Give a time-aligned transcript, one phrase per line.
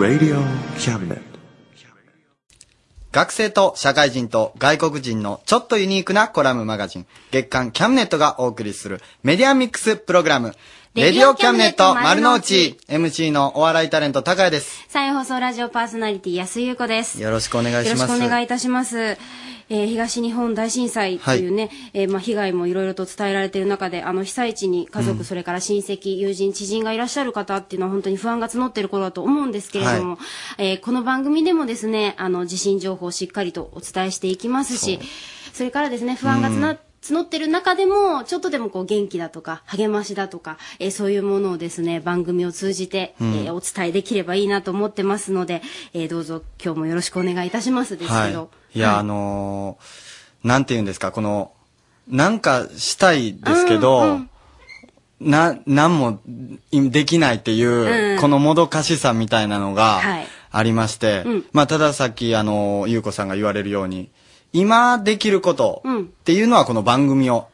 [0.00, 0.38] Radio
[0.78, 1.20] Cabinet.
[3.12, 10.54] 学生と社会人と外国人のちょっとユニークなコラムマガジン、月刊キャムネットがお送りするメディアミックスプログラム、
[10.94, 14.86] レディオキャムネット丸の内 MC のお笑いタレント高谷です。
[14.88, 17.20] 山陽放送ラジオパーソナリティ安井優子です。
[17.20, 18.00] よろしくお願いします。
[18.00, 19.18] よろしくお願いいたします。
[19.70, 25.24] えー東日本大震災というね、えーまあ、被害もいろいろと伝えられている中で、あの被災地に家族、うん。
[25.24, 30.18] それから親戚、友人、知人がいらっしゃる方っていうのは本当に不安が募っている頃だと思うんですけれども、は
[30.58, 34.98] えーこの番組でもですね、あの地震情報をしっかりとお伝えしていきますし、
[35.52, 36.78] それからですね、不安がつな、うん
[37.14, 43.34] 募ってる中でも、ちょっとでもこう元気だとか、励ましだとか、えーそういうものをですね、番組を通じて、うん。
[43.34, 45.62] えーお伝えできればいいなと思ってますので、
[45.94, 48.40] えーどうぞ今日もよろしくお願いいたしますですけど。
[48.40, 48.78] はい。
[48.78, 51.52] いや、あのーなんて言うんですか、この、
[52.08, 54.20] なんかしたいですけど、
[55.20, 56.20] な、なんも
[56.72, 58.20] できないっていう、うん。
[58.20, 60.26] このもどかしさみたいなのがはい。
[60.52, 61.46] ありまして、うん。
[61.52, 64.10] まあ、たださっき、あの、ゆうこさんが言われるように、
[64.52, 67.48] 今できることうんっていうのはこの番組を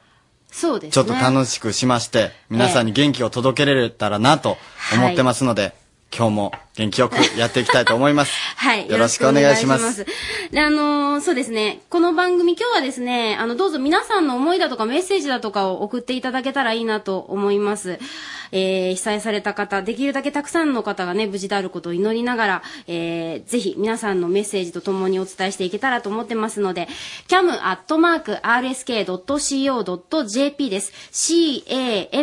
[0.50, 0.92] そうですね。
[0.92, 4.56] ちょっと楽しくしまして、皆さんに元気を届けられたらなと
[4.94, 5.74] 思ってますので、
[6.16, 8.32] 今日も元気よくやっていきたいと思います。
[8.56, 8.88] はい。
[8.88, 10.06] よろしくお願いします
[10.50, 11.80] で、あのーそうですね。
[11.88, 17.98] この番組、今日はですね、あの、どうぞ皆さんの思いだとかメッセージだとかを送っていただけたらいいなと思います。
[18.52, 26.88] えー、被災された方、できるだけたくさんの方がね、無事であることを祈りながら、えー、ぜひ皆さんのメッセージとともにお伝えしていけたらと思ってますので、
[27.28, 28.30] cam.rsk.co.jp
[30.70, 30.92] です。
[31.12, 32.22] cam.rsk.co.jp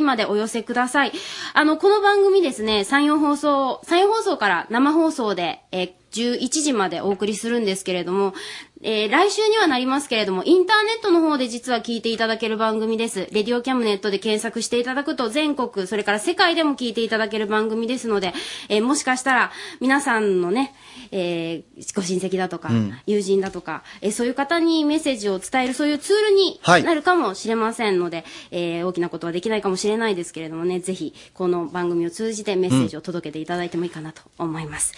[0.00, 1.12] までお寄せください。
[1.52, 8.34] あの、この番組ですね、山陽放送、山陽放送から生放送で、えー11時までお送りするんですけれども、
[8.82, 13.26] えー来週にはなりますけれども、インターネットの方で実は聞いていただける番組です。
[13.32, 18.32] レディオキャムネットで検索していただくと全国、それから世界でも聞いていただける番組ですので、
[18.68, 20.72] えーもしかしたら皆さんのね、
[21.16, 34.92] えーご親戚だとか、うん友人だとか、えーそういう方にメッセージを伝えるそういうツールにはいなるかもしれませんので、えー大きなことはできないかもしれないですけれどもね、ぜひこの番組を通じてメッセージを届けていただいてもいいかなと思います。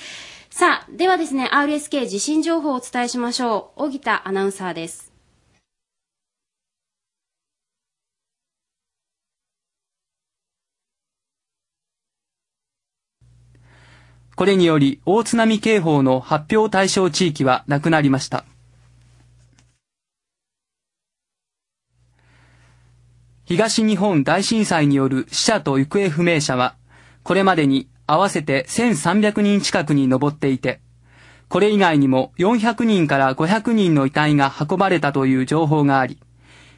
[0.51, 3.83] さあ、ではですね、RSK 地震情報をお伝えしましょう。
[3.85, 5.06] 荻田アナウンサーです。
[14.37, 18.45] これにより大津波警報の発表対象地域はなくなりました。
[23.47, 26.75] 東日本大震災による死者と行方不明者は、
[27.23, 30.81] これまでに合わせて1300人近くに上っていて、
[31.49, 36.19] これ以外にも400人から500人の遺体が運ばれたという情報があり、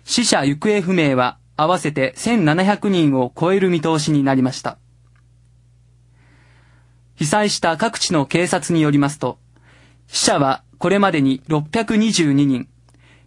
[0.04, 4.78] 死者行方不明は合わせて1700人を超える見通しになりました。
[7.18, 9.38] 被災した各地の警察によりますと、
[10.06, 12.68] 死者はこれまでに622人、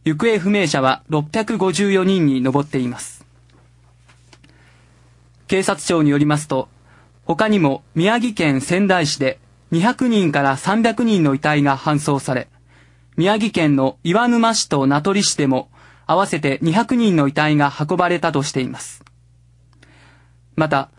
[0.06, 3.26] 行方不明者は654人に上っています。
[5.48, 6.70] 警察庁によりますと、
[7.26, 9.40] 他にも宮城県仙台市で
[9.74, 12.48] 200人から300人の遺体が搬送され、
[13.18, 15.70] 宮城県の岩沼市と名取市でも
[16.08, 19.04] 合わせて200人の遺体が運ばれたとしています。
[20.56, 20.90] また、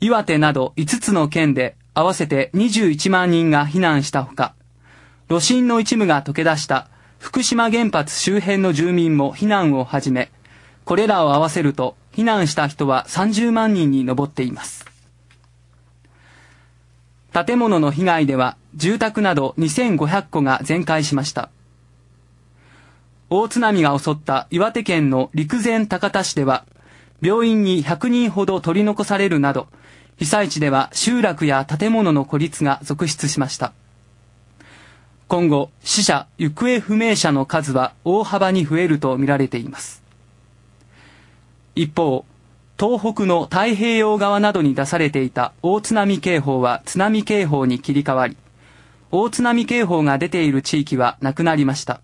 [0.00, 4.54] 岩手など5つの県で合わせて21万人が避難したほか、
[5.28, 6.88] 炉心の一部が溶け出した
[7.18, 10.30] 福島原発周辺の住民も避難を始め、
[10.84, 14.86] これらを合わせると避難した人は30万人に上っています。
[17.32, 21.50] 建物の被害では住宅など2500戸が全壊しました。
[23.30, 26.66] 大津波が襲った岩手県の陸前高田市では、
[27.22, 29.68] 病院に100人ほど取り残されるなど、
[30.22, 33.72] 被災地では集落や建物の孤立が続出しました。
[35.26, 40.00] 今後、死者・行方不明者の数は大幅に増えるとみられています。
[41.74, 42.24] 一方、
[42.78, 48.36] 東北の太平洋側などに出されていた大津波警報は津波警報に切り替わり、
[49.10, 52.00] 大津波警報が出ている地域はなくなりました。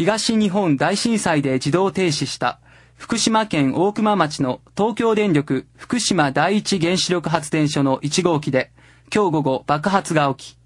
[0.00, 2.58] 東日本大震災で自動停止した
[2.96, 8.72] 福島県大熊町の東京電力福島第一原子力発電所の1号機で
[9.14, 10.58] 今日午後爆発が起き、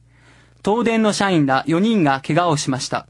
[0.65, 3.09] 東電の社員ら4人が怪我をしました。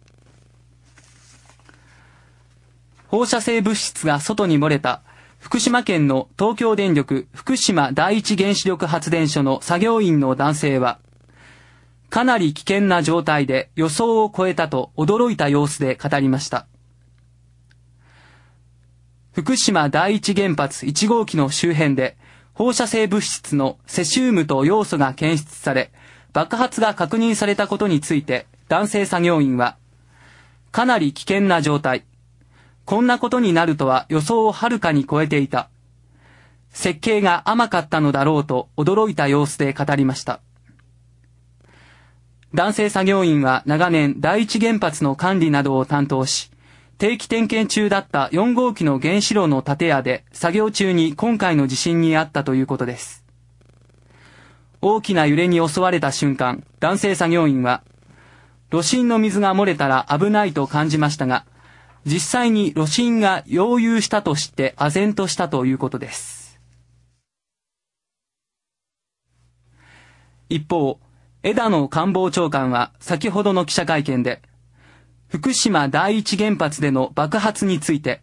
[3.09, 5.03] 放射性物質が外に漏れた
[5.41, 11.01] 福島県の東京電力福島第一原子力発電所の作業員の男性は、
[12.15, 16.69] かなり危険な状態で予想を超えたと驚いた様子で語りました。
[19.33, 22.17] 福島第一原発1号機の周辺で
[22.53, 25.91] 放射性物質のセシウムと要素が検出され、
[26.33, 29.77] 爆発が確認されたことについて男性作業員は、
[30.71, 32.05] かなり危険な状態。
[32.85, 35.69] こんなことになるとは予想をはるかに超えていた。
[36.71, 40.39] 設計が甘かったのだろうと驚いた様子で語りました。
[42.55, 46.53] 男性作業員は長年第一原発の管理などを担当し、
[46.99, 53.25] 定期点検中だった4号機の原子炉の建屋で作業中に今回の地震にあったということです。
[54.81, 57.83] 大きな揺れに襲われた瞬間、男性作業員は、
[58.71, 61.45] 炉心の水が漏れたら危ないと感じましたが、
[62.07, 66.61] 実際に炉心が溶融したとして唖然としたということです。
[70.49, 71.01] 一方、
[71.47, 74.41] 枝野官房長官は先ほどの記者会見で、
[75.29, 78.23] 福島第一原発での爆発について、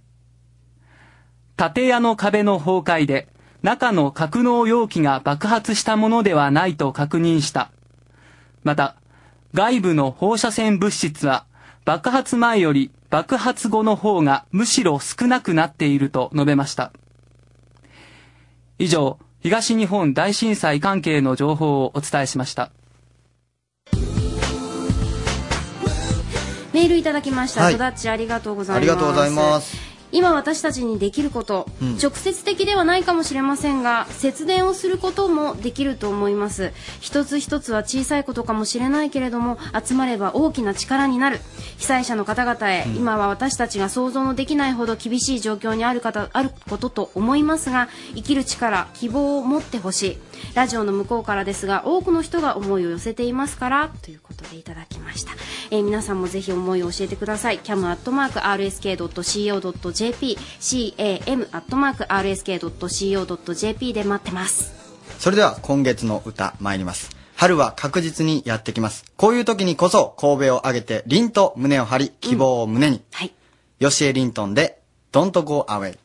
[1.55, 3.27] 建屋の壁の崩壊で
[3.61, 7.69] 中の格納容器が爆発したものではないと確認した。
[8.63, 8.95] また、
[9.53, 11.45] 外部の放射線物質は
[11.85, 16.91] 爆発前より爆発後の方がむしろ少なくなっていると述べました。
[18.79, 22.71] 以上、東日本大震災関係の情報をお伝えしました。
[26.73, 27.61] メールいただきました。
[27.61, 28.77] はい、ありがとうございます。
[28.77, 29.91] ありがとうございます。
[30.11, 36.73] 今私たちにできること、うん、直接的ではないかもしれませんが節電をすることもできると思います。
[36.99, 41.39] 一つ一つは小さいことかもしれないけれども集まれば大きな力になる。
[41.77, 50.17] 被災者の方々へ、うん、今は私たちが想像のできないほど厳しい状況にある方あることと思いますが生きる力希望を持ってほしい
[50.53, 55.31] ラジオの向こうからですが多くの人が思いを寄せていますからということでいただきました、
[55.69, 57.59] えー、皆さんもぜひ思いを教えてください。
[57.59, 58.01] cam.rsk.co.jp
[60.59, 61.53] cam.rsk.co.jp
[63.93, 64.73] で待ってます。
[65.19, 67.15] それでは今月の歌参ります。
[67.35, 69.05] 春は確実にやってきます。
[69.17, 73.33] こういう時にこそ神戸を上げて凛と胸を張り希望を胸に、うん、はい。
[73.79, 75.97] 吉江リントンで Don't Go Away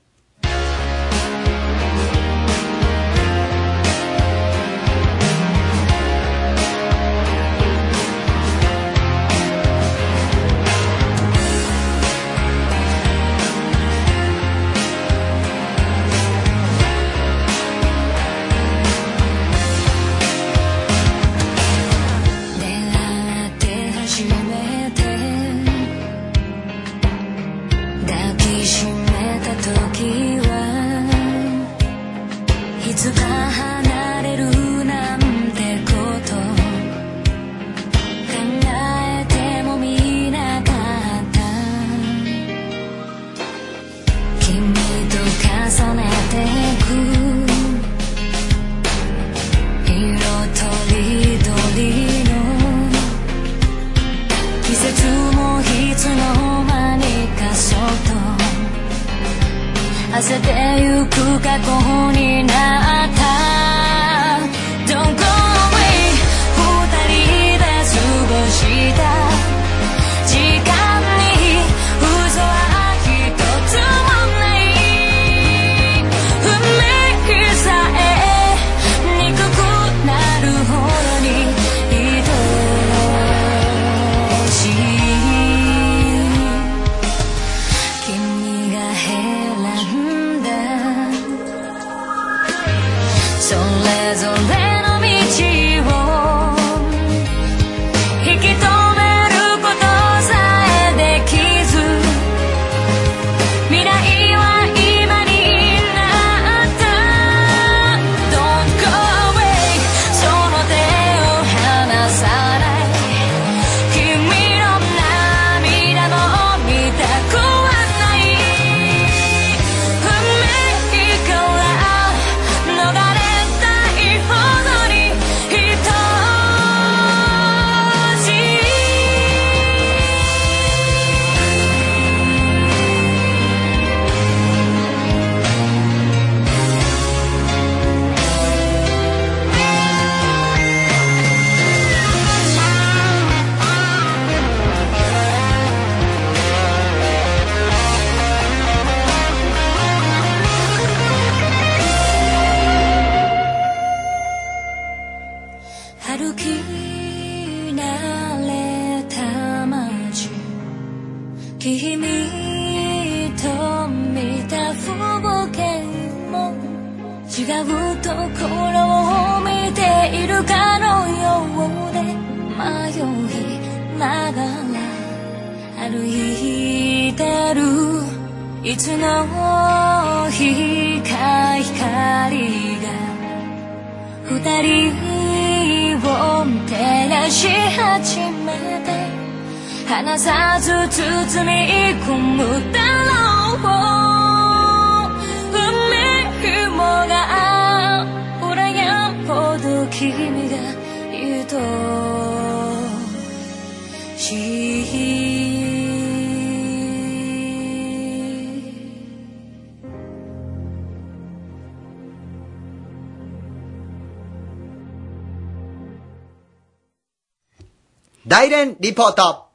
[218.86, 219.46] リポート。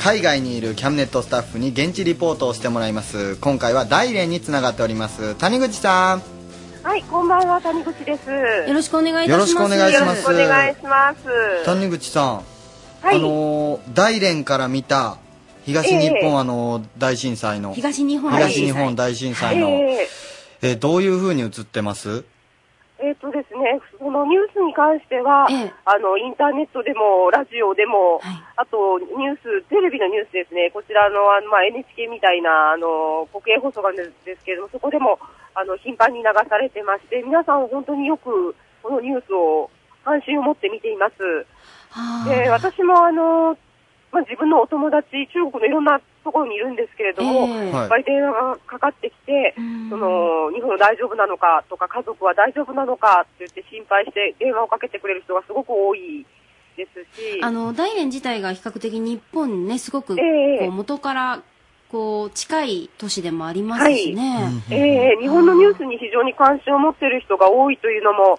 [0.00, 3.36] 海外にいるキャムネットスタッフに現地リポートをしてもらいます。
[3.36, 5.36] 今回は大連につながっております。
[5.36, 6.22] 谷口さん。
[6.82, 8.28] はい、こんばんは、谷口です。
[8.28, 9.38] よろしくお願いいたします。
[9.38, 10.28] よろしくお願いします。
[10.28, 11.64] お願いします。
[11.64, 12.34] 谷口さん、
[13.00, 13.14] はい。
[13.14, 15.18] あのー大連から見た
[15.64, 16.36] 東日本、ええ。
[16.38, 17.72] あのー大震災の。
[17.72, 20.08] 東日本東日本大震災の、え
[20.62, 20.72] え。
[20.72, 22.24] ーどういう風に映ってます？
[23.00, 25.46] ーえーとですね、そのニュースに関しては、
[25.84, 28.20] あの、インターネットでも、ラジオでも、
[28.56, 35.18] あと、ニュース、テレビのニュースですね、こちらの、あの、まあ、NHK みたいな、あの、国営放送があるんですけれども、そこでも、
[35.54, 39.70] あの、頻繁に流されてまして、皆さん本当によく、このニュースを
[40.04, 41.16] 関心を持って見ています。
[42.28, 43.56] で、私もあの、
[44.10, 47.66] まあ、自分のお友達、中国のいろんなところにいるんですけれども、ええ。
[47.68, 47.70] い。
[47.70, 49.54] っぱい電話がかかってきて、
[49.90, 56.24] その、日本大丈夫なのかとか、家族は大丈夫なのかって言って心配して電話をかけてくれる人がすごく多い
[56.76, 60.66] ですし、あの、大連自体が比較的日本にね、すごく、こええ。
[60.68, 61.42] う元から、
[61.90, 64.48] こう、近い都市でもありますしね。
[64.70, 68.38] ええ日本のニュースに非常に関心を持っている人が多いというのも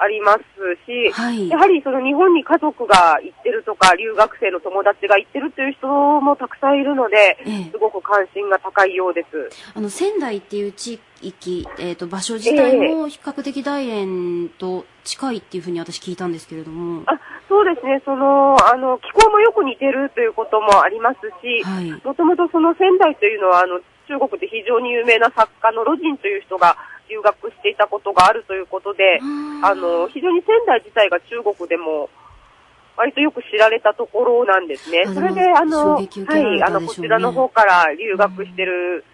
[0.00, 0.42] あります
[0.86, 1.12] し、
[1.50, 5.86] やはりその日本に家族が行ってるとか、留学生の友達が行ってるという人
[6.20, 7.36] もたくさんいるので、
[7.70, 9.50] すごく関心が高いようです。
[9.74, 17.02] あの、仙台っていう地域、えっ、と、場所自体も比較的大連と近いっていうふうに私聞いたんですけれども。
[17.06, 21.64] あそうですね、その、あの、気候もよく似てるということもありますし、
[22.04, 23.80] もともとその仙台というのは、あの、
[24.10, 26.76] 中国で非常に有名な作家のロジンという人が
[27.08, 29.20] 留学していたことがあるということで、
[29.62, 32.10] あの、非常に仙台自体が中国でも、
[32.96, 35.04] 割とよく知られたところなんですね。
[35.06, 36.08] あそれで、あの、はい、
[36.62, 39.04] あの、こちらの方から留学してる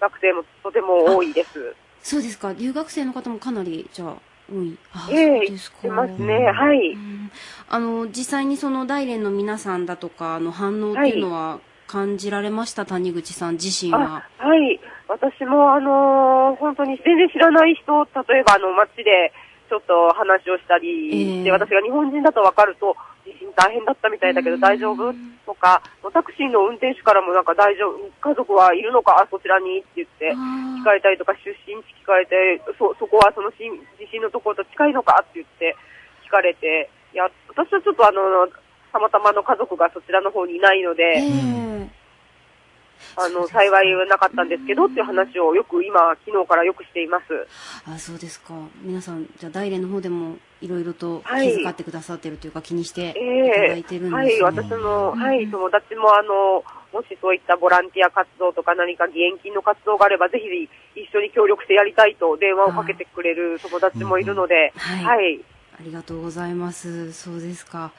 [0.00, 1.74] 学生もとても多いです。
[2.02, 2.54] そうですか。
[2.54, 4.16] 留学生の方もかなり、じゃあ、
[4.50, 4.78] 多い。
[4.92, 5.78] あ、ええそうですか。
[5.82, 7.30] 言ってますねはいうん
[7.68, 14.22] あの、実際にその大連の皆さんだとか、の反応っていうのは感じられました、谷口さん自身は？
[14.38, 14.78] あはい。
[15.08, 19.32] 私も、あのー本当に全然知らない人、例えば、あの、街で、
[19.68, 25.12] ちょっと話をしたりして、私が日本人だと分かると、地震大変だったみたいだけど大丈夫？
[25.44, 29.80] とか、タクシーの運転手からもなんか大丈夫、家族はいるのか、あそちらに？
[29.80, 33.56] って言って、聞かれたりとか、出身地聞かれて、そ、そこはそのし
[34.00, 35.20] 地震のところと近いのか？
[35.20, 35.76] って言って
[36.24, 38.48] 聞かれて、いや、私はちょっとあの、
[38.92, 41.22] たまたまの家族がそちらの方にいないので、
[43.16, 47.24] あの、幸いはなかったんですけどっていう話をよく今、昨日からよくしています。
[47.86, 48.54] あ、そうですか。
[48.82, 54.10] 皆さん、じゃあ大連の方でもいろいろと気はい遣ってくださってるというか、気にしていただえいてるんですね。
[54.10, 65.40] はい、私の、はい、友達もあの、もしそういったボランティア活動とか何か義援金の活動があれば、ぜひ一緒に協力してやりたいと電話をかけてくれる友達もいるので、はいはい。
[65.78, 67.12] ありがとうございます。
[67.12, 67.92] そうですか。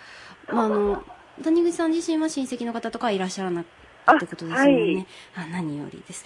[0.51, 1.03] まあ、あの、
[1.44, 5.06] 谷口さん自身は親戚の方とかはいらっしゃらなかったってことですよね。
[5.36, 6.25] あ,、何よりです。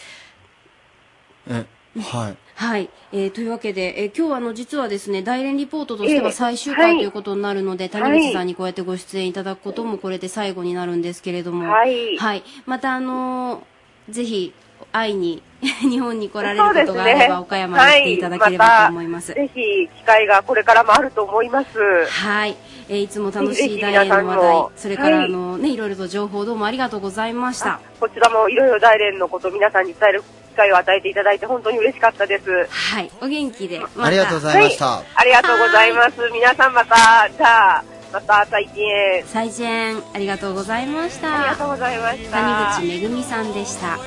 [1.48, 1.66] え、
[2.00, 2.38] はい。
[2.56, 2.90] はい。
[3.12, 12.18] えーというわけで、えー今日はあの、実はですね、大連リポートとしてはええ最終はい回ということになるので、谷口さんにこうやってご出演いただくこともこれで最後になるんですけれども、はい
[12.66, 13.64] またあのー
[14.10, 14.54] ぜひ、
[14.92, 19.34] 会いに、 日本に来られることがあれば、岡山に来ていただければと思います。
[19.34, 22.06] ぜひ、機会がこれからもあると思います。
[22.06, 22.58] はい。
[22.90, 27.80] えーいつも楽しい大連の話題、それから、はいあのね、いろいろと情報どうもありがとうございました。
[28.00, 30.24] こちらもいろいろ大連のことを皆さんに伝える
[30.54, 32.68] 機会を与えていただいて本当に嬉しかったです。
[32.70, 33.12] はい。
[33.22, 33.82] お元気で。
[33.98, 34.86] ありがとうございました。
[34.86, 36.12] はい、ありがとうございます。
[36.32, 39.24] 皆さんまた、じゃあ、また最近へ。
[39.26, 40.04] 再見。
[40.14, 41.34] ありがとうございました。
[41.34, 42.78] ありがとうございました。
[42.80, 43.98] 谷口めぐみさんでした。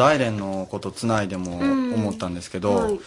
[0.00, 1.92] 大連のことつないでもうん。
[1.92, 2.98] 思ったんですけど、はい。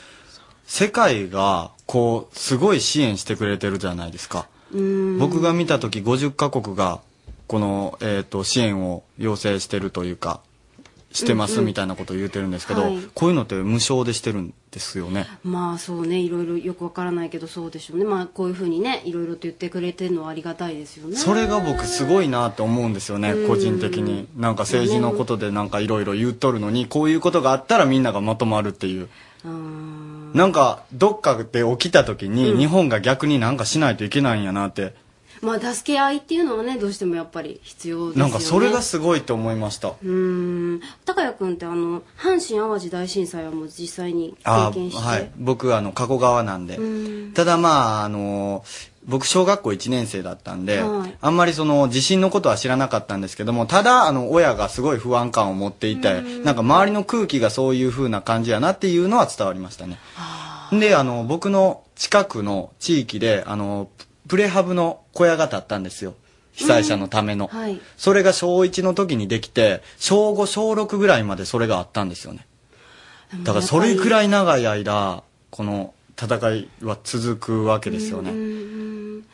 [0.67, 5.17] 世界がこうすごい支援してくれてるじゃないですか、うん。
[5.17, 6.99] 僕が見た時50カ国が
[7.47, 10.41] この、えー、と支援を要請してるというか
[11.13, 12.99] してますみたいなことを言ってるんですけど、はい。
[13.13, 15.27] こういうのって無償でしてるんですよね。
[15.43, 18.05] まあそうねいろいろよくわからないけどそうでしょうね。
[18.05, 21.15] まあこういうふうにねいろいろと言ってくれてるのはありがたいですよね。
[21.15, 23.47] それが僕すごいなと思うんですよねうん。
[23.47, 24.27] 個人的に。
[24.35, 29.07] なんか政治のことでなんかいろいろ言っとるのにこういうことがあったらみんながまとまるっていう。
[29.45, 34.95] うんなんかどっかで起きた時に日本が逆になんかしないといけないんやなって
[35.43, 38.31] まあ助け合いっていうのはねどうしてもやっぱり必要ですよね。
[38.31, 39.89] なんかそれがすごいと思いました。
[39.89, 40.81] うーん。
[41.05, 45.03] 高谷君ってあの阪神・淡路大震災はもう実際にあ経験して。
[45.03, 45.29] はい。
[45.37, 46.77] 僕あの加古川なんで。
[46.77, 47.33] うん。
[47.33, 48.63] ただまああの
[49.05, 51.17] 僕小学校1年生だったんで、はい。
[51.19, 59.97] あんまりその地震のことは知らなかったんですけどもただあの親がすごい不安感を持っていてなんか周りの空気がそういう風な感じやなっていうのは伝わりましたね。
[60.71, 63.89] であの僕の近くの地域であの
[64.27, 66.15] プレハブの小屋が建ったんですよ。
[66.53, 67.81] 被災者のための、はい。
[67.97, 72.45] それが小1の時にできて小5小6ぐらいまでそれがあったんですよね。
[73.43, 78.31] だからそれくらい長い間この戦いは続くわけですよね、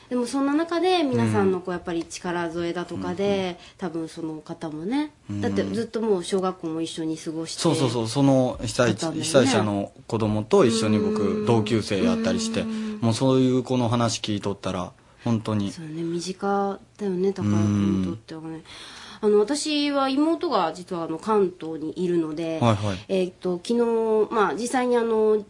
[0.10, 14.92] でもそんな中で皆さんのこうやっぱり力添えだとかで、多分その方もね、だってずっともう小学校も一緒に過ごしてそうそうそうその被災,、被災者の子供と一緒に僕同級生やったりしてもうそういう子の話聞いとったら
[15.24, 18.64] 本当にそうね身近だよね高谷君にとってはね。
[19.22, 22.98] あの私は妹が実はあの関東にいるので、はいはい。
[23.10, 25.44] えーっと昨日、まあ、実際にあの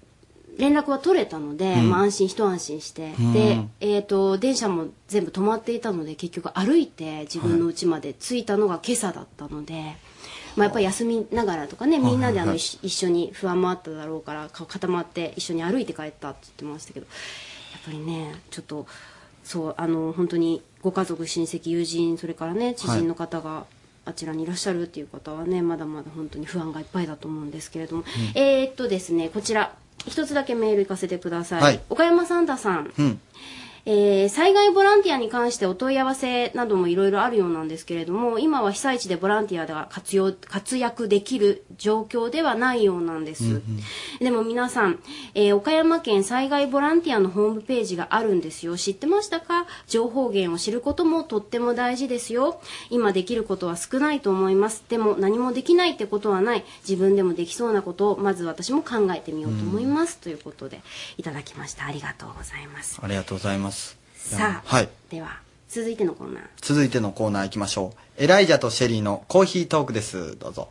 [0.60, 3.34] 連絡は取れたので、まあ、安心一安心して、ん。
[3.34, 9.98] で、えーっと電車も全部止まっていたので結局歩いて自分の家まで着いたのが今朝だったので。
[10.56, 18.88] まあ、やっぱり休みながらとかねみんなであの、一一緒に不安もあっただろうからか固まって一緒に歩いて帰ったって言ってましたけどやっぱりねちょっと
[19.44, 23.66] そうあの本当にご家族親戚友人それからね知人の方が、
[24.06, 29.76] あちらにいらっしゃるっていう方はねまだまだ本当に不安がいっぱいだと思うんですけれども、えーっとですねこちら
[30.08, 31.80] 一つだけメール行かせてください、はい。
[31.90, 33.22] 岡山サンタさん、うん
[33.86, 43.62] えー災害ボランティアに関してお問い合わせなどもいろいろあるようなんですけれども今は被災地でボランティアが活用活躍できる状況ではないようなんです、
[44.20, 45.00] でも皆さん、
[45.34, 48.78] えー岡山県災害ボランティアのホームページがあるんですよ。
[48.78, 49.66] 知ってましたか？
[49.88, 52.62] 情報源を知ることもとっても大事ですよ。
[52.90, 54.84] 今できることは少ないと思います。
[54.90, 56.64] でも何もできないってことはない。
[56.88, 60.82] 自分でもできそうなことをまず私も考えてみようと思います、ということで
[61.18, 61.86] いただきました。
[61.86, 63.00] ありがとうございます。
[63.02, 63.79] ありがとうございます
[64.22, 70.70] さあ、はいでは続いてのコーナー続いてのコーナー行きましょうエライジャとシェリーのコーヒートークですどうぞ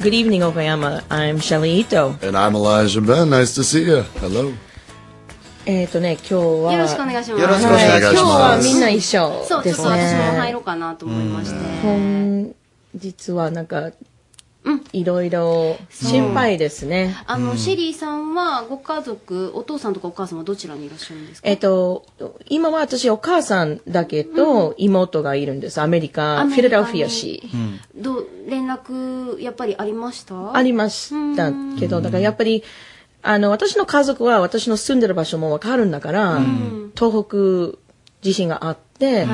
[0.00, 1.02] Good evening, Okayama.
[1.10, 2.16] I'm Shelly Ito.
[2.26, 3.28] And I'm Elijah Ben.
[3.28, 4.02] Nice to see you.
[4.20, 4.52] Hello.
[5.66, 6.72] えっ、とね、今日は。
[6.72, 10.52] よろしくお願いしますよろしくお願いしますはい今日はみんな一緒そう、ちょですっと私も入ね。
[10.52, 11.58] ろうかなと思いまして。
[11.82, 12.54] 本
[12.94, 13.90] 日はなんか、
[14.92, 17.16] いろいろ心配ですね。
[17.26, 21.48] あの、シェリーさんはご家族、お父さんとかお母さんはどちらにいらっしゃるんですか？
[21.48, 22.04] えっ、と、
[22.48, 25.80] 今は私お母さんだけど、妹がいるんです。
[25.80, 27.42] アメリカ、フィラデルフィア市。
[27.96, 30.54] どう連絡、やっぱりありました？
[30.56, 32.62] ありましたけど、だからやっぱり、
[33.22, 36.40] あの、私の家族は私の住んでる場所もわかるんだから、
[36.96, 37.78] 東北
[38.22, 39.26] 地震があって、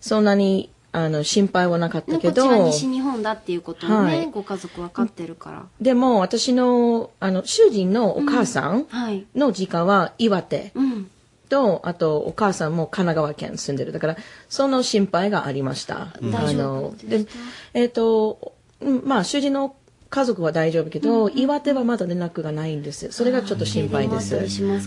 [0.00, 5.66] そんなに、あの、心配はなかったけど、こっちは西日本だっていうことをね、はいご家族分かってるから。
[5.80, 9.26] でも私の、あの、主人のお母さんはい。
[9.34, 11.10] の実家は岩手うん。
[11.48, 13.90] と、あとお母さんも神奈川県住んでる。
[13.90, 14.16] だから、
[14.48, 15.96] その心配がありました。
[15.96, 17.26] あ大丈の夫、でで、
[17.74, 19.74] えっ、と、うんまあ、主人の
[20.10, 23.10] 家族は大丈夫けど、岩手はまだ連絡がないんです。
[23.10, 24.36] それがちょっと心配です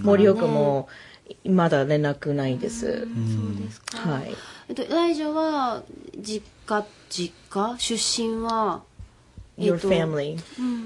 [0.04, 0.88] 盛岡も
[1.44, 3.02] まだ連絡ないです。
[3.02, 3.08] そう
[3.62, 4.10] ですか。
[4.10, 4.34] はい。
[4.70, 5.84] えっと、大女は、
[6.18, 8.84] 実家、実家出身は、
[9.58, 10.38] え Your っと family.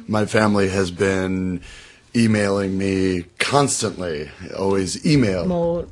[0.08, 1.62] My family has been
[2.14, 4.30] emailing me constantly.
[4.56, 5.46] Always email.
[5.46, 5.88] もう.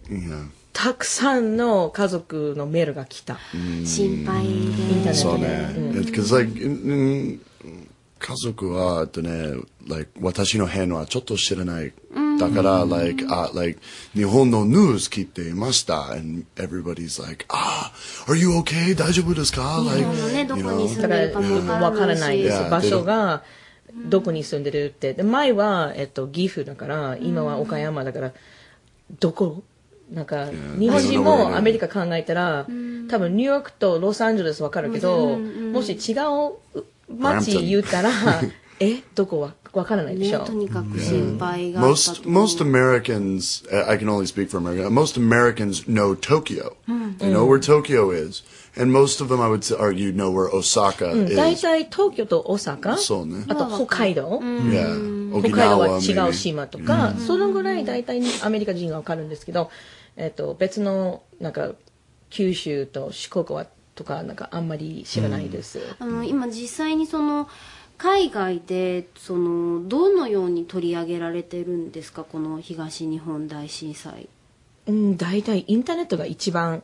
[0.72, 3.38] たくさんの家族のメールが来た。
[3.84, 4.46] 心配
[5.04, 5.14] で。
[5.14, 5.70] そうね。
[5.94, 7.42] Because like, in
[8.20, 9.56] 家族は、えっとね、
[9.88, 11.94] like, 私の辺はちょっと知らない。
[12.40, 13.80] だから、like, あ、like,
[14.14, 16.12] 日本のニュース聞いていました。
[16.12, 17.92] And everybody's like, あ、
[18.28, 18.96] are you okay?
[18.96, 19.82] 大丈夫ですか？
[19.84, 23.44] 日 Like, 本のね、どこに.住んでるかもら、わわかかららない場所が、
[24.10, 25.14] どこに住んでるって。
[25.14, 28.34] で、前は、えっと、岐阜だから、今は岡山だから、
[29.20, 29.64] どこ？
[30.12, 30.48] なんか、
[30.80, 32.66] 日本人もアメリカ考えたら、
[33.10, 38.12] 多分ニューヨークとロサンゼルスわかるけど、もし違う街言ったら、
[38.80, 40.46] え、どこはわからないでしょ。
[40.46, 44.90] とにかく心配が Most most Americans, uh, I can only speak for America.
[44.90, 46.78] Most Americans know Tokyo.
[47.20, 48.44] They know where Tokyo is,
[48.80, 51.62] and most of them, I would say, argue, know where Osaka 大 is.
[51.62, 53.44] 体東京と大阪、そうね。
[53.48, 59.70] あと北海道、Yeah, 北海道は違う.島とか、そのぐらい大体にアメリカ人がわかるんですけど、
[60.16, 61.72] えっと、別の、なんか、
[62.30, 63.68] 九州と四国は、
[64.00, 65.82] とか、なんかあんまり知らないです。
[66.00, 67.50] あの今実際にその
[67.98, 74.30] 海外でそのどのように取り上げられてるんですかこの東日本大震災
[74.88, 76.82] うん、大体インターネットが一番、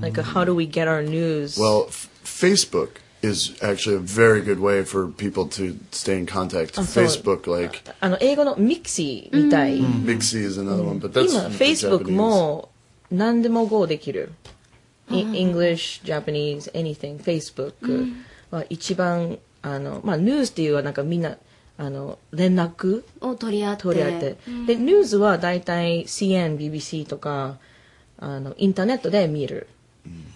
[0.00, 1.60] like, how do we get our news?
[1.60, 6.76] Well, f- Facebook is actually a very good way for people to stay in contact.
[6.76, 9.80] Oh, Facebook, like あの、英語のミクシーみたい。
[9.80, 12.10] Mixi is another one, but that's 今、the Facebook.
[12.10, 12.70] も
[13.12, 14.32] 何でも Go できる。
[15.10, 18.14] English, Japanese, anything, Facebook
[18.50, 21.36] は一番、あの、まあ、ニュースっていうのはなんかみんな、
[21.78, 23.82] あの、連絡を取り合って。
[23.82, 24.36] 取り合って。
[24.66, 27.58] で、ニュースは大体 CN、BBC とか、
[28.18, 29.66] あの、インターネットで見る。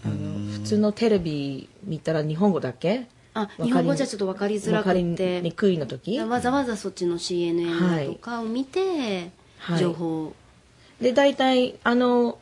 [0.04, 6.18] あの、普通のテレビ見たら日本語だけあ日本語じゃちょっと分かりづらくわかりてにくいの時。
[6.20, 9.78] わざわざそっちの CNN とかを見て、はい。
[9.78, 10.34] 情報を。
[11.00, 12.38] で大体あの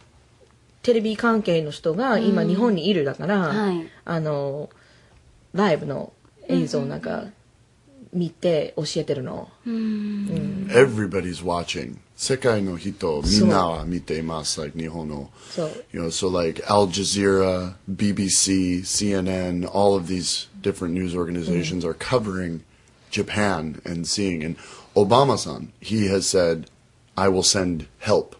[0.83, 4.71] テレビ関係の人が今日本にいるだから、はいあの
[5.53, 6.15] ライブの
[6.49, 7.25] 映像なんか
[8.13, 11.97] 見て教えてるの、Everybody's watching.
[12.17, 14.61] 世界の人みんなは見ています。
[14.61, 15.31] like 日本の。
[15.51, 21.95] そう You know, so like Al Jazeera, BBC, CNN, all of these different news organizations are
[21.95, 22.63] covering
[23.11, 24.45] Japan and seeing.
[24.45, 24.57] And
[24.95, 26.71] Obama-san, he has said,
[27.17, 28.37] I will send help.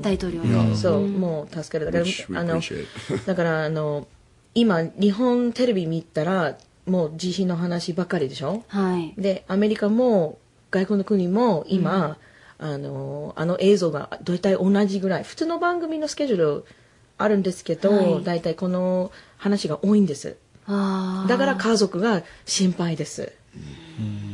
[0.00, 1.90] 大統領に、そう、もう助かる。
[1.92, 2.60] だからあの.
[3.26, 4.06] だからあの
[4.54, 8.64] 今日本テレビ見たらもう地震の話ばっかりでしょ？
[8.68, 9.12] はい。
[9.20, 10.38] でアメリカも
[10.70, 12.16] 外国の国も今、
[12.58, 15.24] あのあの映像が大体同じぐらい。
[15.24, 16.64] 普通の番組のスケジュール
[17.18, 18.24] あるんですけど、はい。
[18.24, 20.36] 大体この話が多いんです。
[20.66, 23.32] だから家族が心配です。
[24.00, 24.25] Yeah,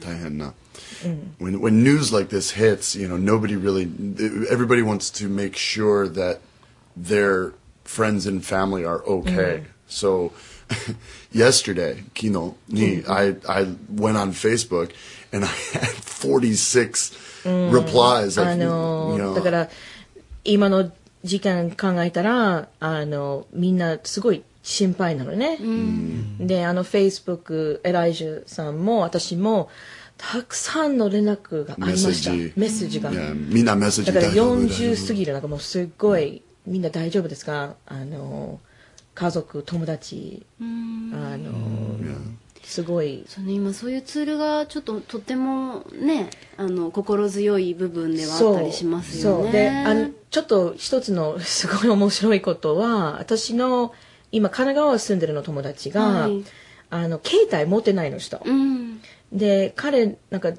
[0.00, 0.54] 大変な.
[1.38, 3.88] When when news like this hits, you know, nobody really,
[4.50, 6.40] everybody wants to make sure that
[6.96, 7.52] their
[7.84, 9.64] friends and family are okay.
[9.88, 10.32] So
[11.32, 14.90] yesterday, Kino, ni, I I went on Facebook
[15.32, 17.12] and I had 46
[17.44, 18.38] replies.
[18.38, 19.68] あ Like, の you know, だから
[20.44, 20.90] 今の
[21.24, 25.57] 時間考えたらあのみんなすごい 心配なのね。
[26.39, 29.69] であの Facebook エライジュさんも私も
[30.17, 32.31] たくさんの連絡がありました。
[32.31, 32.53] メッセージ。
[32.55, 33.11] メッセージが。
[33.11, 37.75] yeah, みんなメッセージだから大丈夫40過ぎるなんかもうすっごいみんな大丈夫ですか？
[37.87, 38.59] あの
[39.15, 40.45] 家族友達。
[40.59, 41.51] あの
[42.61, 43.25] すごい。
[43.27, 49.43] その今そういうツールがちょっととってもねあの心強い部分ではあったりしますよね。
[49.43, 49.51] そう。
[49.51, 53.93] であのちょっと一つのすごい面白いことは私の
[54.31, 56.43] 今神奈川に住んでるの友達が、はい。
[56.89, 59.01] あの携帯持ってないの人、うん。
[59.31, 60.51] で彼なんか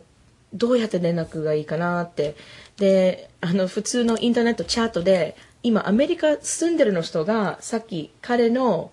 [0.55, 2.37] どうやって連絡がいいかなって。
[2.79, 8.91] であの普通のインターネットチャットで今アメリカ住んでるの人がさっき彼の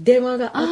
[0.00, 0.64] 電話があ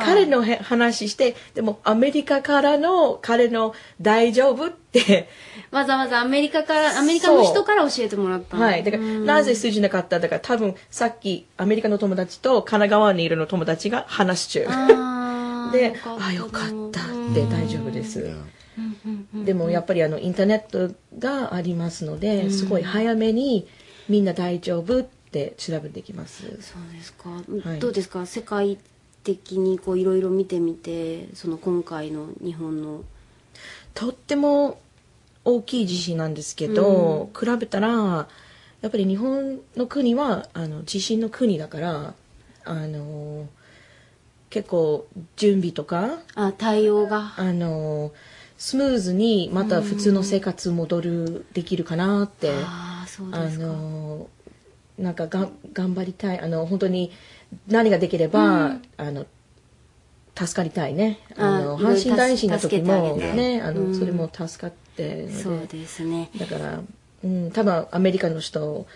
[0.00, 5.28] て彼のへ話してでもアメリカからの彼の大丈夫って。
[5.70, 8.84] わざわざアメリカからアメリカの人から教えてもらったはい。
[8.84, 10.20] だから、なぜ通じなかった？
[10.20, 14.66] だから、多分、さっき、アメリカの友達と神奈川にいるの友達が話し中。
[15.72, 18.34] で、たあ、よかったって大丈夫です。
[19.34, 23.66] でも、やっぱり、あの、インターネットがありますので、すごい早めに、
[24.10, 25.21] みんな大丈夫って
[25.56, 26.42] 調べてきます。
[26.60, 27.80] そうですか、はい。
[27.80, 28.26] どうですか？
[28.26, 28.78] 世界
[29.24, 33.02] 的にこういろいろ見てみてその今回の日本の。
[33.94, 34.80] とっても
[35.44, 37.88] 大きい地震なんですけど、比べたら
[38.80, 42.14] やっぱり日本の国はあの地震の国だから
[42.64, 43.48] あの
[44.50, 47.34] 結構準備とかあ対応が。
[47.36, 48.12] あの
[48.58, 53.66] スムーズにまた普通の生活戻るできるかなって、ああそうあですか。
[53.66, 54.28] の
[55.02, 57.10] なんかが頑張りたいあの本当に
[57.66, 59.26] 何ができれば、あの
[60.34, 61.18] 助かりたいね。
[61.36, 66.30] あの阪神大震の時もねあの、それも助かってそうですね。
[66.38, 66.80] だから、
[67.24, 68.86] うん、多分アメリカの人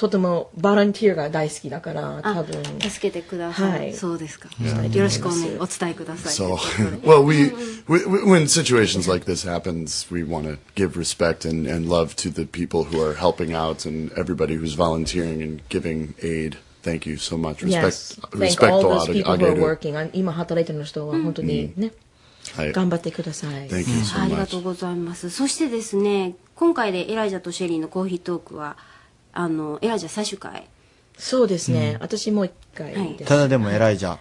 [0.00, 4.48] とてもバランティアが大好きだから多あ分助けてください、はいそうですか、
[4.90, 6.56] いよろしくお,、ね、お伝えください So,
[7.04, 7.50] well, we
[7.86, 12.30] wh- when situations like this happens, we want to give respect and, and love to
[12.32, 16.56] the people who are helping out and everybody who's volunteering and giving aid.
[16.82, 17.62] Thank you so much.
[17.62, 18.16] Yes.
[18.16, 19.62] Respect, Thank respect all を those people あ who げ are る。
[19.62, 19.98] working.
[20.02, 21.92] あ今働いてる人は本当にね、
[22.56, 22.72] はい。
[22.72, 23.68] 頑張ってください。
[23.68, 25.28] Thank you so ありがと.うございます。
[25.28, 28.78] そしてですね、今回でエライジャとシェリーのコーヒートークは、
[29.32, 30.66] あの、エライジャ最終回。
[31.18, 31.98] そうですね。
[32.00, 33.24] 私もう一回です。
[33.28, 34.18] ただでも偉いじゃん。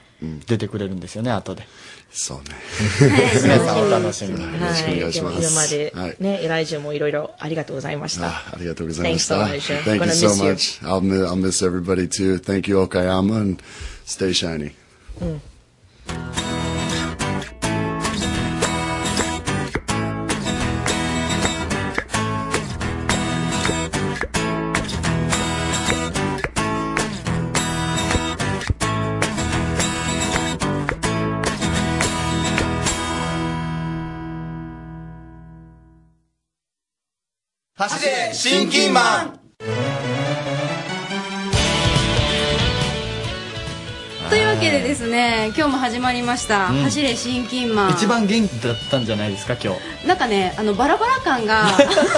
[0.48, 1.66] 出てくれるんですよね、後で。
[2.12, 2.44] そうね。
[3.42, 4.44] 皆さんお楽しみに。
[4.44, 8.28] よろしくお願いしますでも今まではいね、エライジュもいろいろありがとうございました。
[8.28, 9.46] あありがとうございまし Thanks た。
[9.46, 9.84] so much.
[9.84, 10.50] Thank you Gonna so miss you.
[10.52, 10.82] much.
[10.94, 12.38] I'll, mi- I'll miss everybody too.
[12.40, 13.64] Thank you, Okayama, and
[14.06, 14.74] stay shiny.
[37.80, 39.40] 走れ、新金マン
[44.30, 46.68] というわけでですね、今日も始まりました。
[46.68, 47.92] 走れ新金マン。
[47.92, 50.06] 一番元気だったんじゃないですか、今日。
[50.06, 51.68] なんかね、あの、バラバラ感が、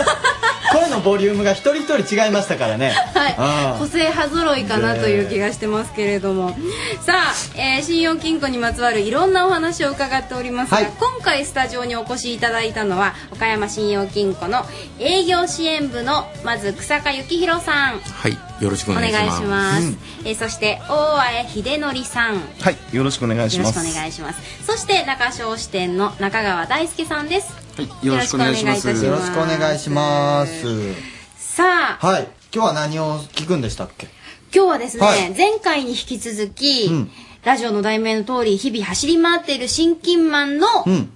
[0.72, 2.90] 声のボリュームが一人一人違いましたからね。
[2.90, 3.80] はい。
[3.80, 6.56] 個性派揃いかなという気がしてますけれども、
[7.02, 10.86] さあ、えー信用金庫にまつわるいろんなお話を伺っておりますが、はい。
[10.86, 14.64] 今回スタジオにお越しいただいたのは岡山信用金庫の
[15.00, 18.00] 営業支援部のまず草加幸宏さん。
[18.00, 19.38] はい、よろしくおお願いします。
[19.42, 23.92] します、えーそして大前秀則さんよはい、よろしくお願いしろしくます。
[23.92, 28.88] お願いしますそして中小支店の中川大輔さんですはい、よろしくお願いします。
[28.88, 30.94] よろしくおよろしくお願いします。
[31.38, 32.28] さあはい。
[32.54, 34.08] 今日は何を聞くんでしたっけ？
[34.54, 37.12] 今日はですね、はい前回に引き続き、うん
[37.44, 41.12] ラジオの題名の通り日々走り回っている新金マンのうん。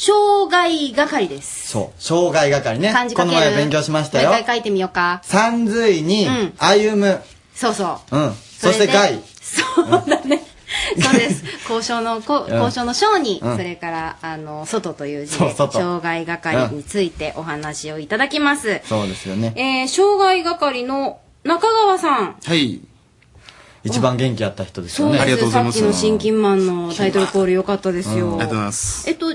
[0.00, 1.68] 障害係です。
[1.68, 2.02] そう。
[2.02, 2.90] 障害係ね。
[2.90, 4.40] 漢字書けるこの前勉強しましたよもう。
[4.40, 5.20] 一回書いてみようか。
[5.24, 7.20] 三髄にうん、歩む。
[7.54, 8.16] そうそう。
[8.16, 8.32] うん。
[8.32, 9.20] そして害。
[9.42, 10.42] そうだね。
[10.98, 11.44] そうです。
[11.68, 18.80] 交渉の、こうん交渉の章に、うんそれから、あの、外という字で、そう外障害係についてお話をいただきます。
[18.86, 19.52] そうですよね。
[19.56, 22.36] えー、障害係の中川さん。
[22.42, 22.80] はい、
[23.84, 25.18] 一番元気あった人ですよね。
[25.18, 25.22] そうです。
[25.22, 28.30] ありがとうございますさっきの新金マンのタイトルコール良かったですよ。
[28.32, 29.10] ありがとうございます。
[29.10, 29.26] えっと、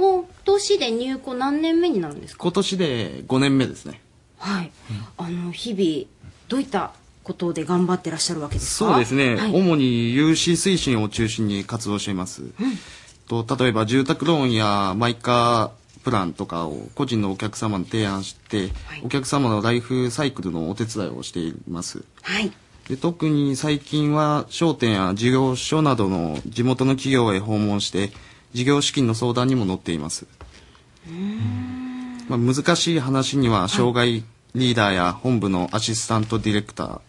[0.00, 2.42] 今年で入校何年目になるんですか？
[2.42, 4.00] 今年で5年目ですね。
[4.38, 4.70] はい。
[5.18, 6.08] あの、日々、
[6.48, 8.92] どういったことで頑張ってらっしゃるわけですか？
[8.92, 12.42] そうですね、はい主に融資推進を中心に活動しています。
[13.28, 22.02] と例えば住宅ローンやマイカープランとかを個人のお客様に提案して、はいお客様のライフサイクルのお手伝いをしています。
[22.22, 22.50] はい。
[22.88, 28.10] で特に最近は商店や事業所などの地元の企業へ訪問して
[28.52, 30.26] 事業資金の相談にも乗っています。
[32.28, 37.00] まあ、難しい話には障害リーダーや本部のアシスタントディレクター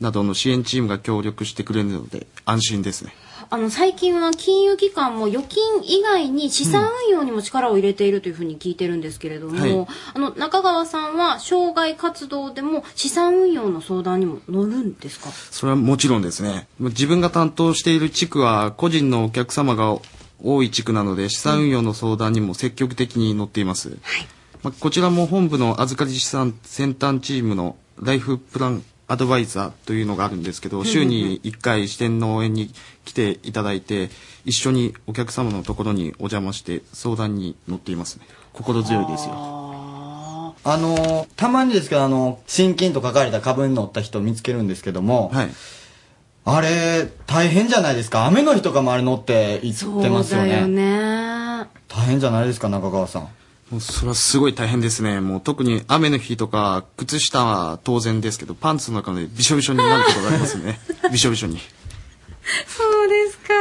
[0.00, 3.12] などの支援チームが協力してくれるので安心ですね。
[3.50, 9.86] あの、最近は金融機関も預金以外に資産運用にも力を入れているというふうに聞いてるんですけれども、はい。
[10.14, 15.28] あの、中川さんは障害活動でも資産運用の相談にも乗るんですか？
[15.50, 16.66] それはもちろんですね。
[16.80, 19.98] 自分が担当している地区は個人のお客様が
[20.42, 23.96] 多い地区なので資産運用の相談にも積極的に乗っています、
[24.62, 32.72] まあ、こちらも本部の預かり資産先端チームのライフプランアドバイザーというのがあるんですけど、週に1回支店の応援に
[33.04, 34.08] 来ていただいて
[34.46, 38.16] 一緒にお客様のところにお邪魔して相談に乗っています。
[38.16, 39.34] ね心強いですよ。
[40.64, 45.50] あのーたまにですけど、あの、新金と書かれた株に乗った人を見つけるんですけども、はい
[46.44, 48.26] あれ、大変じゃないですか。
[48.26, 51.62] 雨の日とかもあれ乗って行ってますよそうだよね。
[51.62, 51.66] ね。
[51.88, 53.28] 大変じゃないですか、中川さん。
[53.70, 55.20] もうそれはすごい大変ですね。
[55.20, 60.80] もう特に雨の日とか、靴下は当然ですけど、パンツの中でびしょびしょになることがありますね。
[61.12, 61.58] びしょびしょに。
[62.66, 63.54] そうですか。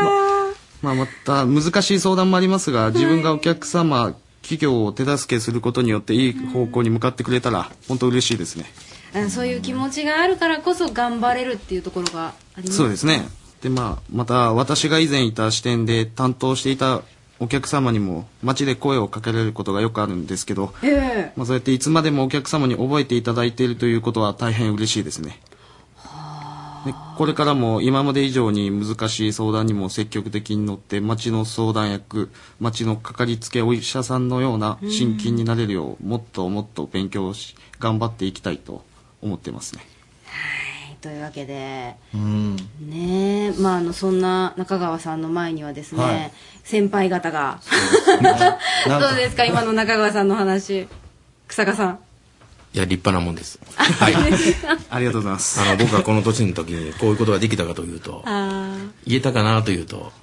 [0.81, 8.65] まあまた難しい相談もありますが、自分がお客様、企業を手助けすることによっていい方向に向かってくれたら、本当嬉しいですね。
[9.13, 13.27] あそういう気持ちがあるからこそ頑張れるっていうところがありますそうですね。
[13.61, 17.03] で、まあ、また私が以前いた支店で担当していた
[17.39, 25.39] お客様にも街で声をかけられることがよくあるんですけど、ええまあ、そうやっていつまでもお客様に覚えていただいているということは大変嬉しいですね。
[26.85, 38.83] でこれからも今まで以上に難しい相談にも積極的に乗って町の相談役町のかかりつけお医者さんのような親近になれるようもっともっと勉強し頑張っていきたいと
[39.21, 39.81] 思ってますね。
[41.01, 42.55] というわけで、うん。
[42.55, 46.31] ねえ、まあ、あの、そんな中川さんの前にはですね、はい
[46.63, 47.59] 先輩方が、
[48.87, 50.87] どうですか、今の中川さんの話。
[51.47, 51.99] 草加さん。
[52.73, 53.59] いや、立派なもんです。
[53.75, 54.15] はい。
[54.89, 55.59] ありがとうございます。
[55.59, 60.13] あの、僕がこの年の時にこういうことができたかというと、あ言えたかなというと、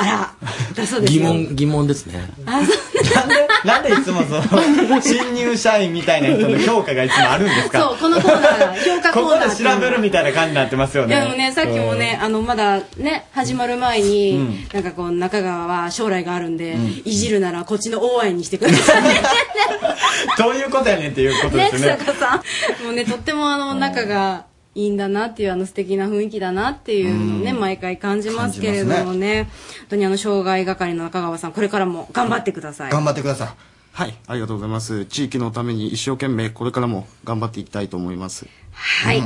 [0.00, 0.30] あら、
[0.74, 1.20] だそうですよ。
[1.20, 2.30] 疑問、疑問ですね。
[2.46, 7.80] あそうなんで、なんでいつもその、新入社員みたいな人の評価がいつもあるんですか？
[7.80, 11.14] そう、このコーナーが、評価コここーナーで調べるみたいな感じになってますよね。
[11.14, 19.02] いやでもね、さっきもね、あの、まだね、始まる前に、うんなんかこう、中川は将来があるんで、んいじるならこっちの応援にしてください。
[20.38, 21.98] どういうことやねんっていうことでね、すよね。
[22.02, 22.42] 草加さ
[22.82, 22.84] ん。
[22.84, 24.44] もうね、とってもあの、仲が
[24.78, 29.48] いいんだなっていう、あの、素敵な雰囲気だなっていうのをね、うん毎回感じますけれどもね、
[29.80, 32.92] 本当にあの、障害係の中川さん、これからも頑張ってください。
[32.92, 33.48] 頑張ってください。
[33.92, 35.04] はい、ありがとうございます。
[35.06, 38.46] 地域のために一生懸命これからも頑張っていきたいと思います。
[38.72, 39.22] はい。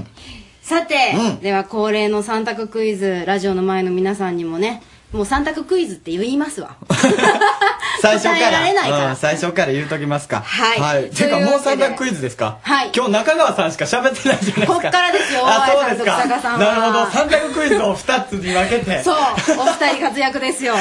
[0.62, 4.82] さて、うんでは恒例の三択クイズ、ラジオの前の皆さんにもね、
[5.12, 6.76] もう三択クイズって言いますわ。
[8.00, 10.42] 最初か答えられないからら、うん、最初から言うときますか。
[10.44, 11.10] はいはい。
[11.10, 12.56] ていうか、もう三択クイズですか？
[12.62, 14.66] はい今日中川さんしか喋ってないじゃないですか。
[14.66, 16.18] こっからですよ あ、そうですか。
[16.18, 17.06] 草加さんはなるほど。
[17.10, 19.02] 三択クイズを二つに分けて。
[19.04, 19.16] そう、
[19.58, 20.74] お二人活躍ですよ。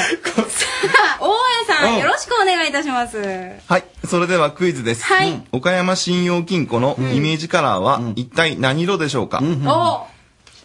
[1.20, 1.30] あ、大
[1.62, 3.18] 江さん、うんよろしくお願いいたします。
[3.68, 3.84] はい。
[4.08, 5.04] それではクイズです。
[5.04, 10.06] はいうん岡山信用金庫のイメージカラーは一体何色でしょうか、お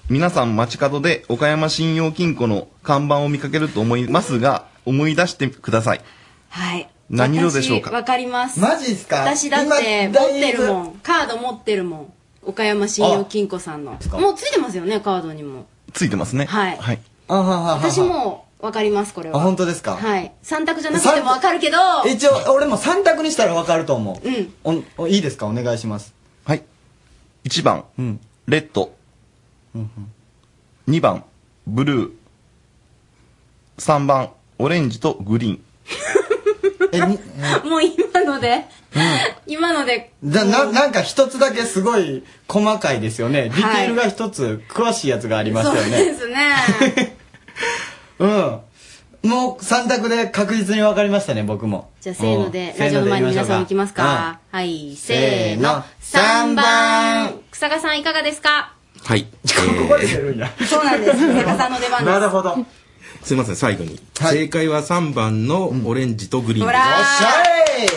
[0.09, 6.01] 皆さん街角で岡山信用金庫の看板を見かけると思いますが、思い出してください。
[6.47, 6.89] はい。
[7.09, 7.89] 何色でしょうか？
[7.89, 8.57] 私わかります。
[8.61, 9.17] マジっすか？
[9.17, 10.99] 私だって今持ってるもん。
[11.03, 12.13] カード持ってるもん。
[12.41, 13.97] 岡山信用金庫さんの。
[13.97, 15.65] かもうついてますよね、カードにも。
[15.91, 16.45] ついてますね。
[16.45, 16.99] はいはい。
[17.27, 19.41] あはははは私もわかります、これあ、は。
[19.41, 19.97] 本当ですか？
[19.97, 20.31] はい。
[20.41, 21.77] 三択じゃなくてもわかるけど、
[22.09, 24.27] 一応、俺も三択にしたら分かると思う。
[24.65, 24.83] うん。
[24.97, 25.47] おおいいですか？
[25.47, 26.13] お願いします。
[26.45, 26.63] はい。
[27.43, 28.21] 1番、うん。
[28.47, 28.95] レッド。
[30.87, 31.23] 2番、
[31.65, 32.11] ブルー。
[33.79, 35.59] 3番、オレンジとグリーン。
[37.69, 38.65] もう今ので、
[39.45, 43.43] 今ので、じゃな、なんか一つだけすごい細かいですよね。
[43.43, 46.05] ディテールが一つ詳しいやつがありましたよそうね。
[46.05, 47.15] ですね。
[48.19, 48.59] うん。
[49.23, 51.89] もう三択で確実に分かりましたね、僕も。
[52.01, 54.39] じゃあ、せーのでう、んラジオの前の皆さんいきますか。
[54.51, 55.83] はい、せーの。
[55.99, 57.39] せーの3番。
[57.51, 58.73] 草加さんいかがですか？
[59.03, 59.23] はい。
[59.23, 59.29] こ
[59.89, 60.49] こで出るんや。
[60.67, 61.17] そうなんです。
[61.17, 62.03] 草加さんの出番です。
[62.05, 62.57] なるほど。
[63.23, 63.99] すいません、最後に。
[64.15, 67.23] 正解は3番のオレンジとグリーンでほらす。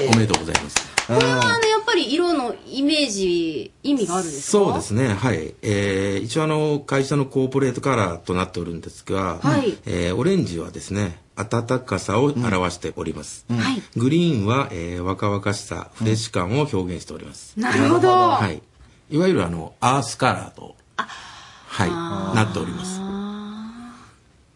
[0.06, 0.76] ーおめでとうございます。
[1.06, 4.64] これはあの、やっぱり色のイメージ、意味があるんですか？
[4.64, 5.54] そうですね、はい。
[5.62, 13.44] えー、一応あの、会社のコーポレートカラーとなっておるんですが、はいえーオレンジはですね、暖かさを表しております。
[13.50, 13.82] はい。
[13.96, 17.54] グリーンは、えー若々しさ、フレッシュ感を表現しております。
[17.58, 18.08] なるほど。
[18.08, 18.62] はい。
[19.10, 20.76] いわゆるあの、アースカラーと、
[21.70, 21.90] はい、
[22.36, 23.00] なっております。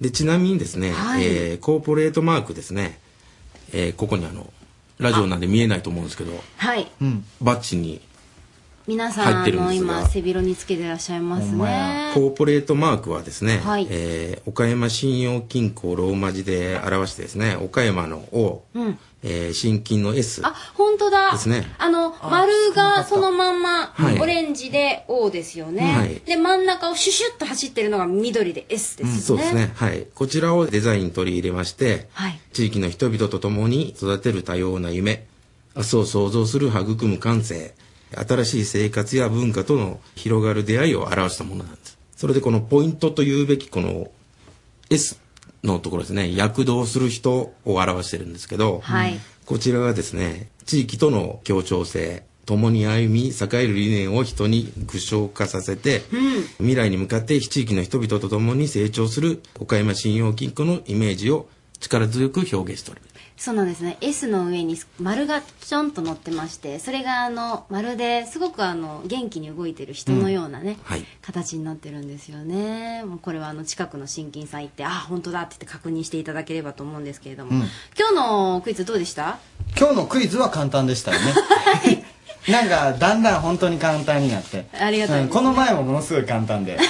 [0.00, 1.24] で、ちなみにですね、はい。
[1.24, 2.98] えーコーポレートマークですね、
[3.72, 4.53] えーここにあの、
[4.98, 6.90] ラジオなんで見えないと思うんですけど、はい。
[7.40, 8.00] バッジに
[8.87, 12.11] 皆さん、の、今、背広につけてらっしゃいますね。
[12.12, 18.99] コーポレートマークはですね、はいえー岡山信用金庫ローマ字で表してですね、岡山の O、うん。
[19.23, 21.33] えー新金の S、あ、本当だ。
[21.33, 25.94] ですねあの、丸がそのまんま、はいオレンジで O ですよね。
[25.97, 29.20] はいで、真ん中をシュシュッと走ってるのが緑で S ですよね。
[29.22, 29.72] そうですね。
[29.74, 30.07] はい。
[30.14, 32.39] こちらをデザインに取り入れまして、はい。
[32.53, 35.24] 地域の人々と共に育てる多様な夢、
[35.74, 37.72] 明日を創造する育む感性、
[38.16, 41.98] 新しい生活や文化との広がる出会いを表したものなんです。
[42.16, 44.10] それでこのポイントというべきこの
[44.90, 45.18] S
[45.62, 49.18] のところですね、躍動する人を表してるんですけど、はい。
[49.46, 56.42] こちらはですね、地域との協調性、共に歩み、栄える理念を人に具象化させて、うん。
[56.58, 61.48] 未来に向かって地域の人々と共に成長する岡山信用金庫のイメージを
[61.80, 63.13] 力強く表現しております。
[63.45, 63.99] そうなんですね。
[64.01, 71.05] S の上に丸がちょんと乗ってまして、それがあの、まるですごくあの、元気に動いてる人のようなね、はい。
[71.20, 73.03] 形になってるんですよね。
[73.05, 77.57] もうこれはあの、近くの新金さん行って、あ、本当だって言って確認していただければと思うんですけれども、うん
[77.99, 79.38] 今日のクイズどうでした？
[79.78, 81.34] 今日のクイズは簡単でしたよね。
[82.49, 84.66] なんか、だんだん本当に簡単になって。
[84.72, 86.78] ありがたいですねうんこの前もものすごい簡単で。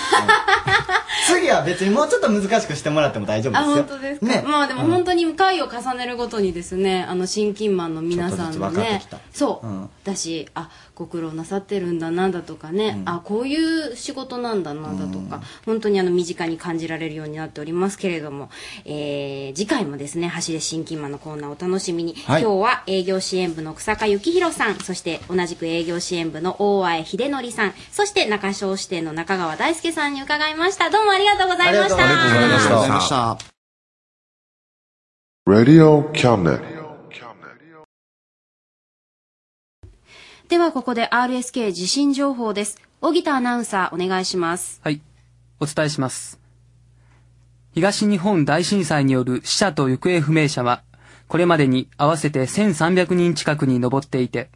[1.32, 3.74] うん次は別にもうちょっと難しくしてもらっても大丈夫ですあ、よ。
[3.76, 4.26] 本当ですか？
[4.26, 4.42] ね。
[4.46, 9.02] まあでも本当に回を重ねるごとにですね、あの、新金マンの皆さんのね
[9.32, 18.48] そう、うんだし、あ、ご苦労なさってるんだな、だとかね、あ、こういう仕事なんだな、だとか、本当にあの、身近に感じられるようになっておりますけれども、
[18.84, 22.42] えー、次回もですね、走れ新金マンのコーナーをお楽しみに、はい。
[22.42, 30.90] 今日は営業支援部の草加幸宏さん、そして同じく営業支援部の大前秀則さん、そして中小支店の中川大輔さんに伺いました。
[30.90, 32.04] どうもありがとうございました。
[32.04, 32.68] ありがとうございました。
[32.68, 33.38] ありがとうございました。
[35.46, 36.73] Radio Cabinet.
[40.54, 42.80] ではここで RSK 地震情報です。
[43.00, 44.80] 荻田アナウンサーお願いします。
[44.84, 45.00] はい。
[45.58, 46.38] お伝えします。
[47.72, 50.84] 東日本大震災による死者と行方不明者は、
[51.26, 54.48] これまでに合わせて1300人近くに上っていて、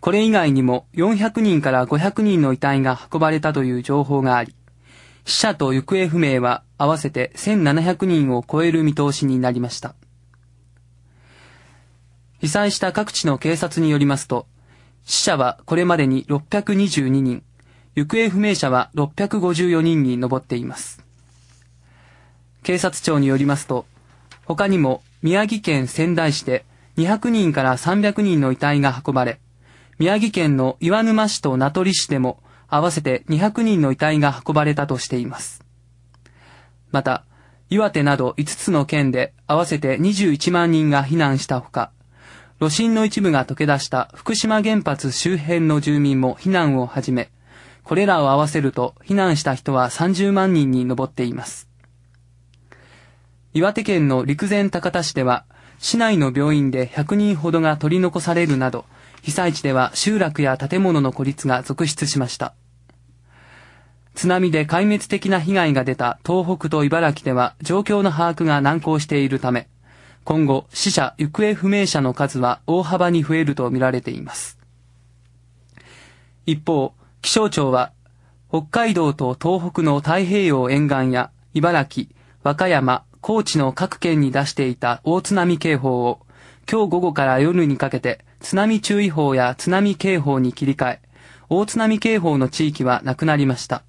[0.00, 4.54] これ以外にも400人から500人の遺体が運ばれたという情報があり、
[5.24, 9.96] 死者と行方不明は合わせて1700人を超える見通しになりました。
[12.38, 14.46] 被災した各地の警察によりますと、
[15.04, 17.42] 死者はこれまでに622人、
[17.94, 21.04] 行方不明者は654人に上っています。
[22.62, 23.86] 警察庁によりますと、
[24.44, 26.64] 他にも宮城県仙台市で
[26.96, 29.40] 200人から300人の遺体が運ばれ、
[29.98, 35.64] 宮城県の岩沼市と名取市でも合わせて200人の遺体が運ばれたとしています。
[36.90, 37.24] また、
[37.70, 41.90] 岩手など5つの県で合わせて21万人が避難したほか、
[42.62, 47.28] 炉心の一部が溶け出した福島原発周辺の住民も避難を始め、
[47.82, 51.68] これらを合わせると避難した人は30万人に上っています。
[53.52, 55.44] 岩手県の陸前高田市では、
[55.80, 58.84] 市内の病院で100人ほどが取り残されるなど、
[59.22, 62.54] 被災地では集落や建物の孤立が続出しました。
[64.14, 69.66] 津波で壊滅的な被害が出た東北と茨城では状況の把握が難航しているため、
[70.24, 74.58] 今後死者・行方不明者の数は大幅に増えるとみられています。
[76.46, 77.92] 一方、気象庁は
[78.48, 82.08] 北海道と東北の太平洋沿岸や茨城、
[82.42, 86.20] 和歌山、高知の各県に出していた大津波警報を
[86.70, 91.00] 今日午後から夜にかけて津波注意報や津波警報に切り替え、
[91.48, 93.82] 大津波警報の地域はなくなりました。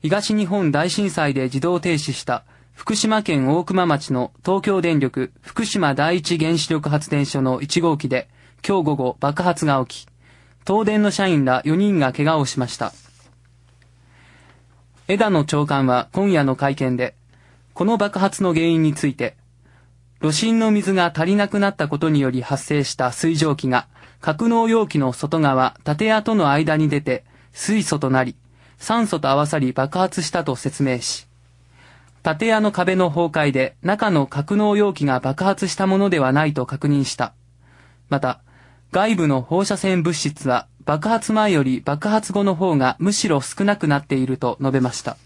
[0.00, 8.28] 東日本大震災で自動停止した福島県大熊町の東京電力福島第一原子力発電所の1号機で
[8.66, 10.08] 今日午後爆発が起き、
[10.66, 12.92] 東電の社員ら4人が怪我をしました。
[15.08, 17.16] 枝野長官は今夜の会見で、
[17.74, 19.36] この爆発の原因について、
[20.20, 23.86] 炉心の水が足りなくなったことにより発生した水蒸気が
[24.20, 28.36] 格納容器の外側、建屋との間に出て水素となり、
[28.78, 31.26] 酸素と合わさり爆発したと説明し、
[32.22, 37.34] 建屋の壁の崩壊で中の格納容器が爆発したものではないと確認した。
[38.08, 38.40] また、
[38.90, 45.18] 外部の放射線物質は爆発前より爆発後の方がむしろ少なくなっていると述べました。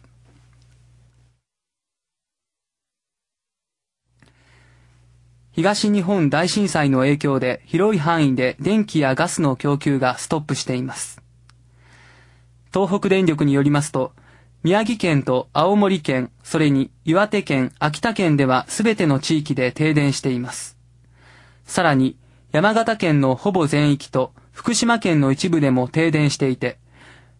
[5.53, 11.22] 東日本大震災の影響で広い範囲で電気やガスの供給がストップしています。
[12.73, 14.13] 東北電力によりますと、
[14.63, 20.79] 宮城県と青森県、それに岩手県、秋田県では全ての地域で停電しています。
[21.65, 22.17] さらに、
[22.53, 26.79] 山形県のほぼ全域と福島県の一部でも停電していて、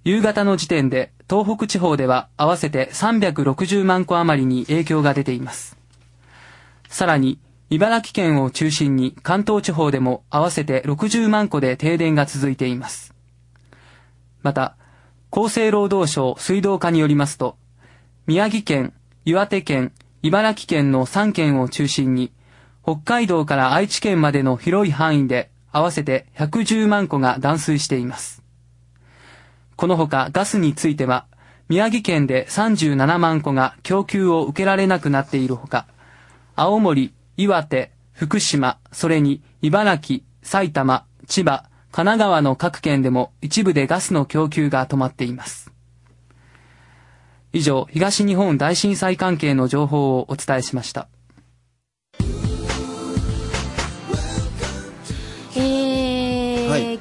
[0.05, 5.79] 夕方の時点で東北地方では合わせて360万戸余りに影響が出ています。
[6.89, 7.39] さらに、
[7.71, 13.15] 茨城県を中心に関東地方でも合わせて60万戸で停電が続いています。
[14.43, 14.77] また、
[15.35, 17.57] 厚生労働省水道課によりますと、
[18.27, 18.93] 宮城県、
[19.25, 22.33] 岩手県、茨城県の3県を中心に、
[22.83, 28.43] 北海道から愛知県までの広い範囲で合わせて110万戸が断水しています。
[29.77, 31.25] このほかガスについては、
[31.71, 35.87] 宮城県で37万戸が供給を受けられなくなっているほか、
[36.57, 45.71] 青森、岩手、福島、それに茨城、埼玉、千葉、神奈川の各県でも一部でガスの供給が止まっています。
[47.53, 51.09] 以上、東日本大震災関係の情報をお伝えしました。
[55.55, 55.82] えー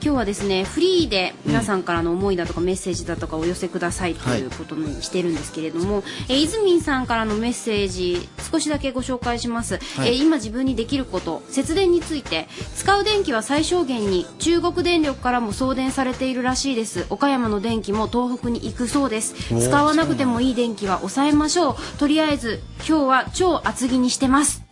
[0.04, 6.47] 今日ははですねフリーで皆さんからの思いだとかメッセージだとかお寄せくださいということにしてるんですけれども、えー、い。
[6.47, 10.10] ずみんさんからのメッセージ少しだけご紹介します、はい。
[10.10, 17.06] えー今自分にできること節電について使う電気は最小限に中国電力からも送電されているらしいです。
[17.10, 19.34] 岡山の電気も東北に行くそうです。
[19.60, 21.76] 使わなくてもいい電気は抑えましょう。
[21.97, 24.64] とりあえず今日は超厚着にしてます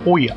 [0.07, 0.37] おや、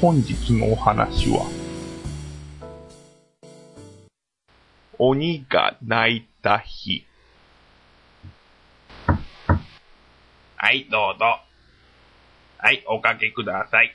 [0.00, 1.46] 本日のお話は、
[4.98, 7.04] 鬼が泣いた日。
[10.56, 11.40] はい、どうぞ。
[12.56, 13.94] はい、おかけください。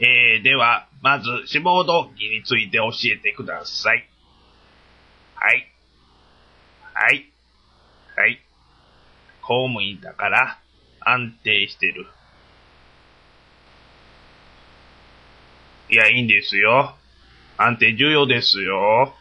[0.00, 4.08] えー、では、まず、志望動機について教えてください。
[5.36, 5.72] はい。
[6.92, 7.32] はい。
[8.16, 8.40] はい。
[9.42, 10.58] 公務員だから、
[10.98, 12.06] 安定してる。
[15.88, 16.96] いや、いいんですよ。
[17.56, 19.14] 安定重要ですよ。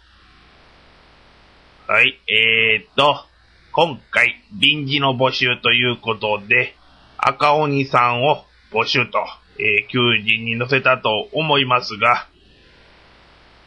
[1.87, 3.23] はい、えーっと、
[3.71, 6.75] 今回、臨時の募集ということで、
[7.17, 9.19] 赤鬼さんを募集と、
[9.59, 12.27] えー求人に載せたと思いますが、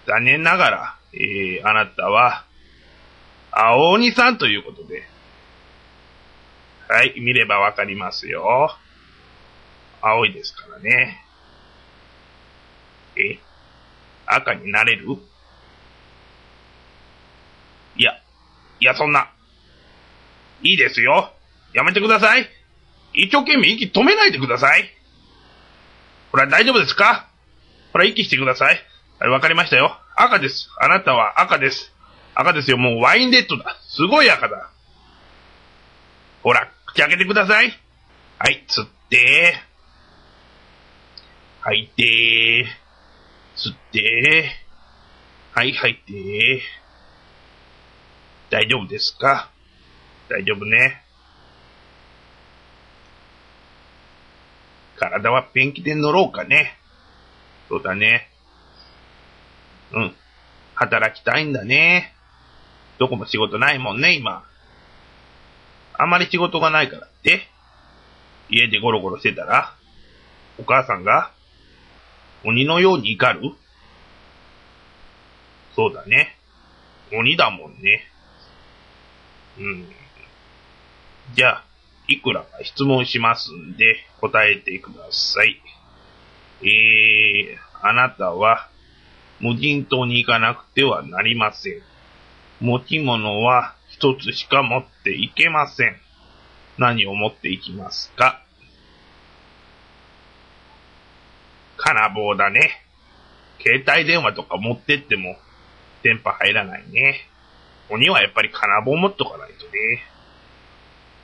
[0.07, 2.47] 残念ながら、えーあなたは、
[3.53, 5.05] 青鬼さんということで、
[6.89, 8.77] はい、見ればわかりますよ。
[10.03, 11.28] 青いですからね。
[13.21, 13.39] え、
[14.27, 15.17] 赤になれる？
[17.97, 18.13] いや、
[18.81, 19.31] いや、そんな。
[20.63, 21.33] いいですよ。
[21.73, 22.49] やめてください。
[23.13, 24.91] 一生懸命息止めないでください。
[26.31, 27.29] ほら、大丈夫ですか？
[27.93, 28.81] ほら、息してください。
[29.19, 29.99] はい、わかりましたよ。
[30.15, 30.69] 赤です。
[30.81, 31.93] あなたは赤です。
[32.35, 32.77] 赤ですよ。
[32.77, 33.77] もうワインレッドだ。
[33.89, 34.71] すごい赤だ。
[36.43, 37.73] ほら、口開けてください。
[38.39, 39.55] はい、吸って。
[41.61, 42.67] 吐いて。
[43.59, 44.51] 吸って。
[45.53, 46.63] はい、吐いて。
[48.51, 49.51] 大丈夫ですか？
[50.29, 51.03] 大丈夫ね。
[54.97, 56.77] 体はペンキで乗ろうかね。
[57.69, 58.31] そうだね。
[59.93, 60.17] うん。
[60.75, 62.15] 働きたいんだね。
[62.99, 64.45] どこも仕事ないもんね、今。
[65.95, 67.49] あまり仕事がないからって。
[68.51, 69.75] 家でゴロゴロしてたら、
[70.59, 71.33] お母さんが、
[72.45, 73.53] 鬼のように怒る？
[75.75, 76.37] そうだね。
[77.13, 78.03] 鬼だもんね。
[79.59, 79.89] うん。
[81.35, 81.65] じゃあ、
[82.07, 85.61] いくらか質問しますんで、答えてください。
[86.63, 88.69] えー、あなたは、
[89.41, 91.83] 無人島に行かなくてはなりません。
[92.61, 95.97] 持ち物は一つしか持っていけません。
[96.77, 98.43] 何を持っていきますか？
[101.79, 102.61] 金棒だね。
[103.61, 105.37] 携帯電話とか持ってっても
[106.03, 107.21] 電波入らないね。
[107.91, 110.03] 鬼はやっぱり金棒持っとかないとね。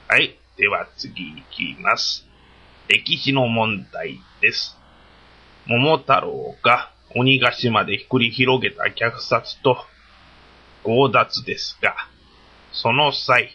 [0.08, 0.38] はい。
[0.56, 2.26] では次行きます。
[2.88, 4.76] 歴史の問題です。
[5.66, 9.76] 桃太郎が鬼ヶ島で繰り広げた虐殺と
[10.84, 11.94] 強奪ですが、
[12.72, 13.50] その際、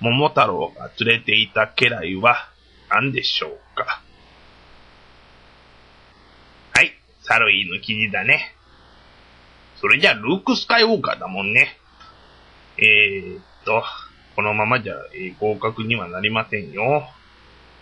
[0.00, 2.36] 桃太郎が連れていた家来は
[2.90, 4.02] 何でしょうか？
[7.28, 8.54] はい、猿犬記事だね。
[9.76, 11.76] それじゃルーク・スカイウォーカーだもんね。
[12.78, 13.84] えーっと、
[14.34, 17.06] このままじゃ、えー合格にはなりませんよ。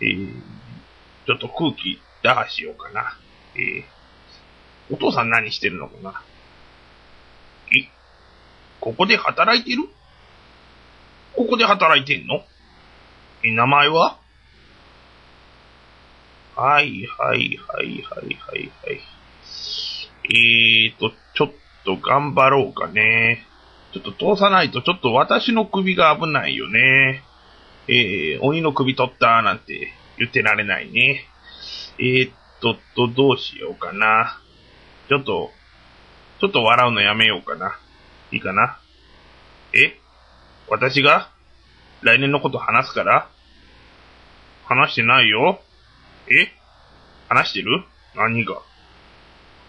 [0.01, 0.33] えー、
[1.25, 3.17] ちょっと空気打破しようかな。
[3.55, 6.21] えー、お父さん何してるのかな？
[7.71, 7.89] え、
[8.79, 9.87] ここで働いてる？
[11.35, 12.43] ここで働いてんの？
[13.43, 14.19] え、名前は？
[16.55, 19.01] はい、はい、はい、はい、はい、はい。
[20.29, 21.51] えーと、ちょっ
[21.85, 23.45] と頑張ろうかね。
[23.93, 27.23] ちょっと通さないと、ちょっと私の首が危ないよね。
[27.87, 31.23] えー、鬼の首取ったなんて言ってられないね。
[31.99, 34.39] えーっと、と、どうしようかな。
[35.07, 35.51] ちょっと、
[36.41, 37.79] ちょっと笑うのやめようかな。
[38.31, 38.79] いいかな。
[39.73, 39.97] え？
[40.69, 41.31] 私が
[42.01, 43.29] 来年のこと話すから？
[44.65, 45.61] 話してないよ。
[46.27, 46.51] え？
[47.29, 47.85] 話してる？
[48.15, 48.61] 何が？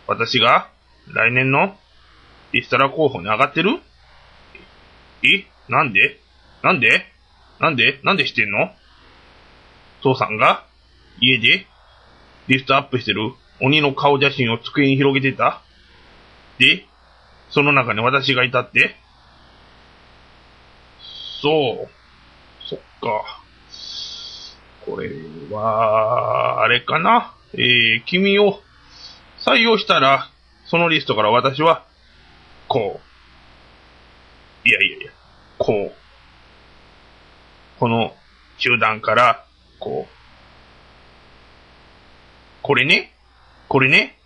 [0.08, 0.70] 私が
[1.14, 1.76] 来年の
[2.52, 3.78] リストラ候補に上がってる？
[5.22, 5.46] え？
[5.68, 6.18] なんで？
[6.62, 7.04] なんで？
[7.60, 8.00] なんで？
[8.02, 8.72] なんでしてんの？
[10.02, 10.64] 父さんが
[11.20, 11.66] 家で
[12.46, 15.62] リストアップしてる鬼の顔写真を机に広げてた？
[16.58, 16.86] で、
[17.50, 18.96] その中に私がいたって？
[21.42, 21.88] そう。
[22.66, 23.42] そっか。
[24.86, 25.10] これ
[25.50, 27.34] は、あれかな？
[27.52, 28.60] えー、君を
[29.44, 30.28] 採用したら、
[30.66, 31.86] そのリストから私は、
[32.68, 33.00] こ
[34.64, 34.68] う。
[34.68, 35.12] いやいやいや、
[35.58, 35.92] こう。
[37.78, 38.12] この
[38.58, 39.44] 集団から、
[39.78, 40.18] こう。
[42.62, 43.12] これね、
[43.68, 44.18] これね、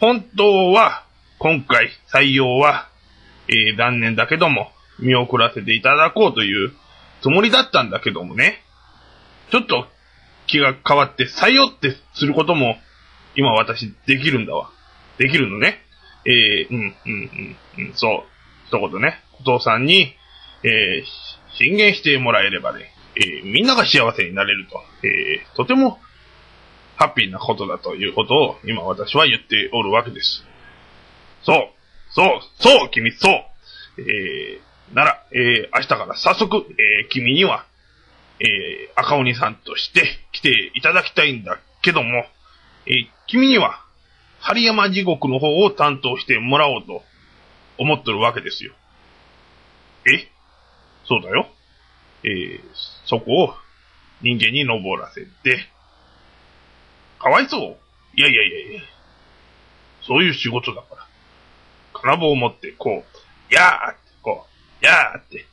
[0.00, 1.04] 本当は、
[1.38, 2.88] 今回採用は、
[3.48, 6.72] えー、残念だけども、見送らせていただこうという
[7.20, 8.62] つもりだったんだけどもね、
[9.50, 9.86] ちょっと
[10.46, 12.76] 気が変わって採用ってすることも、
[13.36, 14.70] 今私できるんだわ。
[15.18, 15.78] できるのね。
[16.24, 18.22] えー、うん、うん、うん、うん、そう。
[18.66, 20.14] 一言ね、お父さんに、
[20.64, 21.04] えー、
[21.56, 25.98] 進言してもらえればね、えー、みんなが幸せになれると、えー、とても、
[26.96, 30.44] ハッピーなことだということを、今私は言っておるわけです。
[31.44, 31.68] そう、
[32.10, 33.32] そう、そう、君、そう。
[33.98, 37.66] えー、なら、えー、明日から早速、えー、君には、
[38.40, 42.26] えー、赤鬼さんとして来ていただきたいんだけども、
[42.86, 43.82] えー、君には、
[44.40, 47.02] 針山地獄の方を担当してもらおうと
[47.78, 48.72] 思ってるわけですよ。
[50.06, 50.28] え？
[51.08, 51.48] そうだよ。
[52.22, 52.60] えー、
[53.06, 53.54] そこを
[54.22, 55.68] 人間に登らせて、
[57.18, 57.60] かわいそう
[58.14, 58.80] いやいやいやいや。
[60.06, 61.06] そういう仕事だから。
[61.92, 63.04] 金棒を持って、こ
[63.50, 64.46] う、やーって、こ
[64.80, 65.46] う、やーって。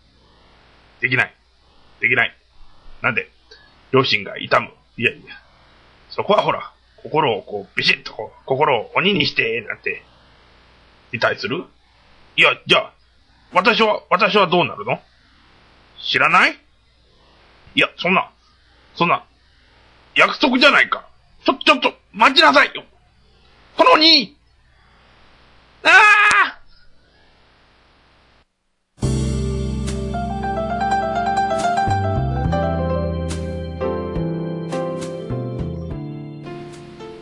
[1.01, 1.33] できない。
[1.99, 2.35] できない。
[3.01, 3.29] なんで、
[3.91, 4.69] 両親が痛む。
[4.97, 5.35] いやいや。
[6.09, 6.72] そこはほら、
[7.03, 10.03] 心をこう、ビシッとこう、心を鬼にして、なんて、
[11.11, 11.65] に対する？
[12.37, 12.93] いや、じゃあ、
[13.53, 14.99] 私は、私はどうなるの？
[16.01, 16.57] 知らない？
[17.75, 18.31] いや、そんな、
[18.95, 19.25] そんな、
[20.15, 21.07] 約束じゃないか。
[21.45, 22.83] ちょ、ちょっと、待ちなさいよ。
[23.77, 24.35] この鬼！
[25.83, 26.22] ああ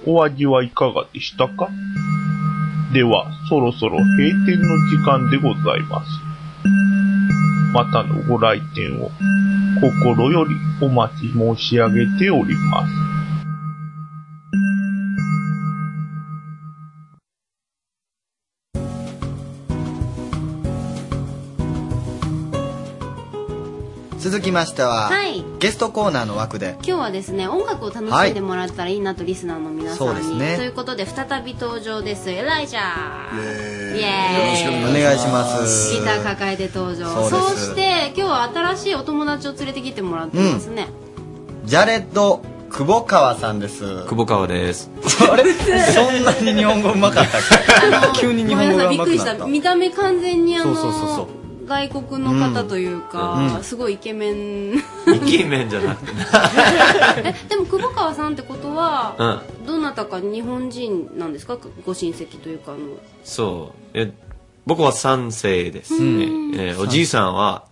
[0.05, 1.69] お味はいかがでしたか？
[2.93, 6.07] では、そろそろ閉店の時間でございます。
[7.73, 9.11] またのご来店を
[9.79, 13.10] 心よりお待ち申し上げております。
[24.51, 25.43] きましては、はい。
[25.59, 26.75] ゲストコーナーの枠で。
[26.85, 30.57] 今日はですね音楽を楽しんでもらったらいいなとリスナーの皆さんに、そうですね。
[30.57, 32.29] ということで再び登場です。
[32.29, 33.97] エライジャー。
[33.97, 34.89] イエーイ。
[34.89, 35.93] お願いします。
[35.93, 37.29] ギター抱えて登場。
[37.29, 40.87] そうして今日は新しいお友達を連れてきてもらってますね、
[41.65, 44.05] ジャレッド久保川さんです。
[44.05, 44.89] 久保川です。
[45.31, 45.53] あれ？
[45.53, 47.41] そんなに日本語うまかったっ
[48.15, 48.19] け？
[48.21, 49.51] 急に日本語がさいびっくりしたうまくなった。
[49.51, 51.27] 見た目完全にあのそうそうそうそう
[51.71, 54.79] 外国の方というか、うんすごいイケメンイ
[55.25, 56.11] ケメンじゃなくて。
[57.23, 59.65] えでも久保川さんってことは、うん。
[59.65, 61.57] どなたか日本人なんですか？
[61.85, 62.81] ご親戚というかあの
[63.23, 63.89] そう。
[63.93, 64.11] え、
[64.65, 66.23] 僕は三世ですね。
[66.55, 67.63] えーおじいさんは、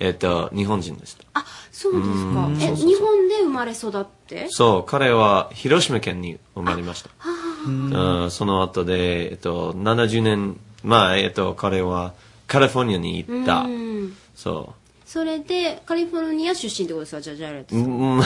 [0.00, 1.24] えっと、日本人でした。
[1.70, 2.14] そうですか
[2.46, 4.48] うんえ日本で生まれ育って？
[4.50, 7.10] そう、彼は広島県に生まれました。
[7.66, 7.70] う
[8.26, 12.12] んその後で、えっと、70年前、えっと、彼は
[12.46, 13.68] カリフォルニアに行ったう。
[13.68, 14.74] んそ
[15.06, 17.20] それでカリフォルニア出身ってことですか？
[17.22, 17.78] じゃあジャレットう。
[17.78, 18.24] うん、ま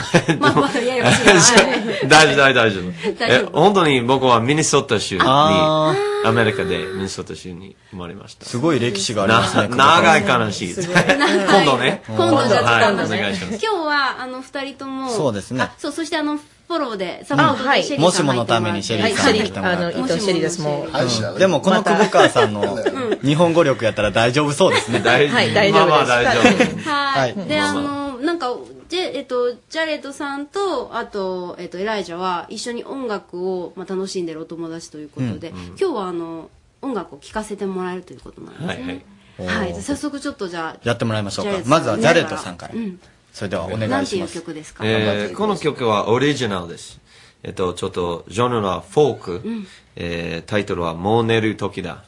[0.49, 2.91] あまあややこしいなはい大丈夫、大丈夫、大丈夫。
[3.19, 5.93] 大丈夫え、本当に僕はミネソタ州に、あ
[6.25, 8.45] アメリカでミネソタ州に生まれました。
[8.45, 10.73] すごい歴史がありますねな長い話。
[10.73, 12.01] 今度ね。
[12.07, 13.59] 今度じゃあはい、お今度ね願いします。
[13.63, 16.39] 今日はあの二人ともそうですねあそうそしてあの
[16.71, 18.45] フォローでサポでシェリーもしさん入ってもらって。
[18.45, 19.83] ものためにシェリーさんが来てもらって。
[19.83, 20.87] はいシェリーあの伊藤シェリーですも
[21.35, 21.39] う。
[21.39, 22.77] でもこの久保川さんの
[23.21, 25.01] 日本語力やったら大丈夫そうですね。
[25.01, 25.85] 大はい大丈夫。
[25.85, 27.31] ですまあまあ大丈夫ははい。
[27.33, 27.35] い。
[27.47, 28.55] であのなんか
[28.87, 35.65] ジェ,、えっと、ジャレットさんとあと、えっと、エライジャは一緒に音楽を、まあ、楽しんでるお友達ということで、うんうん。
[35.67, 36.49] 今日はあの
[36.81, 39.05] 音楽を聴かせてもらえるということなんですね。
[39.37, 41.51] はいはい、じゃあ早速ちょっとじゃあやってもらいましょうか。
[41.65, 42.75] まずはジャレットさんから。
[42.75, 42.99] うん
[43.31, 46.99] それではお願いしなんていうます曲ですか、えーこの曲はオリジナルです。
[47.43, 49.31] えっと、ちょっと、ジョンルはフォーク。
[49.47, 52.03] んえータイトルは、もう寝る時だ。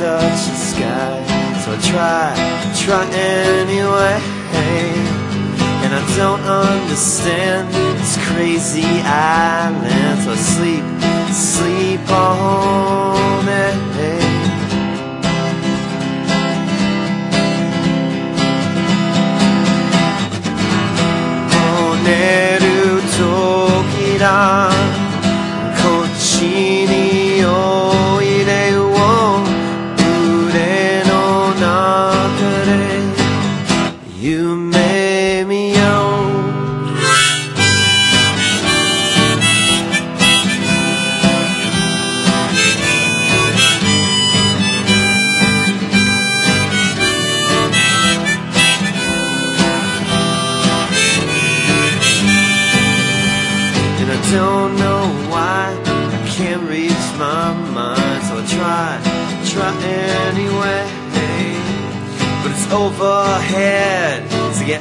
[0.00, 1.16] Touch the sky.
[1.62, 2.28] So I try,
[2.84, 4.16] try anyway.
[5.84, 10.22] And I don't understand this crazy island.
[10.24, 10.86] So I sleep,
[11.34, 13.89] sleep on it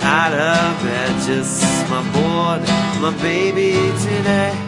[0.02, 1.22] out of bed.
[1.26, 2.62] Just my board,
[3.02, 3.74] my baby
[4.04, 4.59] today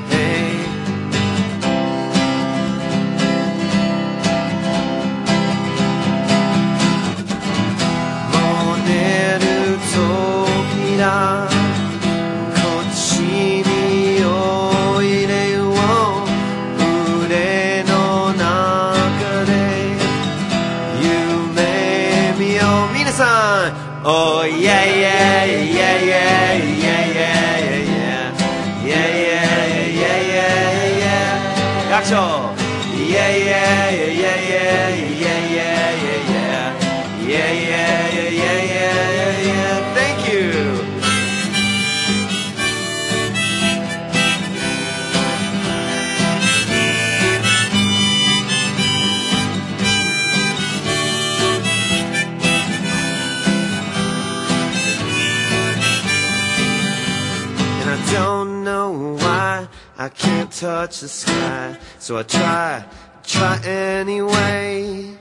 [60.61, 62.84] touch the sky So I try,
[63.24, 65.16] try anyway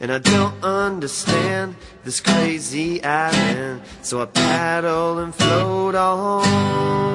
[0.00, 6.42] And I don't understand this crazy island So I paddle and float all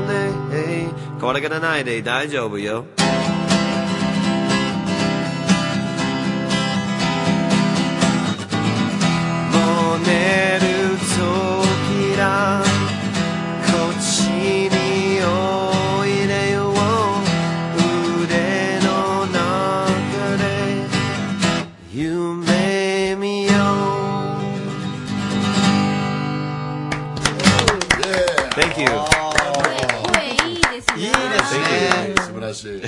[0.07, 0.89] day
[1.19, 2.85] これがないで大丈夫よ
[9.51, 12.63] もう寝る時だ
[32.54, 32.80] しい。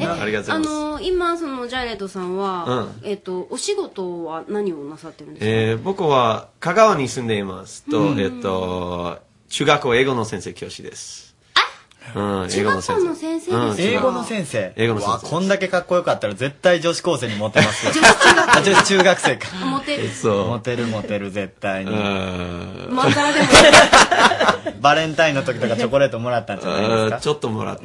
[0.00, 0.70] ありがとうあございます。
[0.70, 11.31] のー今そのジャレットさんは、えっ、とお仕事は何をなさってるんですか、えー僕は香川に住んでいますと、うんえっと、中学校英語の先生教師です。
[12.14, 13.02] うん、英語の先生。
[13.02, 14.72] 中学校の先生ですかうん英語の先生。
[14.76, 17.92] 英語の先生わこんだけかっこよかったら絶対女子高生にモテますよ。
[18.48, 19.48] あ女子中学生か。
[19.64, 20.48] モテるそう。
[20.48, 21.90] モテるモテる絶対に。
[21.90, 23.46] まんざらでも
[24.82, 27.20] バレンタインの時とかチョコレートもらったんじゃないですか？
[27.20, 27.82] ちょっともらった。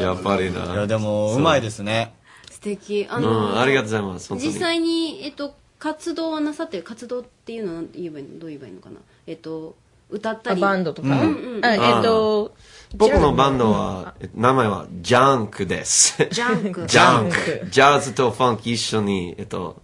[0.00, 0.74] やっぱりな。
[0.74, 2.14] いやでもうまいですね。
[2.50, 4.32] 素敵あうのありがとうございます。
[4.34, 6.82] 実際にえっ、と活動はなさってる？
[6.82, 8.38] 活動っていうのは言えばいいの？
[8.38, 8.96] どう言えばいいのかな？
[9.26, 9.76] えっ、と
[10.10, 10.62] 歌ったり。
[10.62, 11.08] あバンドとか？
[11.08, 11.14] うん
[11.56, 12.54] うんあえっと
[12.96, 16.16] 僕のバンドは、え名前はジャンクです。
[16.30, 16.84] ジャンク。
[16.88, 17.66] ジャンジク。
[17.70, 19.82] ジャズとファンク一緒に、えっと、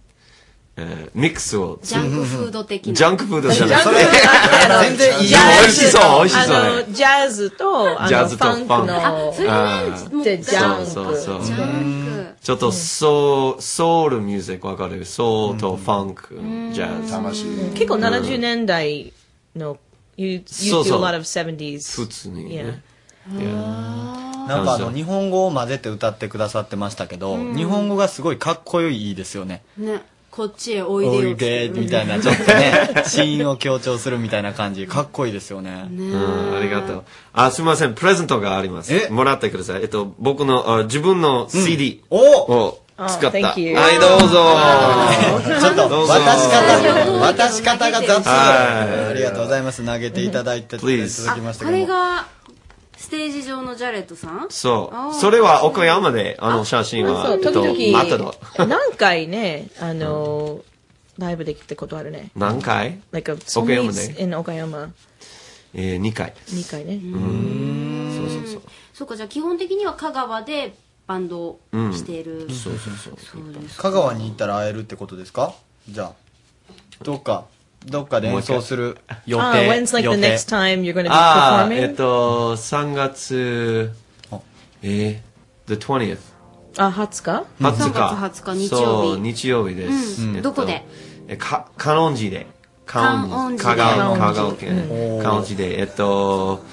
[0.75, 1.77] えーミックスを。
[1.83, 2.93] ジャンクフード的な。
[2.93, 3.95] ジャンクフードじゃなくて。
[4.81, 6.55] 全然いいジャズ美味しそう、美味しそう。
[6.55, 6.85] あのね。
[6.89, 8.95] ジャズとあジャズとのファンクの。
[8.97, 9.41] あそ
[10.25, 10.91] れジャンク。
[10.91, 11.43] そうそうそう。
[11.45, 12.43] ジャンク。
[12.43, 15.05] ちょっとソウル、ソウルミュージックわかる？
[15.05, 16.39] ソウルとファンク、
[16.73, 17.11] ジャズ。
[17.11, 17.45] 魂。
[17.75, 19.13] 結構70年代
[19.55, 19.77] の
[20.17, 22.65] You, you そう do そう a lot of 70s 普通に Yeah.
[22.67, 22.95] ね。
[24.47, 29.63] なんかあの日本語を混ぜて歌ってくださってましたけど、日本語がすごいかっこいいですよね。
[29.77, 35.87] ねこっちへおいでおよいでみたいなちょっとね、 シーンを強調するみたいな感じ、かっこいいですよね。
[35.89, 37.03] うん、ありがとう。
[37.31, 39.09] あ、すみません、プレゼントがあります。
[39.11, 39.81] もらってください。
[39.81, 43.27] えっと、僕の、あ自分の CD を使った。
[43.27, 44.55] あ thank you はい、どうぞ。
[45.59, 48.25] ちょっと渡し方、渡し方が雑。
[48.25, 49.85] はいありがとうございます。
[49.85, 50.89] 投げていただいて、いただ
[51.35, 51.71] きましたこけども。
[51.71, 52.27] れが
[52.97, 54.47] ステージ上のジャレットさん？
[54.49, 55.19] そう。
[55.19, 57.91] それは岡山で、あの写真は、そうえっと、時。
[57.91, 58.33] 々
[58.65, 60.61] 何回ねあの
[61.17, 64.89] ライブできたことあるね何回？Like a 岡山で？in 岡山
[65.73, 66.33] えー、2回。
[66.49, 66.99] 2回ね
[68.17, 68.61] そうそうそう。
[68.93, 70.73] そうかじゃあ基本的には香川で
[71.07, 71.59] バンドを
[71.93, 73.43] している、そうそうそう。
[73.77, 75.53] 香川に行ったら会えるってことですか？
[75.89, 76.13] じゃあ、
[77.03, 77.45] どっか、
[77.85, 78.97] どっかで演奏する
[79.27, 79.43] 予定。
[79.43, 81.81] Ah, when's like 予 the 定 next time you're gonna be ああ、performing?
[81.81, 83.91] えっと、3月、
[84.81, 86.17] えー、the 20th。
[86.77, 87.99] あ20日？20日。
[87.99, 90.21] 3月20日日曜日そう、日曜日です。
[90.23, 90.83] うんえっとどこで？
[91.27, 92.47] えか、観音寺で。
[92.85, 95.21] 観観音寺で香川、観音寺香川県。
[95.23, 95.79] 観音寺で。
[95.79, 96.63] えっと、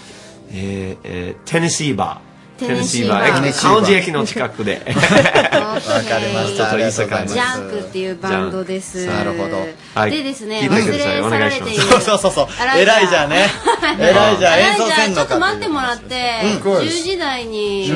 [0.51, 2.32] えーえーテネシーバー。
[2.67, 3.49] テネシーバー。
[3.49, 4.83] 駅観音寺駅の近くで。
[4.87, 9.07] わかりましたちょっといい世界ジャンクっていうバンドです。
[9.07, 11.83] なるほどはいでですね、忘れ去られている。
[11.83, 12.47] そうそうそうそう。
[12.79, 13.49] エライジャーね。
[13.99, 17.93] エライジャー演奏せんちょっと待ってもらって、うん10時台に.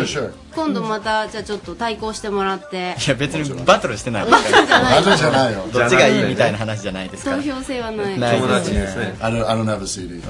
[0.55, 5.69] 今度またじゃあちょっと対抗してもらっていや別にバトルしてないバトルじゃないバトルじゃないよ。
[5.71, 7.37] どっちがいいみたいな話じゃないですから。
[7.37, 8.19] 投票制はない。
[8.19, 9.15] ない友達ですね。
[9.21, 10.21] I don't, I don't have a CD.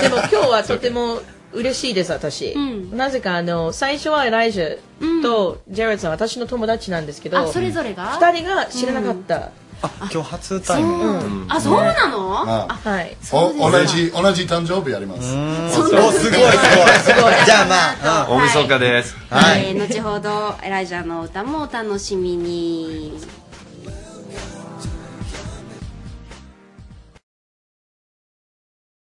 [0.00, 1.20] でも今日はとても
[1.54, 2.56] 嬉しいです私、
[2.92, 4.78] なぜかあの最初はエライジャ
[5.22, 8.18] とジェレットさん私の友達なんですけどあ、それぞれが？
[8.20, 9.50] 二人が知らなかった、
[9.82, 11.46] あ、今日初対面。
[11.48, 12.42] あ、そうなの？
[12.42, 13.16] あはい。
[13.32, 15.34] お同じ、同じ誕生日やります。
[15.78, 16.40] お、すごいすごい。
[16.40, 17.32] すごい。
[17.44, 19.16] じゃあまあ、大晦日です。
[19.30, 19.66] はい。
[19.66, 23.18] えー後ほどエライジャーの歌もお楽しみに。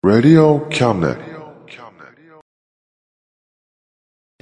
[0.03, 1.32] Radio Cabinet.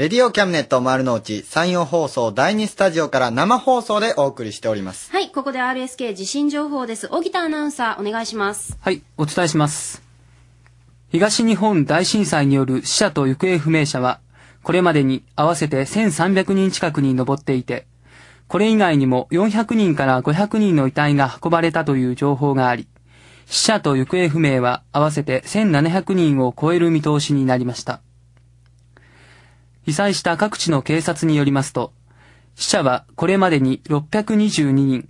[0.01, 5.11] レディオキャムネット丸の内山陽放送第2スタジオから生放送でお送りしております。
[5.11, 7.07] はい、ここで RSK 地震情報です。
[7.07, 8.79] 小木田アナウンサー、お願いします。
[8.81, 10.01] はい、お伝えします。
[11.11, 14.21] 東日本大震災による死者と行方不明者は、
[14.63, 17.85] これまでに合わせて1300人近くに上っていて、
[18.47, 22.87] これ以外にも400人から500人の遺体が運ばれたという情報があり、
[23.45, 28.01] 死者と行方不明は合わせて1700人を超える見通しになりました。
[29.91, 31.91] 被災した各地の警察によりますと、
[32.55, 35.09] 死者はこれまでに622人、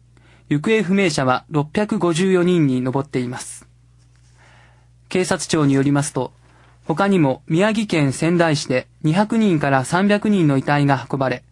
[0.50, 3.68] 行方不明者は654人に上っています。
[5.08, 6.34] 警察庁によりますと、
[6.86, 11.44] 他にも宮城県仙台市で200人から300人の遺体が運ばれ、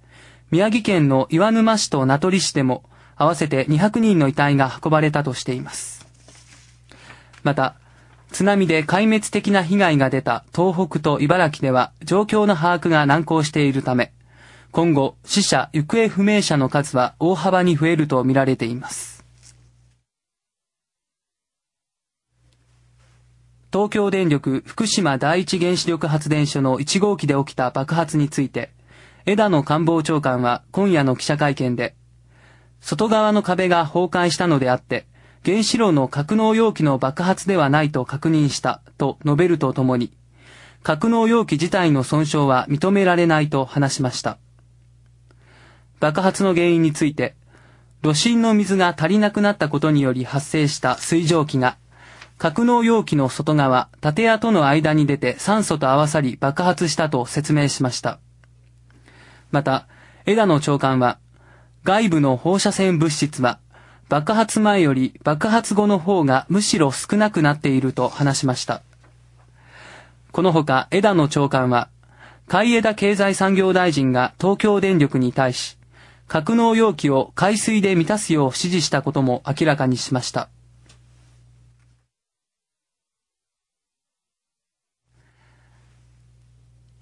[0.50, 2.84] 宮城県の岩沼市と名取市でも
[3.16, 6.08] 合わせて200人の遺体が運ばれたとしています。
[7.44, 7.76] また、
[8.32, 14.14] 津波で壊滅的な被害が出た東北と茨城では状況の把握が難航しているため、
[14.72, 19.26] 今後死者・行方不明者の数は大幅に増えるとみられています。
[23.72, 28.72] 東京電力福島第一原子力発電所の1号機で起きた爆発について、
[29.26, 31.96] 枝野官房長官は今夜の記者会見で、
[32.82, 35.06] 外側の壁が崩壊したのであって、
[35.46, 40.12] 原子炉の格納容器の爆発ではないと確認したと述べるとともに、
[40.84, 44.38] 格納容器自体の損傷は認められないと話しました。
[46.00, 47.36] 爆発の原因について、
[48.02, 51.78] 炉心の水が足りなくなったことにより発生した水蒸気が、
[52.38, 58.20] 格納容器の外側、建屋との間に出て酸素と合わさり爆発したと説明しました。
[59.52, 59.88] また、
[60.26, 61.20] 枝野長官は、
[61.84, 63.60] 外部の放射線物質は、
[64.10, 68.82] 爆発前より爆発後の方がむしろ少なくなっていると話しました。
[70.32, 71.90] このほか枝野長官は、
[72.48, 75.78] 海江田経済産業大臣が東京電力に対し、
[76.28, 80.50] 格納容器を海水で満たすよう指示したことも明らかにしました。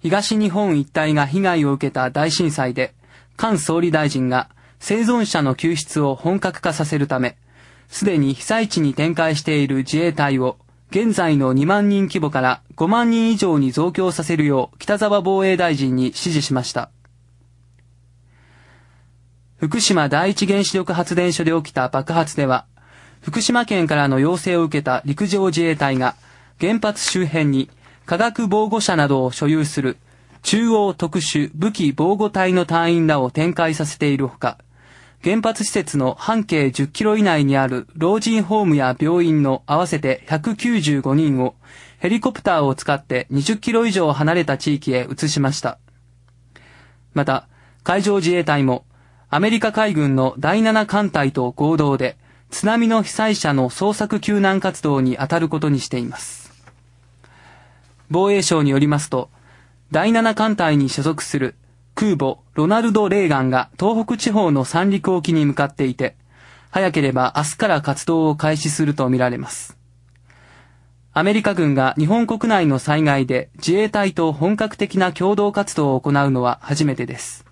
[0.00, 2.92] 東日本一帯が被害を受けた大震災で、
[3.38, 4.50] 菅総理大臣が
[4.80, 7.36] 生存者の救出を本格化させるため、
[7.88, 10.58] すでに被災地に展開している自衛隊を
[10.90, 16.90] 現在の2万人規模から5万人以上に増強させるよう北沢防衛大臣に指示しました。
[19.58, 22.66] 福島第一原子力発電所で起きた爆発では、
[23.20, 26.14] 福島県からの要請を受けた陸上自衛隊が
[26.60, 27.68] 原発周辺に
[28.06, 29.98] 化学防護車などを所有する
[30.42, 34.58] 中央特殊武器防護隊の隊員らを展開させているほか、
[35.22, 41.56] 原発施設の半径10キロ以内にある老人ホームや病院の合わせて195人を
[41.98, 45.78] ヘリコプターを使って20キロ以上離れた地域へ移しました。
[47.14, 47.48] また、
[47.82, 48.84] 海上自衛隊も
[49.28, 52.16] アメリカ海軍の第7艦隊と合同で
[52.50, 56.52] 津波の被災者の捜索救難活動に当たることにしています。
[58.08, 59.30] 防衛省によりますと、
[59.90, 61.56] 第7艦隊に所属する
[61.98, 66.14] 空母ロナルド・レーガンが東北地方の三陸沖に向かっていて、
[66.70, 69.76] 早ければ明日から活動を開始するとみられます。
[71.12, 77.44] アメリカ軍が日本国内の災害で自衛隊と本格的な共同活動を行うのは初めてです。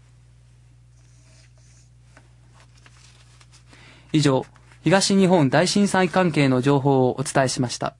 [4.13, 4.47] 以上、
[4.85, 7.97] 東日本大震災関係の情報をお伝えしました。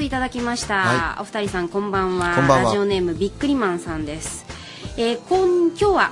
[0.00, 1.20] スいただきました、はい。
[1.20, 2.36] お二人さんこんばんは。
[2.48, 4.46] ラジオネームびっくりマンさんです、
[4.96, 6.10] えー、今今日は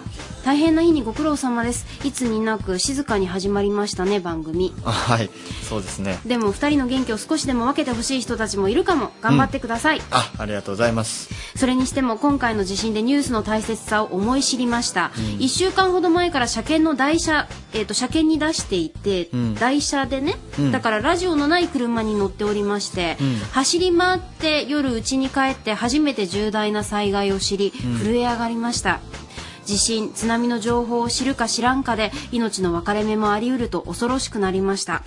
[0.48, 1.84] 大変な日にご苦労様です。
[2.06, 4.72] いつになく静かに始まりましたね番組。
[4.82, 5.28] あはい、
[5.68, 6.18] そうですね。
[6.24, 9.10] でも二人の元気を少しでも分けてほしい人たちもいるかも。
[9.20, 11.28] 頑張ってください、あ、ありがとうございます。
[11.54, 15.24] それにしても今回の地震でニュースの大切さを思い知りました、うん。
[15.40, 19.54] 1週間ほど前から車検の台車、えー、と車検に出していて、うん。
[19.54, 20.72] 台車でね、うん。
[20.72, 23.36] だからラジオのない車に乗っておりまして、うん。
[23.52, 27.98] 走り回って夜家に帰って初めて重大な災害を知り、うん。
[27.98, 29.00] 震え上がりました
[29.68, 35.02] 地震津波の情報を知るか知らんかで命の分かれ目もありうると恐ろしくなりました、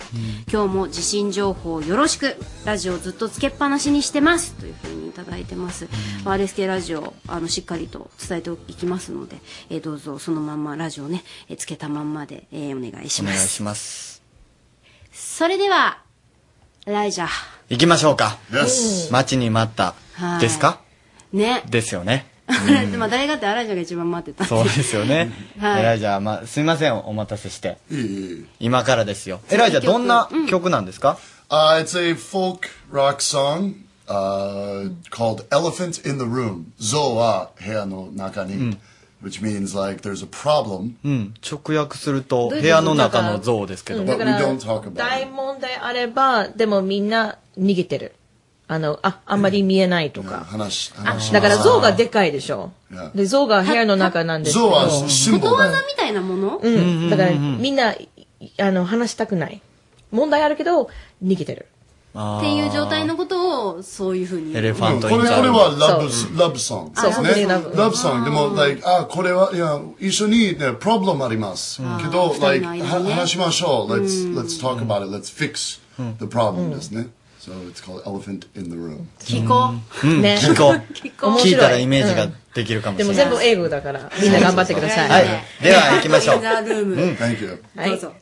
[0.52, 5.88] 今日も地震情報よろしくラジオずっとつけっぱなしにしてますというふうにいただいてます、
[6.24, 9.38] RSK ラジオあのしっかりと伝えていきますので、
[9.68, 13.34] えーどうぞそのまんまラジオね、えーつけたまんまで、えーお願いします。
[13.34, 14.22] お願いします。
[15.12, 15.98] それでは
[16.86, 17.26] ライジャ
[17.68, 18.38] 行きましょうか。
[18.52, 19.96] Yes 待ちに待った。
[20.14, 20.40] はい。
[20.40, 20.80] ですか？
[21.32, 22.30] ね、ですよね。
[22.46, 25.30] まあ誰がってアライジャが一番待ってたそうですよね。
[25.58, 27.78] はいエライジャー、まあ、すみません、お待たせして。
[28.60, 29.40] 今からですよ。
[29.50, 31.18] エライジャー、どんな曲なんですか
[31.48, 33.74] ？Uh, it's a folk rock song
[34.08, 36.72] uh, called Elephant in the Room.
[36.80, 38.76] Zo wa heya no naka ni.
[39.22, 40.96] Which means like there's a problem.
[41.04, 41.34] うん。
[41.48, 44.00] 直訳すると、どういうこと部屋の中の像ですけど。
[44.00, 44.38] うんだから
[44.94, 48.14] 大問題あればでもみんな逃げてる
[48.72, 52.72] あのああんまり見えないとか、話あだから像がでかいでしょ。
[53.14, 54.70] で像が部屋の中なんですけど。
[54.70, 54.74] こ
[55.46, 56.56] とわざみたいなもの？
[56.56, 57.10] うん。
[57.10, 58.08] だからみんない
[58.58, 59.60] あの話したくない。
[60.10, 60.88] 問題あるけど
[61.22, 61.66] 逃げてる。
[62.14, 64.54] っていう状態のことをそういうふうに。
[64.54, 67.46] エレファントこれ、これはラブ、ラブソングそうですね。
[67.46, 68.24] ラブソング。
[68.26, 71.80] でも、like、あ、これは、いや、一緒にね、プロブレムあります。
[72.02, 73.92] けど、like、話しましょう。
[73.94, 75.10] Let's, let's talk about it.
[75.10, 75.80] Let's fix
[76.18, 77.06] the problem ですね。
[77.42, 79.08] So it's called Elephant in the Room.
[79.18, 79.74] 聞こ
[80.04, 80.74] うん、ね聞こう。
[80.94, 83.26] 聞こう聞いたらイメージができるかもしでもれない。
[83.26, 85.24] 全部英語だからみんな頑張ってくださいはい。
[85.60, 86.36] では、行きましょう。
[86.38, 87.60] Thank you.
[87.74, 88.14] はいどうぞ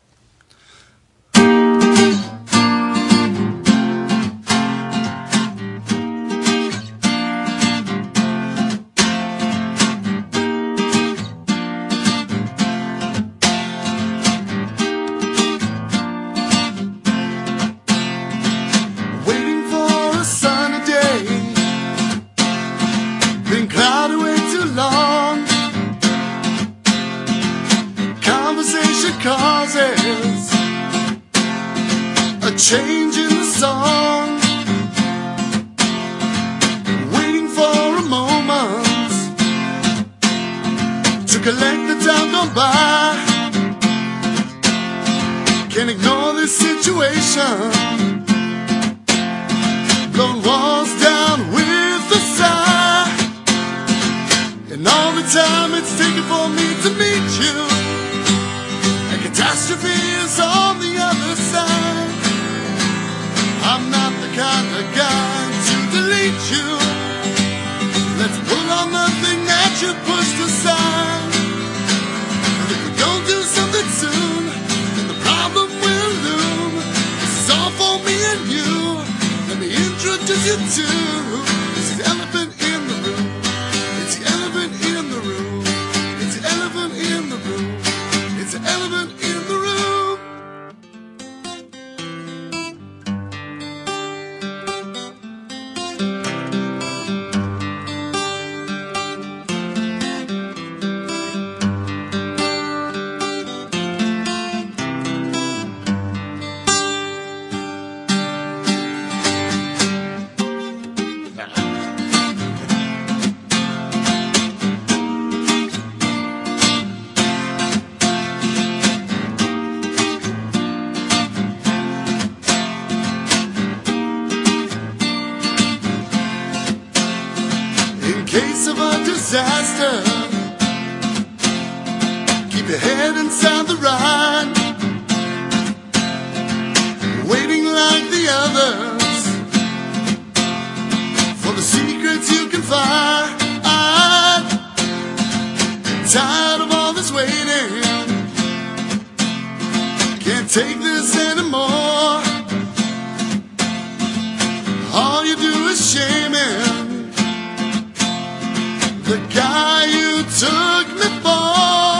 [159.34, 161.94] guy you took me for.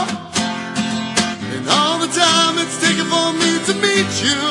[1.55, 4.41] And all the time it's taken for me to meet you.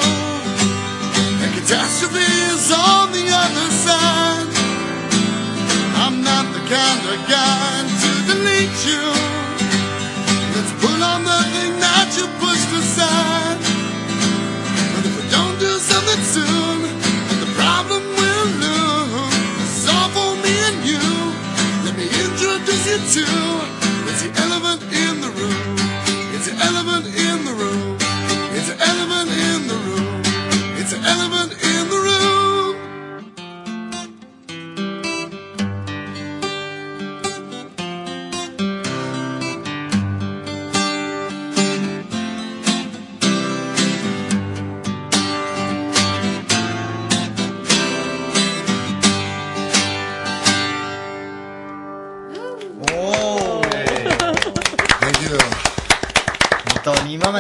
[1.43, 4.49] And catastrophe is on the other side.
[6.03, 9.05] I'm not the kind of guy to delete you.
[10.55, 13.50] Let's pull on the thing that you pushed aside.
[23.17, 23.25] You
[24.07, 25.77] it's the elephant in the room.
[26.33, 27.70] It's the elephant in the room.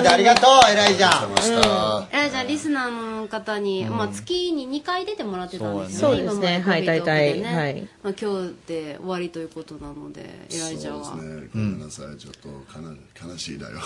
[0.00, 1.26] までありがとう、エライジャー。
[1.26, 6.16] うんえじゃあリスナーの方に、まあ、月に2回出てもらってたんですよね。
[6.16, 11.04] そうですね今まではい大体はいまあ、今日で終わりということなので、エライジャーは。
[11.04, 11.48] そうですね。
[11.52, 12.16] ごめんなさい。
[12.16, 12.94] ちょっとかな
[13.32, 13.78] 悲しいだよ。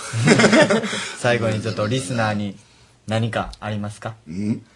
[1.18, 2.56] 最後にちょっとリスナーに
[3.06, 4.14] 何かありますか？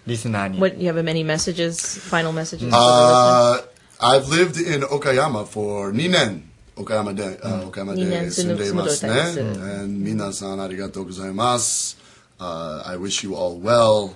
[0.07, 0.61] リスナーに。
[0.61, 2.71] What you have any messages, final messages?
[2.71, 3.63] Uh,
[4.01, 6.48] I've lived in Okayama for 2年。
[6.79, 9.13] 岡山で、あ岡山で住んでいますね。
[9.87, 11.99] 皆さんありがとうございます。
[12.39, 14.13] Uh, I wish you all well.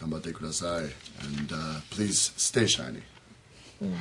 [0.00, 0.68] 頑張ってください。
[0.80, 3.02] And、uh, please stay shiny.
[3.82, 3.94] うん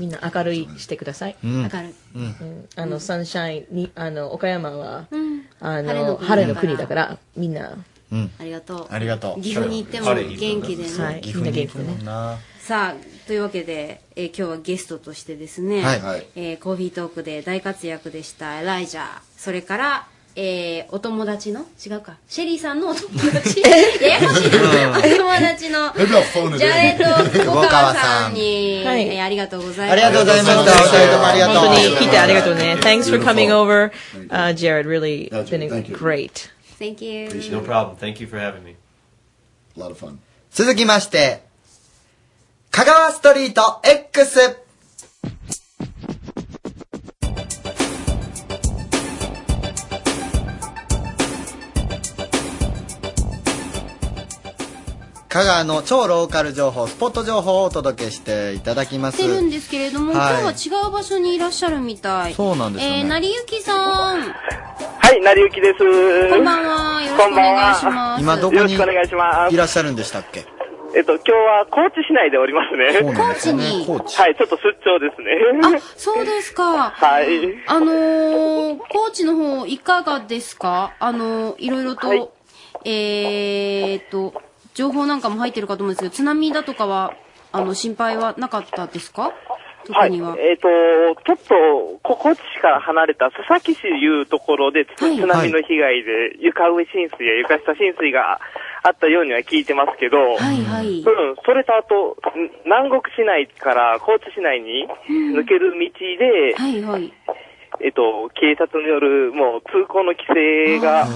[0.00, 1.36] みんな明るいしてください。
[1.44, 1.94] うん明るい。
[2.16, 7.76] うんあの、サンシャインに、あの、岡山は、うんあ晴れの晴れの国だから、みんな、
[8.38, 8.86] ありがとう。
[8.90, 11.04] ありがとう岐阜に行っても元気でね。
[11.04, 12.38] はい岐阜に行くもんな。
[12.58, 19.06] さあ、というわけで、えー今日はゲストとしてですね、はいはいえーコーヒートークで大活躍でしたエライジャー、
[19.38, 20.06] それから、
[20.36, 24.98] えーお友達の違うか、シェリーさんのお友達ややこしいな。
[24.98, 29.92] お友達の、 ジャレット・小川さんに、はいえーありがとうございます。
[29.92, 30.60] ありがとうございました。
[30.60, 31.56] お二人ともありがとう。
[31.56, 32.76] 本当に来てありがとうね。
[32.82, 33.92] Thanks for coming over.
[34.28, 36.50] Uh, Jared, really been great.
[36.78, 37.28] Thank you.
[37.50, 37.96] No problem.
[37.96, 38.76] Thank you for having me.
[39.78, 40.18] A lot of fun.
[40.50, 41.50] 続きまして、
[42.74, 44.56] 香川ストリート X。
[55.28, 59.18] 香川の超ローカル情報、スポット情報をお届けしていただきます。
[59.18, 62.32] してるんですけれども、はい今日は違う場所にいらっしゃるみたい。
[62.32, 63.74] そうなんですよねえー、成りゆきさ
[64.16, 64.20] ん。
[64.22, 65.78] はい、成りゆきです。
[65.78, 67.02] こんばんは。
[67.02, 68.22] よろしくお願いします。
[68.22, 69.54] 今どこによろしくお願いします。
[69.54, 70.46] いらっしゃるんでしたっけ？
[70.94, 73.14] えっと、今日は高知市内でおりますね。
[73.14, 73.86] 高知に？
[73.86, 75.38] はい、ちょっと出張ですね。
[75.64, 76.90] あ、そうですか。
[76.90, 77.26] はい。
[77.66, 80.94] あのー、高知の方、いかがですか？
[80.98, 82.34] あのー、いろいろと、
[82.84, 84.34] えーっと、
[84.74, 87.14] 情報なんかも入ってるかと思うんですけど、津波だとかは、
[87.52, 89.32] あの、心配はなかったですか？
[90.20, 90.36] は。
[90.38, 90.68] えっ、と、
[91.24, 98.40] ちょっと、こ高知市から離れた佐々木市いうところで、つ津波の被害で床上浸水や床下浸水が
[98.82, 101.00] あったようには聞いてますけど、はいはい。
[101.00, 101.04] うん、
[101.44, 104.86] それとあと、ん南国市内から高知市内に
[105.34, 107.12] 抜ける道で、はいはい。
[107.80, 111.06] えっと、警察によるもう通行の規制が、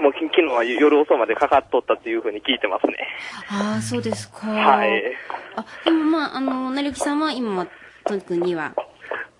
[0.00, 3.08] もうき昨日は夜遅までかかっとったっていうふうに聞いてますね。
[3.48, 4.46] ああ、そうですか。
[4.48, 5.02] はい。
[5.56, 7.66] あ、でもまあ、あの、なりゆきさんは今は、
[8.04, 8.74] 特には、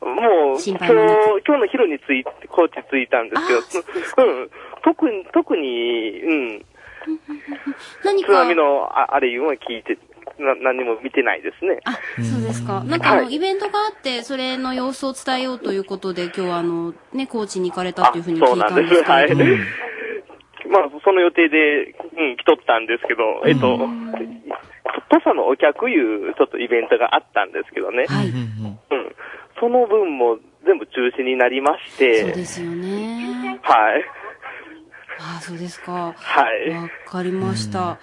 [0.00, 4.50] もう、今日、今日の昼に着いて、高知着いたんですけど、うん、
[4.82, 6.64] 特に、特に、うん、
[8.04, 9.98] 何津波のああれいうのは聞いて、
[10.38, 11.80] な何も見てないですね。
[12.28, 12.82] そうですか。
[12.84, 19.34] なんかあの、はいイベントがあって、それの様子を伝えようということで、今日はあの、ね、高知に行かれたっていうふうに聞そういたなんんですけはい。
[20.68, 23.78] まあ、その予定で、うん、来とったんですけど、えっと、
[25.10, 28.06] 土佐のお客いう、ちょっとイベントがあったんですけどね。
[28.90, 29.16] うん。
[29.60, 33.60] その分も全部中止になりまして、そうですよね。
[33.62, 34.04] はい。
[35.20, 36.14] ああ、そうですか。
[36.16, 36.70] はい。
[36.70, 37.98] わかりました。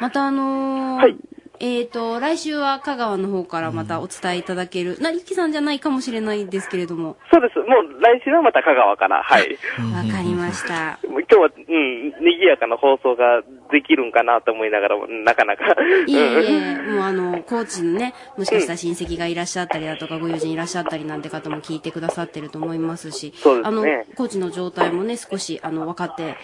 [0.00, 1.16] またあのー
[1.60, 7.16] えっ、と、来週は香川の方からまたお伝えいただける、なりゆきさんじゃないかもしれないですけれども。
[7.32, 7.58] そうです。
[7.58, 9.58] もう来週はまた香川から、はい。
[9.94, 10.98] わかりました。
[11.04, 15.64] 今日は、うん、賑やかな放送ができるんかなと思いながらも、なかなか。
[16.06, 26.36] いえいえ、うんもうあの、高知のね、もしかしたら親戚がいらっしゃったりだとか、ご友人いらっしゃったりなんて方も聞いてくださってると思いますし、そうですあのね、高知の状態もね、少し、あの、分かって、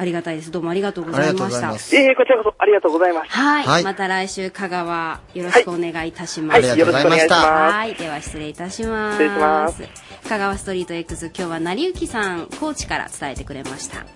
[0.00, 0.52] ありがたいです。
[0.52, 1.72] どうもありがとうございました。
[1.72, 3.36] いえいえ、こちらこそありがとうございました。
[3.36, 6.60] はい、はいまた来週、香川、よろしくお願いいたします。
[6.60, 9.14] はいはいありがとうございましたはい、では失礼いたします。
[9.14, 9.82] 失礼します
[10.28, 14.06] 香川ストリート X、今日は成幸さん、高知から伝えてくれました。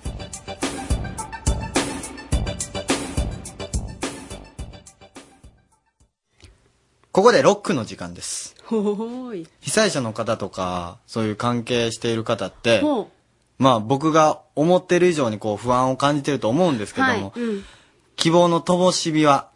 [7.11, 8.55] ここでロックの時間です。
[8.65, 9.49] ほーい。
[9.61, 13.11] 被災者の方とか、そういう関係している方って、ほ
[13.63, 16.95] まあ僕が思ってる以上にこう不安を感じてると思うんですう。
[16.97, 17.41] けども、はい。
[17.41, 17.65] うん。
[18.17, 19.51] 希望の灯火は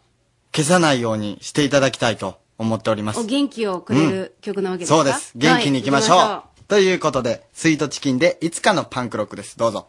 [0.55, 3.23] 消さないようにしていただきたいと思っておりますお。
[3.23, 5.33] 元気をくれる曲なわけですか、そうです。
[5.35, 6.17] 元気に行きましょう。
[6.17, 9.57] はい行きということで、スイートチキンでいつかのパンクロックです。
[9.57, 9.87] どうぞ。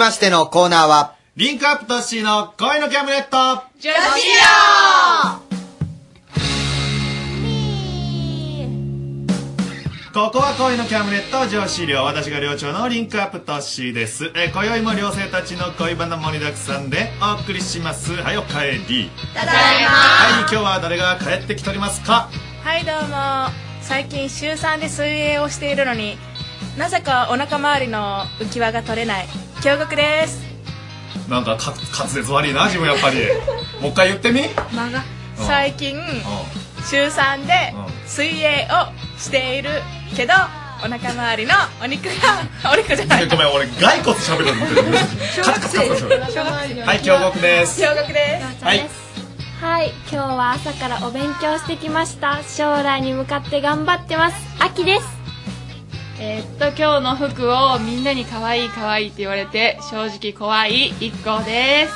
[0.00, 3.36] ましてのコーナーは、リンクアップトッシーの恋のキャムネット。
[3.78, 4.00] 女子
[10.14, 14.32] ここは恋のキャムネット上司寮私が寮長のリンクアップトッシーです。
[14.34, 18.14] えー今宵も寮生たちの恋バナ盛りだくさんでお送りします。
[18.14, 19.10] はいおかえり。
[19.34, 19.90] ただいま。
[19.90, 22.30] はい今日は誰が帰ってきておりますか？
[22.64, 23.52] はいどうも。
[23.82, 26.16] 最近週3で水泳をしているのに
[26.78, 29.19] なぜかお腹周りの浮き輪が取れない
[29.62, 30.40] 京極です。
[31.28, 33.18] なんかか滑舌悪いな自分やっぱり。
[33.80, 34.42] もう一回言ってみ。
[34.72, 35.04] 間が
[35.38, 35.46] うん。
[35.46, 36.00] 最近
[36.88, 37.74] 週3で
[38.06, 39.82] 水泳をしている
[40.16, 40.32] けど
[40.82, 42.42] お腹周りのお肉が
[42.72, 43.28] お肉じゃない。
[43.28, 44.82] ごめん俺骸骨喋ると思ってる。
[45.36, 45.78] 小学生。
[45.78, 46.38] カツカツカツ
[46.80, 47.82] はい京極です。
[47.82, 48.64] 京極です。
[48.64, 48.88] はい。
[49.60, 52.40] はい、今日は朝からお勉強してきました。
[52.48, 54.36] 将来に向かって頑張ってます。
[54.58, 55.19] 秋です。
[56.22, 60.88] えーっと今日の服をみんなに可愛い可愛いって言われて正直怖い。
[61.00, 61.94] 一個です。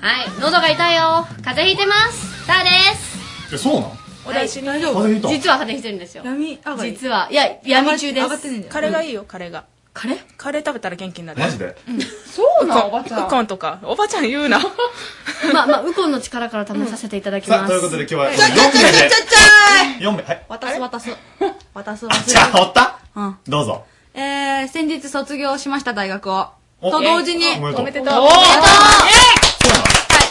[0.00, 1.26] はい喉が痛いよ。
[1.44, 2.46] 風邪ひいてます。
[2.46, 3.54] さあです。
[3.54, 3.92] えそうなの？
[4.24, 5.28] 私に風邪ひいた？
[5.28, 6.22] 実は風邪ひいてるんですよ。
[6.24, 7.28] 闇上がり実は。
[7.30, 8.62] いや闇中です。
[8.70, 11.40] カレーがいいよカレーがカレーカレー食べたら元気になる。
[11.40, 11.76] マジで？
[12.24, 13.26] そうなおばちゃん。
[13.26, 13.80] ウコンとか。
[13.82, 14.58] おばちゃん言うな。
[15.52, 17.58] まあまあウコンの力から試させていただきます。
[17.58, 19.08] さあということで今日はちょちょちょちょちょ
[20.00, 21.10] ちょ4名はい渡す渡す。
[21.74, 22.98] 渡すじゃあおった？
[23.14, 23.36] うん。
[23.46, 23.84] どうぞ
[24.14, 26.48] えー、先日卒業しました大学を。
[26.80, 28.14] おと同時に、おめでとうおめでとう。
[28.14, 28.98] おおめでとうは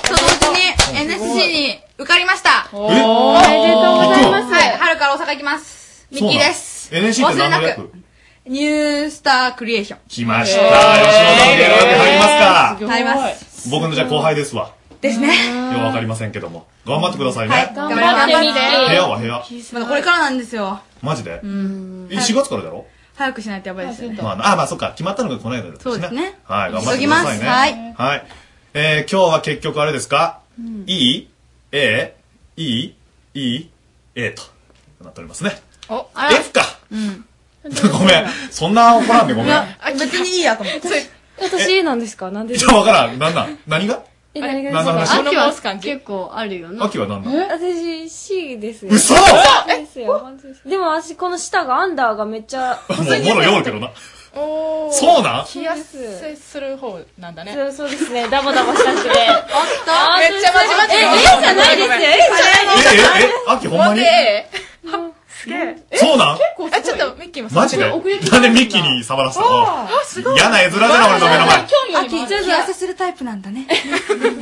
[0.03, 2.67] い、と同時に NSC に受かりました。
[2.71, 6.07] おめでとうございますはい、春から大阪行きます。
[6.11, 6.89] ミッキーです。
[6.95, 7.87] NSC って何の忘れな略？
[7.89, 7.97] く。
[8.47, 9.99] ニュースタークリエーション。
[10.07, 10.79] 来ました吉本
[11.49, 13.69] の芸能界入りますか入ります。
[13.69, 15.27] 僕のじゃあ後輩ですわですね。
[15.73, 18.59] ようわかりませんけども頑張ってくださいねはい、頑張ってみて。
[18.89, 19.43] 部屋は部屋
[19.73, 20.79] まだこれからなんですよ。
[21.01, 21.39] マジで？
[21.43, 22.85] うんえ4月からだろ？
[23.15, 24.19] 早くしないとやばいですよね。
[24.21, 27.41] まあ、あ、まあ、そっか、決まったのがこの間だったしそうですねはい、頑張ってくださいね。
[27.41, 28.27] 急ぎますはい。
[28.75, 30.41] えー、今日は結局あれですか、
[30.85, 31.29] いい
[31.71, 32.15] ?A?
[32.57, 32.95] いい
[33.33, 33.69] いい
[34.15, 34.43] ?A と
[35.03, 35.59] なっておりますね。
[35.89, 36.61] お、F か
[36.91, 37.25] うん。
[37.91, 38.25] ごめん。
[38.51, 39.63] そんな怒らんでごめん。
[39.97, 40.87] 別にいいやと思って。
[41.41, 43.17] 私なんですかなんでちょ、わからん。
[43.17, 44.03] なんなん何が
[44.37, 46.85] え、何が何の話秋は結構あるよな。
[46.85, 48.91] 秋は何だ私 C ですよ。
[48.93, 49.21] 嘘で
[49.91, 50.67] すよ、です。
[50.69, 52.79] でも私この下がアンダーがめっちゃ。
[52.89, 53.91] もう、もろ読むけどな。
[54.35, 55.45] おーそうなん？
[55.45, 57.53] 気痩せする方なんだね。
[57.53, 58.27] そうそうですね。
[58.29, 59.09] ダボダボしたくて。
[59.09, 59.17] おっと
[60.19, 61.89] めっちゃまじまじえ、A じゃないです？
[61.89, 61.95] よ。
[61.95, 64.01] A じゃないえ、え、え、秋ほんまに？
[65.41, 65.77] すげえ。
[65.93, 66.37] そうなん？
[66.37, 67.87] 結構え、ちょっとミッキーもマジで？
[67.89, 69.63] なんでミッキーに触らせたの？
[69.67, 70.35] あ、すごい。
[70.35, 71.57] 嫌な絵面じゃない俺の目の前。
[72.05, 73.67] 秋、気痩せするタイプなんだね。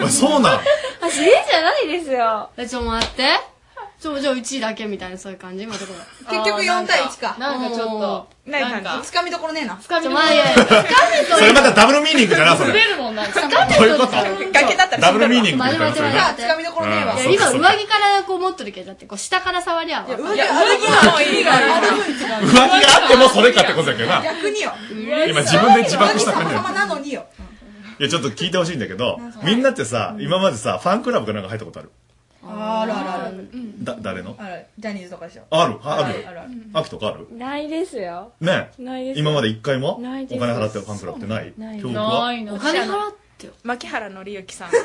[0.01, 0.59] おいそうなん？
[1.01, 2.49] 私 A じゃないですよ。
[2.57, 3.23] え、ちょ、待って。
[4.05, 5.63] ちょ、じゃあうちだけみたいなそういう感じ？
[5.63, 7.35] 今どこだ 結局4対1か。
[7.39, 8.27] なんかちょっと。
[8.45, 9.75] なんか、つかみどころねえな。
[9.81, 11.37] つかみどころねえな。
[11.37, 12.67] それまたダブルミーニングじゃな、それ。
[12.69, 13.25] 滑るもんな。
[13.25, 14.13] つかどういうこと？
[14.53, 17.13] 崖だったらダブルミーニングみたいな待って待って待ってつかみどころねえわ。
[17.15, 20.05] いや、今上着からこう持っとるけど、だってこう下から触りゃ。
[20.07, 21.57] いや、上着はもういいから。
[21.59, 21.63] 上
[22.45, 24.21] 着があってもそれかってことだけどな。
[24.21, 24.71] 逆によ。
[25.27, 27.25] 今自分で自爆した感じなのによ。
[27.97, 31.89] いや、ちょっと聞いてほしいんだけど、みんなってさ、今までさ、ファンクラブかなんか入ったことある？
[32.47, 33.49] あるあるある。
[33.83, 34.35] だ、誰の？
[34.37, 34.65] ある。
[34.77, 35.43] ジャニーズとかでしょ。
[35.49, 35.79] ある？
[35.83, 36.27] ある？
[36.27, 36.49] あるある。
[36.73, 37.27] 秋とかある？
[37.35, 38.31] ないですよ。
[38.41, 39.19] ねないです。
[39.19, 39.97] 今まで一回も？
[39.99, 41.53] ないですお金払ってるファンクラブってない？
[41.57, 42.55] ないないの。
[42.55, 43.53] お金払ってよ。
[43.63, 44.69] 牧原紀之さん。
[44.71, 44.77] 時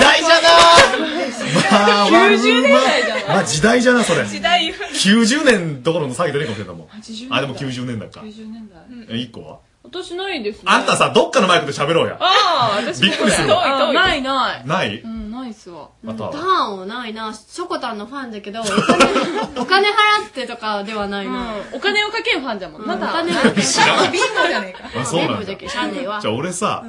[0.00, 0.48] 代じゃな
[1.72, 4.24] まあ、90年代じゃないまあ時代じゃな、それ。
[4.26, 6.86] 時代90年どころの詐欺出ねえかもしれんだもん。
[6.88, 8.20] 80あ、でも90年代か。
[8.20, 8.82] 90年代。
[9.08, 9.58] え、1個は？
[9.90, 10.62] 私ないですね。
[10.66, 12.16] あんたさ、どっかのマイクで喋ろうや。
[12.20, 14.66] ああ、私びっくりするわあないない。
[14.66, 15.00] ない？
[15.00, 15.88] うん、ないっすわ。
[16.06, 16.30] あとは？
[16.32, 17.32] ターンをないな。
[17.34, 18.74] ショコタンのファンだけど、お金、
[19.60, 19.92] お金払
[20.26, 21.54] ってとかではないな。
[21.72, 22.94] お金をかけんファンじゃもんな。
[22.94, 23.64] お金をかけん。
[23.64, 25.00] 知らん貧乏じゃねえか。
[25.00, 26.84] あそうなんだじゃあねえわじゃあ俺さ、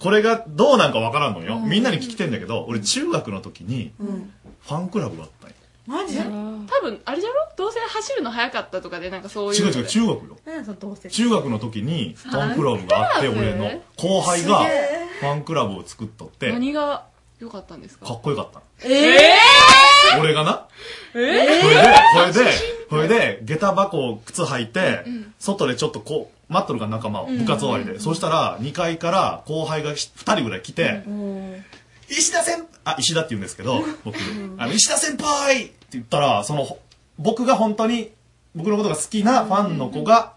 [0.00, 1.56] これがどうなんかわからんのよ。
[1.58, 5.56] みんなに聞きてんだけど、俺中学の時にファンクラブがあったんよ
[5.88, 6.16] マジ？
[6.16, 6.28] で多
[6.82, 7.34] 分、あれじゃろ？
[7.56, 9.66] どうせ走るの早かったとかで、なんかそういう。
[9.66, 10.36] 違う違う、中学よ。
[10.44, 11.08] 何そのどうせ？
[11.08, 14.64] 中学の時にファンクラブがあって、俺の後輩が
[15.20, 17.06] ファンクラブを作っとって、か何が
[17.40, 18.12] 良かったんですか？
[18.12, 18.64] っこよかったの。
[18.84, 19.30] え
[20.20, 20.68] 俺がな？
[21.14, 22.52] えそれで、それで、
[22.90, 25.04] それで、下駄箱、靴履いて、
[25.38, 27.98] 外でちょっとこう、待っとるから仲間を、部活終わりで。
[27.98, 31.02] そしたら、2階から後輩が2人ぐらい来て、
[32.10, 34.16] 石田先あ、石田って言うんですけど、僕、
[34.56, 36.78] あの、石田先輩って言ったら、その、ほ
[37.18, 38.12] 僕が本当に、
[38.54, 40.32] 僕のことが好きなファンの子が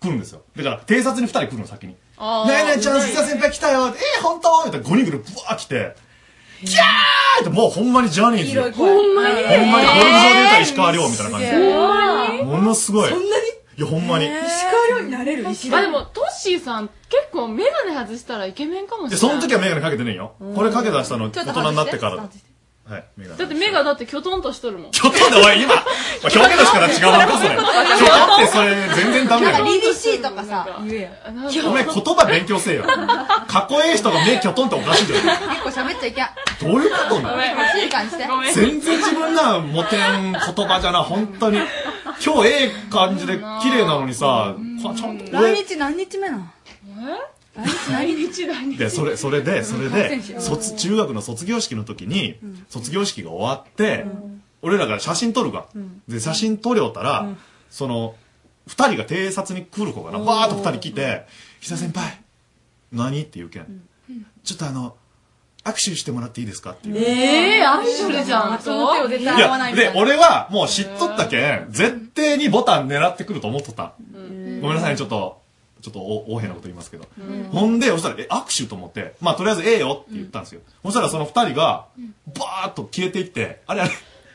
[0.00, 0.42] 来るんですよ。
[0.56, 1.92] だから、偵察に2人来るの、先に。
[1.92, 1.98] ね
[2.52, 3.88] えねえちゃん、石田先輩来たよ。
[3.88, 4.64] えー、本当？
[4.66, 5.96] みたいな5人ぐらいブワー来て、
[6.64, 8.56] キャーってもうほんまにジャニーズ。
[8.56, 8.70] よ。
[8.70, 9.42] ほんまに？
[9.42, 11.46] ほんまにゴルフ場でたら石川遼みたいな感じ。
[11.46, 13.10] すげえほんまにものすごい。
[13.10, 13.51] そんなにい
[13.82, 14.24] や、ほんまに。
[14.24, 14.32] 石
[14.90, 15.50] 川遼になれる？
[15.50, 19.30] 石あ、でも、トッシーさん、結構メガネ外したらイケメンかもしで、れない。
[19.30, 20.34] その時はメガネかけてねえよ。
[20.54, 22.28] これかけ出したの大人になってからだ。
[22.84, 23.38] はい、メガネ。
[23.38, 24.90] だって目がだってキョトンとしとるもん。
[24.90, 25.74] ちょっとで、おい、今、
[26.22, 27.56] 表現の仕方違うもんか、それ。
[27.56, 27.66] ちょっ
[28.08, 29.64] と待って、それ、全然ダメだよ。
[29.64, 31.10] 凛々しいとかさ、言えよ。
[31.68, 32.82] お前言葉勉強せえよ。
[32.82, 35.20] かっこええ人が目キョトンっておかしいんだよ。
[35.22, 36.26] 結構喋っちゃいけん。
[36.60, 37.42] どういうことなの？
[37.72, 38.28] 静かにして。
[38.52, 41.60] 全然自分な、モテん言葉じゃな、本当に。
[42.24, 45.54] 今日ええ感じで綺麗なのにさ、こちゃんと来上。
[45.54, 46.52] 日何日目なん
[47.90, 52.38] 何日何日で、それ、それで、それうんで卒、中学の卒業式の時に、
[52.68, 54.06] 卒業式が終わって、
[54.62, 55.66] 俺らが写真撮るが。
[56.08, 57.28] で、写真撮りおったら、
[57.70, 58.14] その、
[58.66, 61.26] 二人が偵察に来る子がな、バーっと二人来て、
[61.60, 62.20] 久先輩、
[62.92, 63.20] 何？
[63.20, 63.82] って言うけん。
[64.44, 64.96] ちょっとあの、
[65.64, 66.70] 握手してもらっていいですか？
[66.70, 66.96] って言う。
[66.98, 68.64] ええー、アイドルじゃんと。
[68.64, 73.94] その手を絶い対合わないや、で、俺はもう知っとったけん、絶対にボタン狙ってくると思っとった。
[74.12, 75.41] ごめんなさいね、ちょっと、
[75.82, 77.06] ちょっとお横柄なこと言いますけど。
[77.52, 80.60] ほんで、そしたら、え、握手と思って、まあ、とりあえずええよって言ったんですよ。
[80.84, 81.86] そしたらその二人が、
[82.38, 83.90] バーっと消えていって、あれあれ、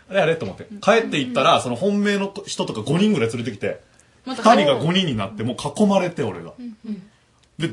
[0.09, 3.81] あれあれと思って、帰っていったら、その本命の人とか5人ぐらい連れてきて、
[4.25, 6.53] 二人が5人になって、もう囲まれて、俺が。
[7.57, 7.71] で、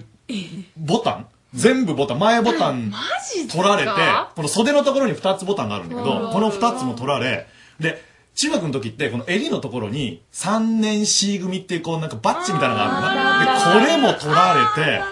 [0.76, 1.26] ボタン？
[1.52, 2.92] 全部ボタン、前ボタン
[3.32, 7.46] ジ取られてか、この袖のところに2つボタンがあるんだけうど、んこの2つも取られ、
[7.78, 8.02] で、
[8.34, 13.80] 中学の時って、この襟のところに、3年 C 組っていう、こう、なんかバッジみたいなのがあるのな。
[13.80, 15.02] で、これも取られて、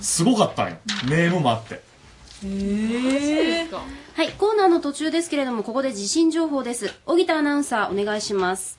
[0.00, 0.76] すごかったんよ。
[1.08, 1.82] ネームもあって。
[2.44, 3.68] え
[4.16, 6.92] はい、コーナーの途中ですけれども、ここで地震情報です。
[7.06, 8.78] 小田アナウンサー、お願いします。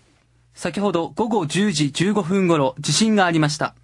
[0.53, 3.75] 先ほど午後10時15分頃地震がありました。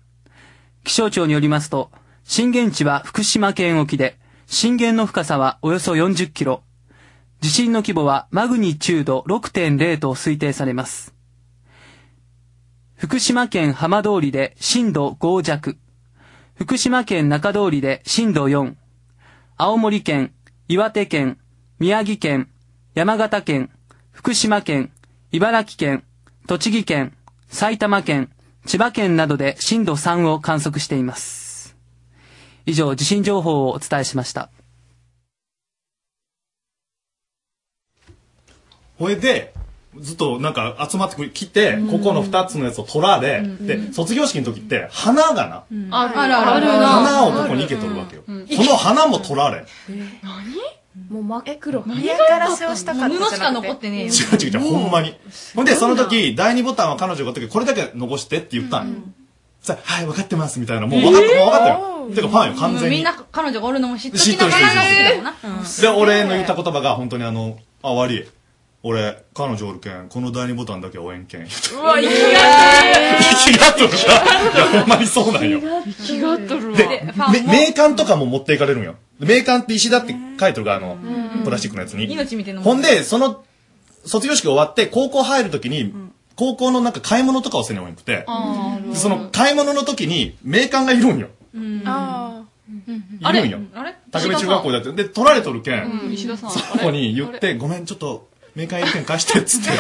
[0.84, 1.92] 気象庁によりますと、
[2.24, 4.18] 震源地は福島県沖で、
[4.48, 6.64] 震源の深さはおよそ40キロ。
[7.42, 11.16] 地震の規模はマグニチュード6.0と推定されます。
[12.96, 15.76] 福島県浜通りで震度5弱。
[16.54, 18.76] 福島県中通りで震度4。
[19.58, 20.34] 青森県、
[20.68, 21.40] 岩手県、
[21.80, 22.48] 宮城県、
[22.94, 23.72] 山形県、
[24.12, 24.92] 福島県、
[25.32, 26.04] 茨城県、
[26.46, 28.30] 栃木県、埼玉県、
[28.68, 31.76] 千葉県などで震度3を観測しています。
[32.68, 34.52] 以上、地震情報をお伝えしました。
[39.02, 39.54] ほいで、
[40.00, 48.24] ずっとなんか集まってきて、ここの二つのやつを取られ、で、卒業式の時って、花がな、あるあるある花をここに生けとるわけよ。
[48.26, 49.66] その花も取られ。
[51.10, 51.84] もう真っ黒。
[51.88, 54.14] 嫌がらせをしたかったじゃなくて布しか残ってねえよ。
[54.14, 55.16] 違う違う違う、ほんまに。
[55.56, 58.96] ほんで、その時、第二ボタンは彼女が時これだけ残してって言ったんよ。
[59.62, 60.88] さあ、はい、分かってます、みたいな。
[60.88, 61.92] もう分かった、もう分かったよ。
[62.16, 62.96] てか、ファンよ、完全に。
[62.96, 65.34] みんな彼女がおるのも知っと知っとるきながら知っとるだよな。
[65.82, 68.26] で、俺の言った言葉が本当にあの、あ、悪い。
[68.84, 71.42] 俺、彼女おるけん、この第二ボタンだけ応援けん。
[71.42, 71.48] うわ、
[72.02, 72.14] 生き
[73.46, 73.96] 生きがっとるか。
[73.96, 75.60] いや、ほんまにそうなんよ。
[75.86, 76.78] 生きがっとるわ。
[76.78, 78.96] で、め名鑑とかも持っていかれるんよ。
[79.20, 80.98] 名鑑って石だって書いてるから、あの、
[81.44, 82.12] プラスチックのやつに。
[82.12, 83.44] 命みたいなもほんで、その、
[84.04, 85.94] 卒業式終わって、高校入るときに、
[86.36, 88.26] 高校のなんか買い物とかをせねばいなくて、
[88.90, 91.28] でその買い物の時に、名鑑がいるんよ。
[91.86, 92.42] あ
[93.30, 93.60] いるんよ。
[93.76, 93.96] あれ？
[94.12, 94.92] 竹部中学校だって。
[94.94, 96.52] で、取られとるけん、うん、石田さん。
[96.52, 99.74] そこに言って、ごめん、ちょっと、名鑑いるけん貸して、っつって、 っ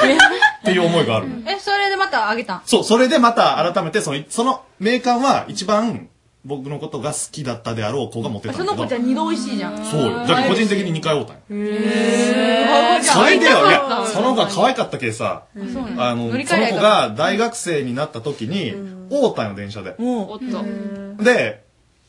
[0.63, 1.27] ていう思いがある。
[1.47, 2.61] え、それでまたあげたん？
[2.65, 6.09] そう、それでまた改めて、その、その名鑑は一番
[6.43, 8.73] 僕のことが好きだったであろう子が持ってたんだけど。
[8.73, 9.85] その子じゃ二度美味しいじゃん。
[9.85, 10.17] そうよ。
[10.25, 11.41] だって個人的に2回会うたんよ。
[11.49, 18.73] へーそれでよ、いや、その子がか可愛かったけさ、そうなんあの、乗りその子換えないかが大学生になった時に、
[19.11, 19.95] 会うたんよ、電車で。
[19.99, 21.23] おっと。
[21.23, 21.63] で、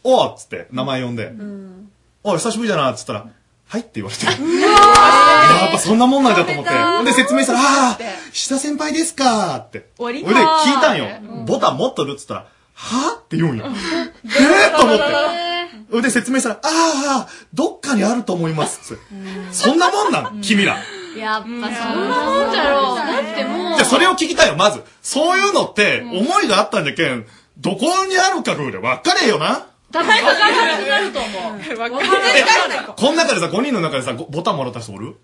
[0.04, 1.32] おうっつって、名前呼んで、
[2.24, 3.26] おい、久しぶりだな、っつったら、
[3.72, 4.26] はいって言われて。
[4.26, 6.70] やっぱそんなもんなんだと思って。
[7.06, 7.62] で、説明したら、あ
[7.92, 7.98] あ、
[8.30, 9.88] 下先輩ですかって。
[9.96, 11.06] 終わり俺で聞いたんよ。
[11.46, 13.64] ボタン持っとるっつったら、はって言うんよ。
[13.64, 15.02] えーと思って。
[15.88, 19.02] それで説明したら、ああ、どっかにあると思いますって。
[19.52, 20.76] そんなもんなん君ら。
[21.16, 22.96] やっぱそんなもんじゃろう。
[22.96, 23.74] だってもう。
[23.76, 24.82] じゃあそれを聞きたいよ、まず。
[25.00, 27.24] そういうのって、思いがあったんじゃけん、
[27.56, 29.68] どこにあるかぐらい分かれよな。
[29.92, 31.58] 多分分かるなると思う。
[31.58, 31.90] 分かる
[32.96, 35.16] この中でさ、5人の中でさ、ごボタンもらった人おる？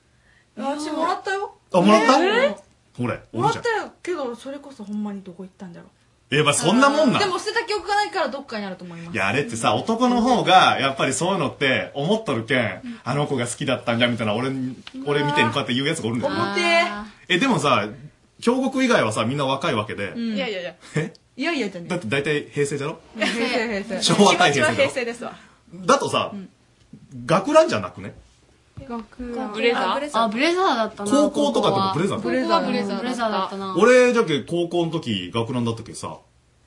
[0.57, 1.55] 私もらったよ。
[1.73, 2.25] あ、もらった？
[2.25, 2.57] え
[2.97, 3.59] ほれ、もらった。
[3.71, 3.93] よ。
[4.03, 5.87] けど、それこそほんまにどこ行ったんだろ
[6.31, 7.13] え、まあそんなもんう。
[7.13, 9.15] なんでも捨てた記憶がないからどっかにあると思います。
[9.15, 14.77] いや、あれってさ、男の方が、やっぱりそういうのって、思っとるけん、あの子が好きだったんじゃ、みたいな、俺に、
[15.07, 16.53] 俺みたいにこうやって言うやつがおるんだよな。
[16.53, 16.63] 表。
[17.29, 17.89] え、でもさ、
[18.43, 20.75] 京極以外はさ、みんな若いわけで、いやいやいや。
[20.97, 21.15] え？
[21.39, 22.99] いやいやじゃねだって大体平成だろ？
[23.17, 23.49] 平成
[23.85, 24.03] 平成。
[24.03, 25.33] 昭和対平成だ平成ですわ。
[25.73, 26.33] だとさ、
[27.27, 28.15] 学ランじゃなくね？
[28.77, 31.11] ブレザーあ、ブレザーだったな。
[31.11, 32.99] 高校とかでもブレザーブレザー、ブレザー。
[32.99, 33.77] ブレザーだったな。
[33.79, 36.19] 俺、じゃけ高校の時、学ランだったけどさ、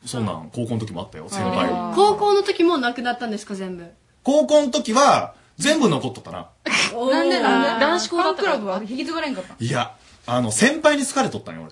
[0.06, 1.94] そんなん、高校の時もあったよ、先輩。
[1.94, 3.86] 高校の時もなくなったんですか、全部？
[4.24, 6.50] 高校の時は、全部残っとったな。
[6.94, 7.86] なんでなんで？
[7.86, 9.96] 男子校だったクラブは引き継がれんかったいや、
[10.28, 11.72] あの、先輩に好かれとったんよ、俺。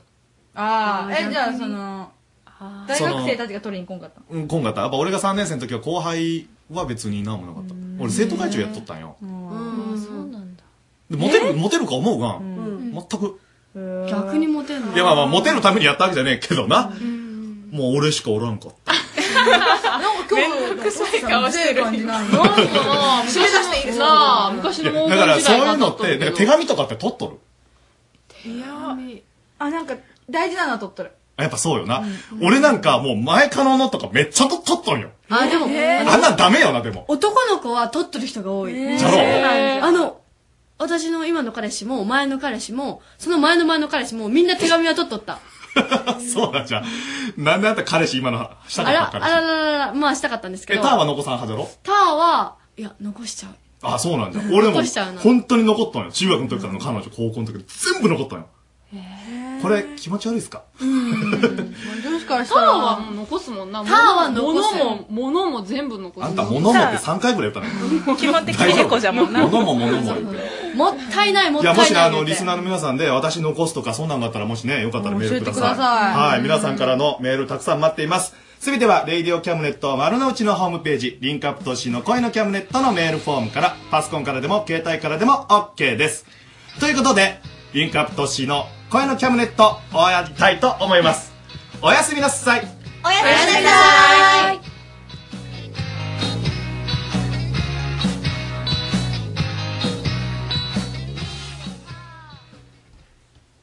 [0.55, 2.11] ああ、え、じゃあその、
[2.59, 4.81] 大学生たちが取りに来んかったうん、今型。
[4.81, 7.73] やっぱ俺が3年生の時は後輩は別に何もなかった。
[7.99, 9.15] 俺生徒会長やっとったんよ。
[9.21, 9.29] うん、
[10.01, 10.63] そうなんだ。
[11.09, 13.39] でモテる、モテるか思うがん、全く。
[14.09, 14.93] 逆にモテんの？
[14.93, 16.91] いやまあまあ、モテるためにやったわけじゃねえけどな。
[17.71, 18.93] もう俺しかおらんかった。
[18.93, 22.43] なんか今日、くさい顔してる感じなんよ。
[22.43, 27.39] 締め出していいですなあ、昔の黄だからそういうのって、なんか手紙とかって取っと
[28.43, 28.65] るいや
[29.59, 29.95] あ、なんか
[30.29, 31.11] 大事なのは取っとる。
[31.43, 32.03] やっぱそうよな。
[32.41, 35.09] 俺なんかもう前可能のとかめっちゃと取っとんよ。
[35.29, 37.05] あ、でも、あんなんダメよな、でも。
[37.07, 38.73] 男の子は取っとる人が多い。
[38.97, 40.21] じゃろうあの、
[40.77, 45.39] 私の今の彼氏も、前の彼氏も、その前の前の彼氏も、みんな手紙は取っとった。
[46.33, 46.85] そうなんじゃん。
[47.37, 49.31] なんであんた彼氏今のしたかあ、った彼氏。
[49.31, 50.81] あらららら、まあしたかったんですけえ、ど。
[50.83, 51.69] ターは残さん派だろ？
[51.83, 53.51] ターは、いや、残しちゃう。
[53.81, 54.47] あ、そうなんじゃん。
[54.53, 56.11] 俺 も残しちゃうな本当に残ったんよ。
[56.11, 57.63] 中学の時からの彼女、高校の時
[57.93, 58.47] 全部残ったんよ。
[59.61, 60.63] これ気持ち悪いですか？
[60.79, 63.83] 女子からターはもう残すもんな。
[63.83, 66.25] ターは残す物も、物も全部残す。
[66.25, 68.17] あんた物もって3回ぐらい言ったね。
[68.17, 69.41] 基本的に猫じゃもんな。
[69.45, 70.75] 物も物も言って。
[70.75, 71.83] もったいない、もったいない。
[71.83, 75.61] いや、もしね、あの、リスナーの皆さんで、私残すとか、そんなんがあったら、もしね、よかったらメールください。
[75.61, 78.35] 教えてくださいはい、皆さんからのメールたくさん待っています。
[78.59, 86.25] すべては、レイディオキャムネット丸の内のホームページ、リンクアップ都市の恋のキャムネットのメールフォームから、パソコンからでも、携帯からでも OK です。
[86.79, 87.39] ということで、
[87.73, 91.31] リンクアップ都市の恋のキャムネット、をやりたいと思います。
[91.79, 92.61] おやすみなさい。
[93.05, 94.59] おやすみなさい。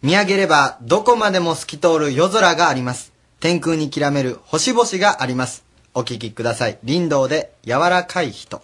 [0.00, 3.12] 見上げればどこまでも透き通る夜空があります。
[3.40, 5.64] 天空にきらめる星々があります。
[5.94, 6.78] お聞きください。
[6.86, 8.62] 林道で柔らかい人。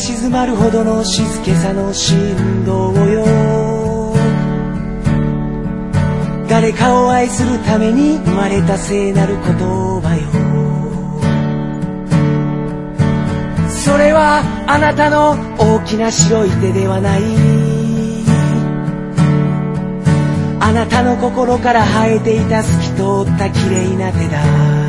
[0.00, 4.14] 静まるほどの静けさの振動よ。
[6.48, 10.22] 誰かを愛するために生まれた聖なる言葉よ。
[13.68, 17.20] それはあなたの大きな白い手ではない。
[20.60, 24.79] あなたの心から生えていた透き通った綺麗な手だ。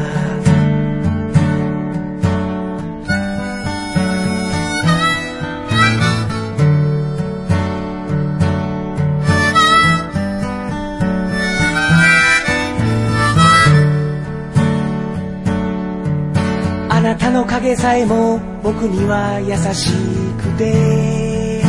[17.31, 19.91] の影さえも僕には優し
[20.37, 21.63] くて。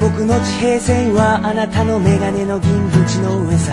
[0.00, 3.72] 僕の地平線はあなたのメガネの銀縁の上さ。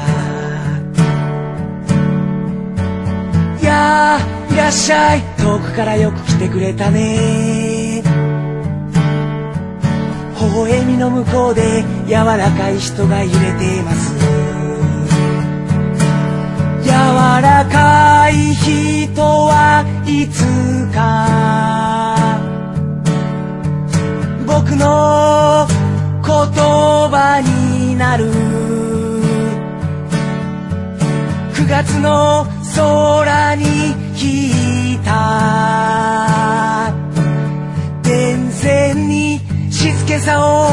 [3.62, 5.22] いやーいらっしゃい。
[5.38, 8.02] 遠くからよく来てくれたね。
[10.42, 14.11] 微笑みの向こうで柔らかい人が揺れています。
[17.42, 20.44] らかい人はいつ
[20.94, 22.40] か。
[24.46, 25.68] 僕の
[26.24, 26.32] 言
[27.10, 28.32] 葉になる。
[31.54, 32.46] 9月の
[32.76, 33.66] 空に
[34.16, 36.94] 引いた。
[38.04, 39.40] 電線に
[39.72, 40.72] 静けさを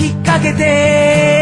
[0.00, 1.39] 引っ掛けて。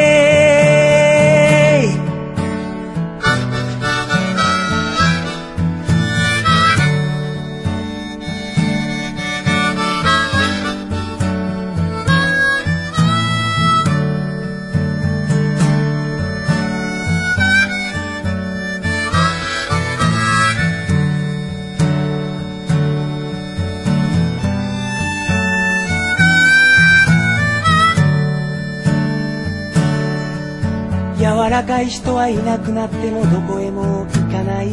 [31.59, 34.71] 柔らかい人はいなくなってもどこへも行かない。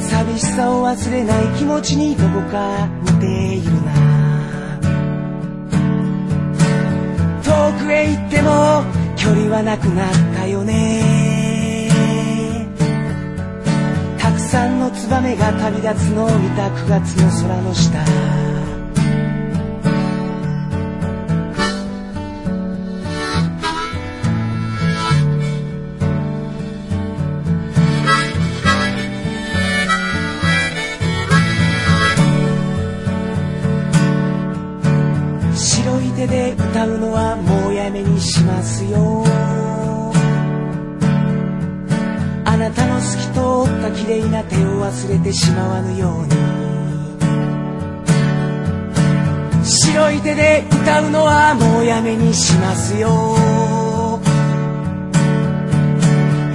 [0.00, 3.92] 寂しさを忘れない気持ちにどこか似ているな。
[7.42, 8.82] 遠くへ行っても
[9.14, 11.90] 距離はなくなったよね。
[14.18, 18.53] たくさんのツバメが旅立つのを見た9月の空の下。
[36.84, 39.24] 手で歌うのはもうやめにしますよ。
[42.46, 43.40] あなたの透き通
[43.70, 46.34] った綺麗な手を忘れてしまわぬように。
[49.64, 53.36] 白い手で歌うのはもうやめにしますよ。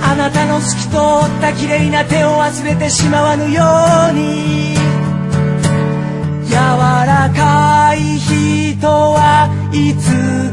[0.02, 3.64] あなたの透き通った綺麗な手を忘れてしまわぬよ
[4.12, 5.09] うに。
[6.50, 10.10] 柔らかい人はいつ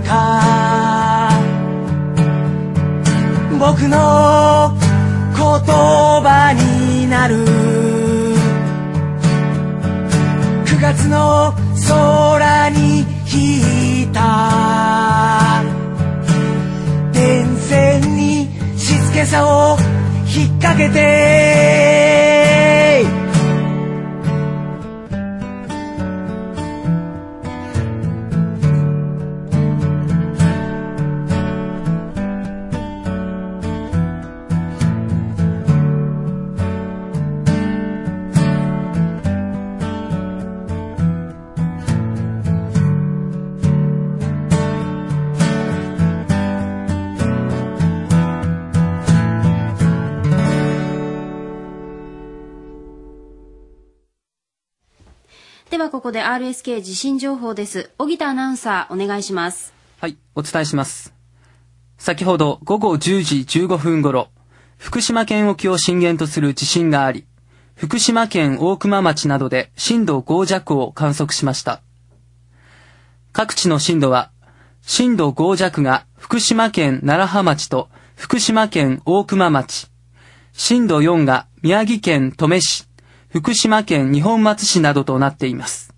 [0.07, 1.31] か。
[3.59, 4.77] 僕の
[5.35, 5.43] 言
[6.23, 7.47] 葉になる。
[10.67, 11.55] 9月の
[11.89, 15.63] 空に引いた。
[17.13, 19.79] 電線に静けさを
[20.27, 21.96] 引っ掛けて。
[55.87, 57.91] はここで RSK 地震情報です。
[57.97, 59.73] 小木田アナウンサー、お願いします。
[60.01, 61.15] はい、お伝えします。
[61.97, 64.31] 先ほど午後10時15分頃、
[64.79, 67.25] 福島県沖を震源とする地震があり、
[67.77, 71.83] 福島県大熊町などで震度5弱を観測しました。
[73.33, 74.33] 各地の震度は、
[74.83, 79.89] 震度5弱が福島県楢葉町と福島県大熊町、
[80.53, 82.86] 震度4が宮城県登米市、
[83.37, 85.93] 福島県二本松市などとなっています。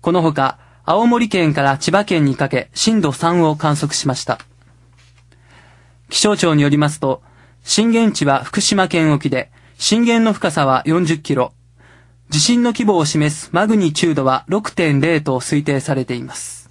[0.00, 4.38] このほか、青森県から千葉県にかけ震度3を観測しました。
[6.08, 7.20] 気象庁によりますと、
[7.62, 11.52] 震源地は福島県沖で、震源の深さは40キロ、
[12.30, 16.70] 地震の規模を示すマグニチュードは6.0と推定されています。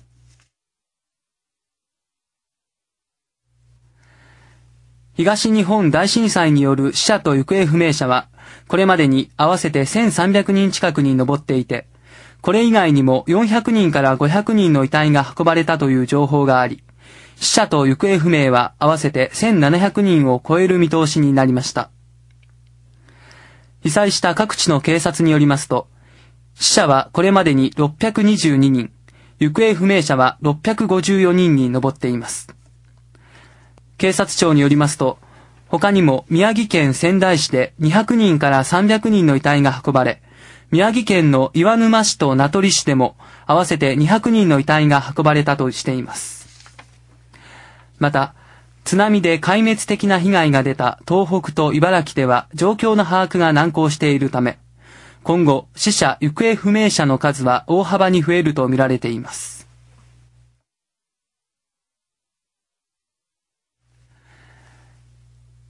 [5.13, 8.29] 東日本大震災による死者と行方不明者は、
[8.67, 11.87] これまでに合わせて1300人近くに上っていて、
[12.41, 16.83] これ以外にも400人から500人の遺体が運ばれたという情報があり、
[17.35, 21.89] 死者と行方不明は合わせて1700人を超える見通しになりました。
[23.81, 25.87] 被災した各地の警察によりますと、
[26.55, 28.91] 死者はこれまでに622人、
[29.39, 32.53] 行方不明者は654人に上っています。
[33.97, 35.17] 警察庁によりますと、
[35.69, 40.21] 他にも宮城県仙台市で200人から300人の遺体が運ばれ、
[40.71, 43.15] 宮城県の岩沼市と名取市でも
[43.45, 46.47] 合わせて200人の遺体が運ばれたとしています。
[47.99, 48.33] また、
[48.83, 54.57] 津波で壊滅的な被害が出た東北と茨城では状況の把握が難航しているため、
[55.21, 59.58] 今後死者・行方不明者の数は大幅に増えるとみられています。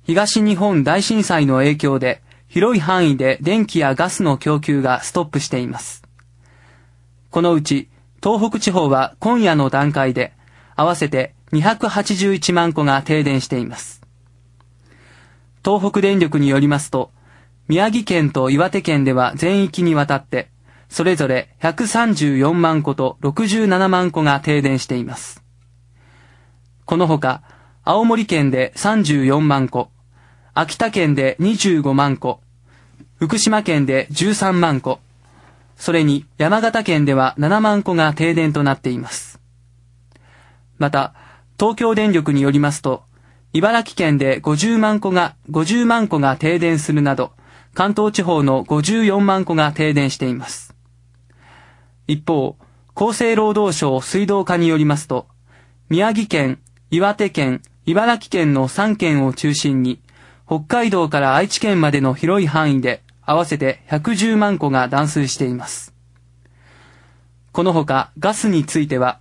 [0.09, 6.01] 東日本大震災の影響で広い範囲で電気やガスの供給がストップしています。
[7.29, 10.33] このうち東北地方は今夜の段階で
[10.75, 14.01] 合わせて281万戸が停電しています。
[15.63, 17.11] 東北電力によりますと、
[17.67, 20.49] 宮城県と岩手県では全域にわたって、
[20.89, 25.43] それぞれ134万戸と67万戸が停電しています。
[26.85, 27.43] このほか、
[27.83, 29.91] 青森県で34万戸、
[30.61, 32.41] 秋田県で25万戸、
[33.15, 34.99] 福島県で13万戸、
[35.77, 39.39] それに山形県では7万戸が停電となっています。
[40.77, 41.13] また、
[41.57, 43.03] 東京電力によりますと、
[43.53, 47.31] 茨城県で50万戸が、50万戸が停電するなど、
[47.73, 50.75] 関東地方の54万戸が停電しています。
[52.05, 52.57] 一方、
[52.95, 55.25] 厚生労働省水道課によりますと、
[55.87, 56.59] 宮城県、
[56.91, 60.01] 岩手県、茨城県の3県を中心に、
[60.49, 65.93] 北海道から愛知県までの広い範囲で合わせて110万戸が断水しています。
[67.51, 69.19] このほかガスについては、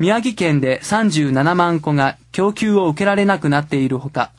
[0.00, 4.32] 宮城県で37万戸が供給を受けられなくなっているほか、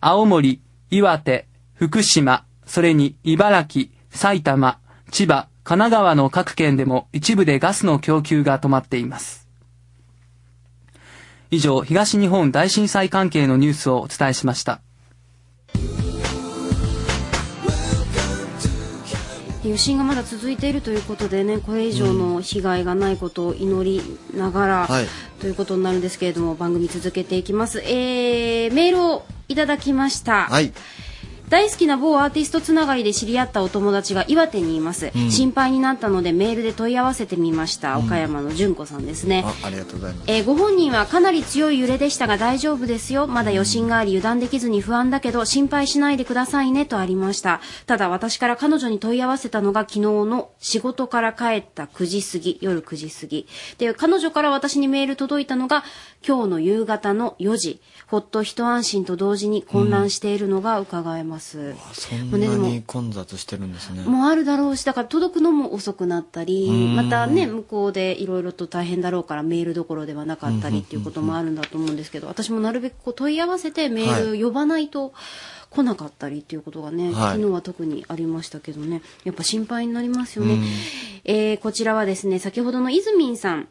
[0.00, 0.60] 青森、
[0.90, 4.80] 岩手、福島、それに茨城、埼玉、
[5.12, 9.46] 千葉、神奈川の各県でも一部でガスの供給が止まっています。
[11.52, 14.80] 以上、東日本大震災関係のニュースをお伝えしました。
[19.68, 25.06] 余震がまだ続いているということでねこれ以上の被害がないことを祈りながら、はい。
[25.40, 30.72] ということになるんですけれども番組続けていきます、えー、メールをいただきました、はい。
[31.48, 40.30] 大好きな某アーティストつながりで知り合ったお友達が岩手にいます、うん心配になったのでメールで問い合わせてみました、岡山の純子さんですねあ、ありがとうございます。
[40.30, 43.26] えーご本人はかなり強い揺れでしたが大丈夫ですよ。
[43.26, 47.60] まだ余震があり油断できずに不安だけど心配しないでくださいねとありました。
[47.86, 53.46] ただ私から彼女に問い合わせたのが昨日の仕事から帰った9時過ぎ、夜9時過ぎ。
[53.78, 55.84] で、彼女から私にメール届いたのが
[56.26, 57.80] 今日の夕方の4時。
[58.08, 61.74] ほっと一安心と同時に混乱しているのが伺えます。
[61.92, 64.02] そんなに混雑してるんですね。
[64.04, 66.96] もうあるだろうし、だから届くのも遅くなったりう、ん。
[66.96, 75.12] またね、向こうでいろいろと大変だろうからメールどころではなかったりっていうこともあるんだと思うんですけど、私もなるべくこう問い合わせてメール呼ばないと
[75.68, 77.14] 来なかったりっていうことがね、はい。
[77.32, 80.54] 昨日は特にありましたけどね、やっぱ心配になりますよね。
[80.54, 80.64] うん。
[81.24, 83.68] えーこちらはですね、先ほどのイズミンさん、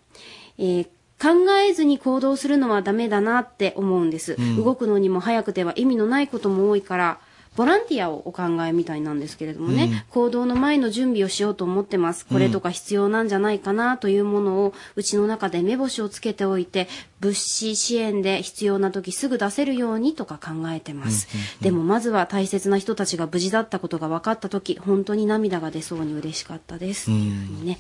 [0.60, 0.88] えー
[1.20, 1.30] 考
[1.68, 4.64] えずに行動するのはダメだなって思うんです、うん。
[4.64, 7.20] 動くのにも早くては意味のないことも多いから、
[7.58, 12.26] ボランティアをお考えみたいなんですけれどもね、うん行動の前の準備をしようと思ってます。
[12.26, 16.88] これとか必要なんじゃないかなというものをうちの中で目星をつけておいて、
[17.20, 21.28] 物資支援で必要な時すぐ出せるようにとか考えてます。
[21.62, 27.06] でもまずは大切な人たちが無事だったことが分かった時、本当に涙が出そうに嬉しかったです。
[27.06, 27.80] というふうにね、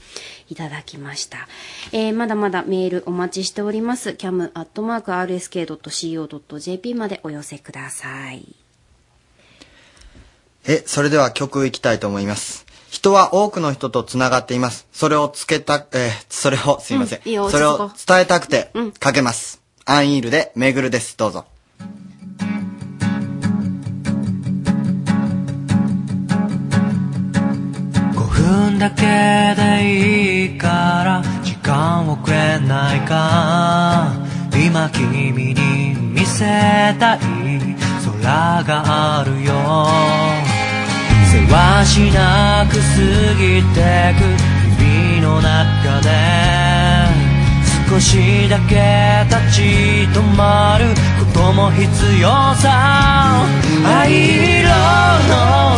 [0.49, 1.47] いただきました。
[1.91, 4.09] えーまだまだメールお待ちしております。
[4.11, 8.66] cam.rsk.co.jp までお寄せください。
[10.69, 12.65] え、それでは曲いきたいと思います。
[12.89, 14.85] 人は多くの人と繋がっています。
[14.91, 17.19] それをつけた、えーそれを、すいません。
[17.19, 19.61] うんいいよそれを伝えたくて、かけます。
[19.85, 21.15] アンイールで、めぐるです。
[21.15, 21.45] どうぞ。
[28.13, 34.11] 5分だけでいいから時間をくれないか
[34.53, 36.43] 今君に見せ
[36.99, 37.77] たい
[38.27, 40.56] 空があるよ
[41.49, 42.81] はしなく過
[43.39, 44.21] ぎてく
[44.81, 46.07] 日々の中で。
[47.89, 49.61] 少しだけ立ち
[50.11, 51.87] 止まることも必
[52.19, 53.45] 要さ。
[53.83, 54.69] 灰色
[55.29, 55.77] の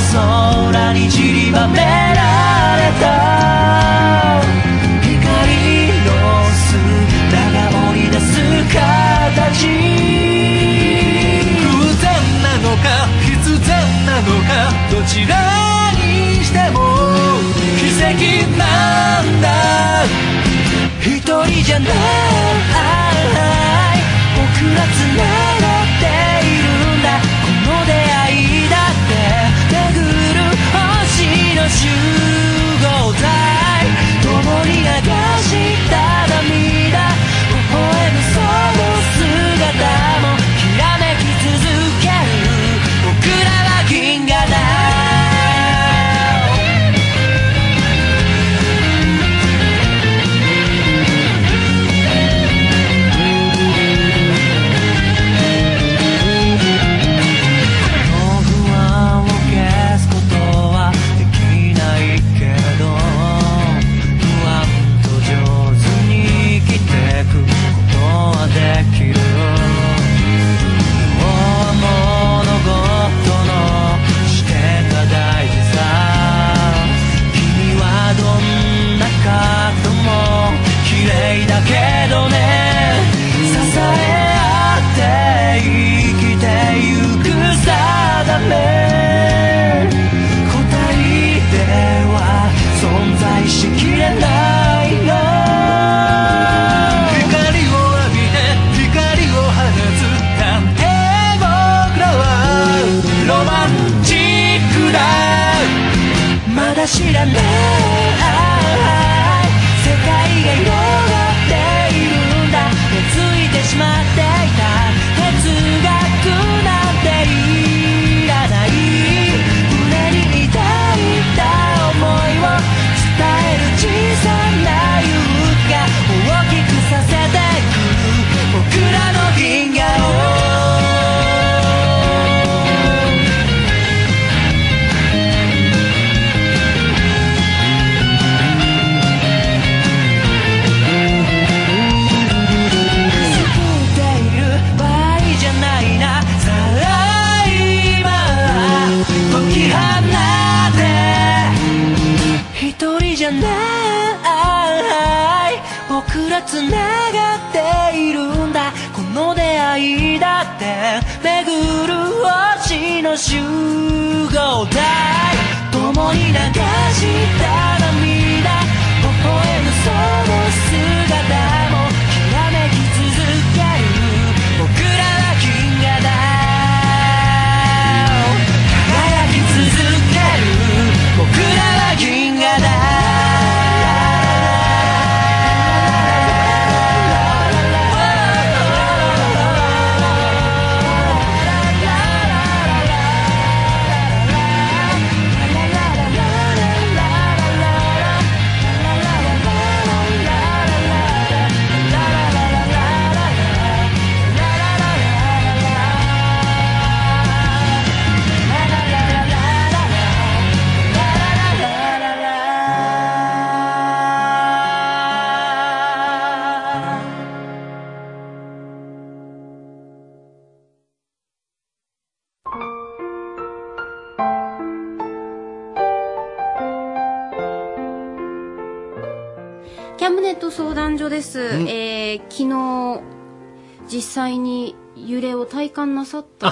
[0.72, 1.84] 空に散りばめら
[2.78, 4.09] れた。
[14.22, 16.78] のかどちらにしても
[17.80, 19.48] 奇跡なんだ。
[21.02, 21.94] 一人じゃない。
[24.36, 25.24] 僕らつな
[25.62, 25.79] がる。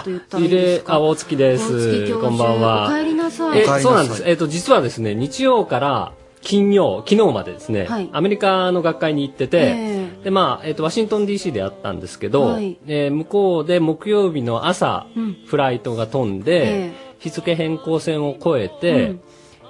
[0.07, 0.93] と言ったらいいですか？
[0.95, 2.13] あ、大月で大月す。
[2.21, 2.87] こんばんは。
[2.93, 3.59] お帰りなさい。
[3.59, 4.23] えそうなんです。
[4.25, 8.09] えっ、と、実はですね、日曜から金曜、昨日までですね、はい。
[8.13, 12.77] アメリカの学会に行ってて、えで、まあ、えっ、と、ワシントン DC であったんですけど、はい。
[12.87, 15.37] えー向こうで木曜日の朝、うん。
[15.45, 19.21] フライトが飛んで、え日付変更線を越えて、うん。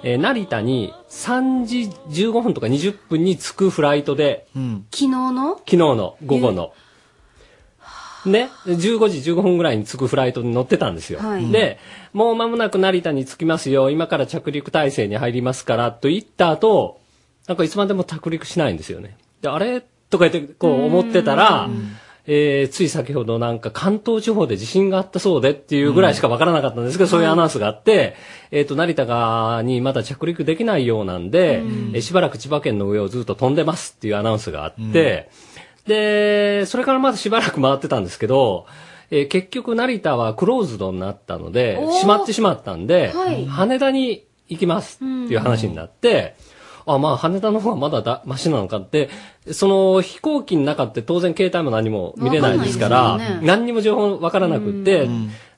[0.04, 1.90] えー成田に3時
[2.28, 5.56] 15分とか20分に着くフライトで、昨日の？
[5.56, 6.72] 昨日の午後の。
[8.26, 11.20] ね、15時15分ぐらいに着くフライトに乗ってたんですよ。
[11.20, 11.50] はい。
[11.50, 11.78] で、
[12.12, 17.00] もう間もなく成田に着きますよ、今から着陸体制に入りますから、と言った後、
[17.46, 19.16] なんかいつまでも着陸しないんですよね。
[19.40, 19.82] で、あれ？
[20.10, 21.68] とか言ってこう思ってたら、
[22.26, 28.16] えーつい先ほどなんか関東地方で地震があったそうでっていうぐらいしかわからなかったんですけど、そういうアナウンスがあって、
[28.50, 35.30] えっ、と、成田がにまだ着陸できないようなんで、えーしばらく千葉県の上をずっと飛んでますっていうアナウンスがあって、
[35.88, 38.66] で、それからまだしばらく回ってたんですけど、
[39.10, 43.46] えー結局成田はクローズドになったので閉まってしまったんで、はい。
[43.46, 46.36] 羽田に行きますっていう話になって、
[46.86, 49.10] あ、まあ羽田の方がまだだ、マシなのかって、
[49.52, 53.40] その飛行機の中って当然携帯も何も見れないですから、ね。
[53.42, 55.08] 何にも情報わからなくって、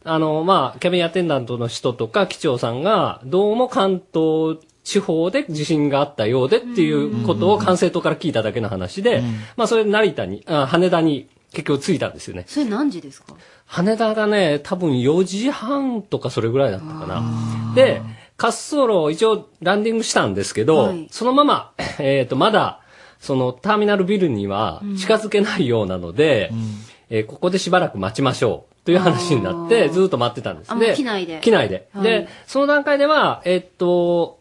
[0.04, 9.22] あの、まあ、キャビンアテンダントの人とか機長さんが、どうも関東地方で地震があったようでっていうことを管制塔から聞いただけの話で、
[9.56, 12.44] まあ、それで成田に、あ羽田に結局着いたんですよね。
[12.46, 13.34] それ何時ですか？
[13.66, 17.72] 羽田がね、多分4時半とかそれぐらいだったかな。
[17.74, 18.00] で、
[18.38, 21.08] 滑走路を一応ランディングしたんですけど、はい。
[21.10, 22.80] そのまま、 えっ、と、まだ、
[23.20, 26.50] そのターミナルビルには近づけないようなので、
[27.10, 30.70] えーここでしばらく待ちましょうという話になって、ずっと待ってたんです。
[30.72, 31.38] あもう機内で。
[31.42, 31.88] 機内で。
[31.92, 32.04] はい。
[32.04, 34.38] で、その段階では、えっと、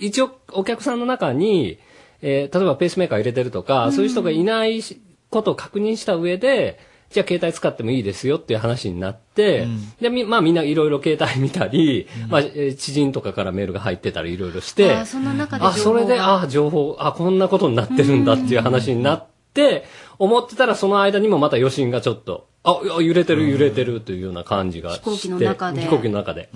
[0.00, 1.78] 一応お客さんの中に、
[2.22, 5.00] えー例えばペースメーカー入れてるとか、そういう人がいないし
[5.30, 6.78] ことを確認した上で、
[7.10, 9.66] じゃあ携帯使ってもいいですよっていう話になって、
[10.00, 19.84] で、みまあみんないろいろ携帯見たり、まあ、えー知人とかからメールが入ってたりいろいろして、あーそんな中であ、それで、ああ、情報、あ、こんなことになってるんだっていう話になって、
[20.18, 25.04] 思ってたらその間にもまた余震がちょっと、あ、揺れてる揺れてるというような感じがして。
[25.04, 25.80] 飛行機の中で。
[25.82, 26.48] 飛行機の中で。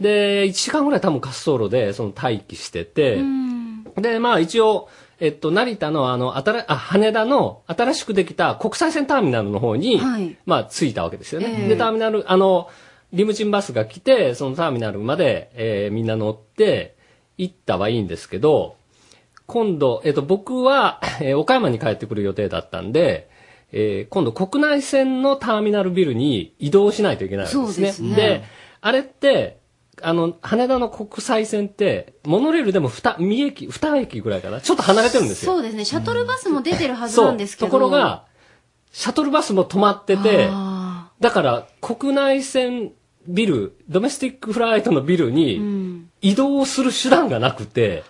[0.00, 3.20] で、1時間ぐらい多分滑走路でその待機してて、
[3.96, 4.88] で、まあ一応、
[5.20, 10.00] えっと、成田のあの、あたら、あ、羽田の新しくできた国際線ターミナルの方に、
[10.46, 11.56] まあ着いたわけですよね。
[11.62, 11.68] ええ。
[11.68, 12.68] で、ターミナル、あの、
[13.12, 16.94] リムジンバスが来て、そのターミナルまで、えーみんな乗って、
[17.38, 18.76] 行ったはいいんですけど、
[19.46, 23.27] 今度、えっと、僕は、えー岡山に帰ってくる予定だったんで、
[23.72, 27.92] えー今度国内線のターミナルビルに移動しないといけないわけですね。
[27.92, 28.44] そうですね
[28.80, 29.58] あれって、
[30.00, 34.60] あの、羽田の国際線って、モノレールでも2、2駅、2駅ぐらいかな？
[34.60, 35.54] ちょっと離れてるんですよ。
[35.54, 35.84] そうですね。
[35.84, 37.20] シャトルバスも出てるはず。
[37.20, 37.66] なんですけど。
[37.66, 38.24] ところが、
[38.92, 40.48] シャトルバスも止まってて、
[41.20, 42.92] だから国内線
[43.26, 48.04] ビル、ドメスティックフライトのビルに移動する手段がなくて、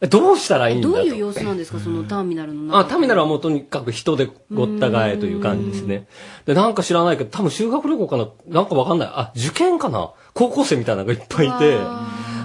[0.00, 0.94] どうしたらいいんだと。
[0.94, 2.78] どういう様子なんですか、そのターミナルの中。
[2.78, 6.06] あ、ターミナルはもうとにかく人でごった返という感じですね。
[6.44, 9.08] で、なんか知らないけど、多分修学旅行かななんかわかんない。
[9.10, 11.78] あ、受験かな高校生みたいなのがいっぱいいて。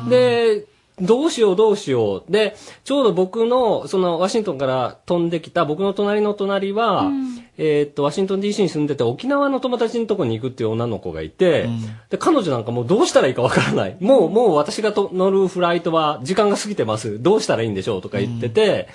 [0.10, 0.66] で、
[1.02, 2.32] どうしようどうしよう。
[2.32, 7.10] で、ちょうど僕の、そのワシントンから飛んできた僕の隣の隣は、
[7.58, 11.70] えーっと、ワシントン DC に住んでて沖縄の友達のとこに行くっていう女の子がいて、
[12.10, 13.98] で、彼女なんかもうどうしたらいいかわからない。
[14.00, 17.22] もう、もう私がと乗るフライトは時間が過ぎてます。
[17.22, 18.88] どうしたらいいんでしょうとか言ってて、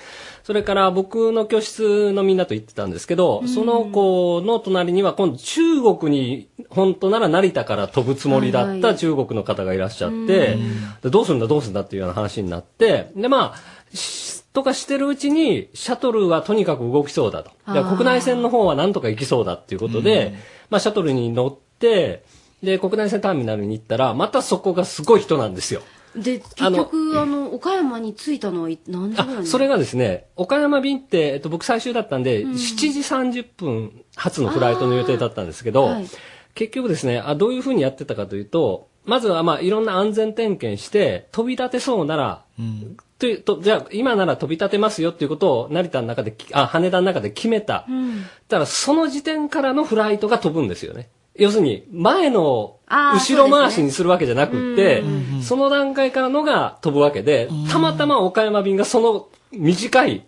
[0.43, 10.57] それから僕の教室のみんなと行ってたんですけど、その子の隣には今度中国に、本当なら成田から飛ぶつもりだった中国の方がいらっしゃって、
[11.03, 14.26] でどうするんだどうするんだっていうような話になって、でまあ、し
[14.57, 17.51] とかしてるうちに、シャトルはとにかく動きそうだと。
[17.71, 17.95] であー。
[17.95, 20.33] 国内線の方はなんとか行きそうだっていうことで、
[20.71, 22.23] まあシャトルに乗って、
[22.63, 25.83] で、国内線ターミナルに行ったら、またそこがすごい人なんですよ。
[26.15, 32.51] で、結局、あの、岡山に着いたのはい何時ぐらいにそれがですね、岡山便って、えっと、僕最終だったんで、うん。
[32.53, 36.07] 7時30分発のフライトの予定だったんですけど、はい。
[36.55, 42.43] 結局ですねあ、どういうふうにやってたかというと、まずはまあいろんな安全点検して、飛び立てそうなら、
[43.19, 47.85] というとじゃあ今なら飛び立てますよっていうことを成田の中でき、あ、羽田の中で決めた。
[47.87, 48.21] うん。
[48.21, 51.09] だからその時点からのフライトが飛ぶんですよね。
[51.35, 55.03] 要するに、前の後ろ回しにするわけじゃなくって、
[55.43, 60.25] その段階からのが飛ぶわけで、たまたま岡山便がその短い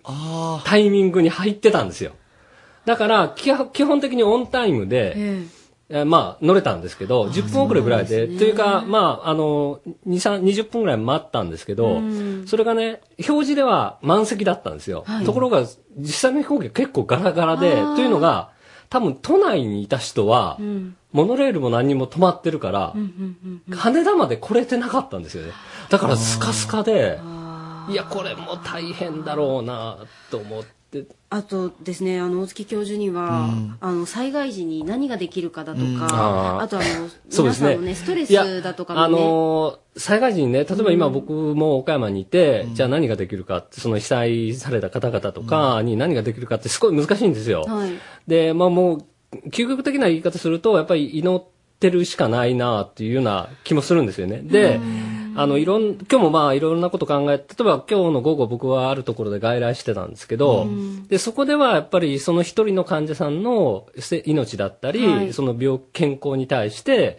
[0.65, 2.11] タイミングに入ってたんですよ。
[2.85, 5.58] だから、基本基本的にオンタイムで、えー
[6.05, 11.99] まあ、乗れたんですけど、10分遅れぐらいで、というか、まあ、あの、2、3、20分ぐらい待ったんですけど、
[12.45, 15.03] それがね、表示では満席だったんですよ。
[15.07, 15.65] はいところが、
[15.97, 18.51] 実際の飛行機が結構ガラガラで、というのが、
[18.89, 20.95] 多分都内にいた人は、うん。
[21.11, 22.93] モノレールも何にも止まってるから、
[23.71, 25.53] 羽田まで来れてなかったんですよね。
[25.89, 27.19] だからスカスカで、
[27.89, 29.97] いや、これも大変だろうな
[30.29, 30.78] と思って。
[31.31, 33.51] あとですね、あの、大月教授には、
[33.81, 35.95] あの、災害時に何ができるかだとうん。
[35.97, 36.63] か、あー。
[36.63, 47.63] あとあの、皆さんのね、ストレスだとかもね、あのー災害時にね、例えば今僕も岡山にいて、じゃあ何ができるかって、その被災された方々とかに何ができるかってすごい難しいんですよ。
[47.67, 47.91] はい。
[48.25, 49.05] で、まあもう、
[49.49, 51.43] 究極的な言い方すると、やっぱり祈っ
[51.79, 54.41] てるしかないなっていうような気もするんですよね。
[54.41, 54.79] で、
[55.35, 60.67] あの、いろん、今日もまあいろんなこと考え、例えば今日の午後僕はあるところで外来してたんですけど、
[61.07, 65.33] で、そこではやっぱりその一人の患者さんのせ命だったり、はい。
[65.33, 67.17] その病、健康に対して、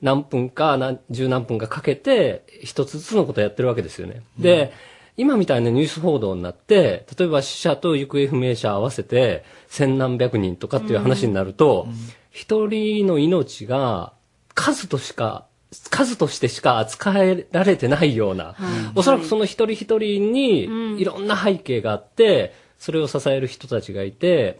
[0.00, 4.22] 何分か、何、十何分かかけて、一つずつのことをやってるわけですよね。
[4.38, 4.72] で、
[5.16, 11.86] 今みたいなニュース報道になって、例えば死者と行方不明者合わせて千何百人とかっていう話になると、
[12.30, 14.14] 一人の命が
[14.54, 15.46] 数としか、
[15.90, 18.54] 数としてしか扱えられてないような、
[18.94, 24.58] おそらくその一人一人にいろんな背景があって、それを支える人たちがいて、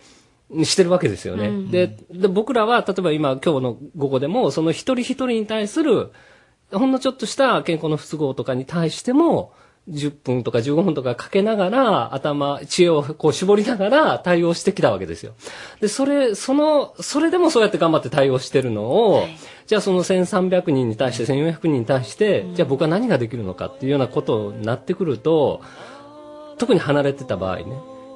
[0.64, 1.48] してるわけですよね。
[1.48, 1.70] うん。
[1.70, 6.10] でで、僕らは、例えば今、今日の午後でも、その一人一人に対する、
[6.72, 9.52] ほんのちょっとした健康の不都合とかに対しても、
[9.88, 15.34] 10分とか15分とかかけながら、頭、知恵をこう絞りながら対応してきたわけですよ。
[15.80, 19.26] で、それ、その、それでもそうやって頑張って対応してるのを、
[19.66, 25.60] じゃあその1300人に対して、1400人に対して、じゃあ僕は何ができるのかっていうようなことになってくると、
[26.58, 27.64] 特に離れてた場合ね、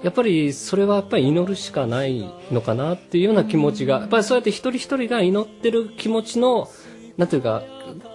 [0.05, 6.69] やっぱりそれはやっぱり祈るしかないのかなっていうような気持ちが、やっぱりそうやって一人一人が祈ってる気持ちの、
[7.17, 7.65] なんていうか、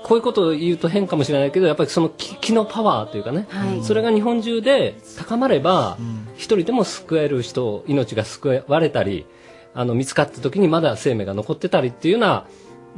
[0.03, 5.97] こういうことを言うと変かもしれないけど、やっぱりその気気のパワーというかね、はいそれが日本中で高まれば、
[6.35, 9.25] 一人でも救える人、命が救われたり、
[9.73, 12.45] あの、見つかった時にまだ生命が残ってたりっていうような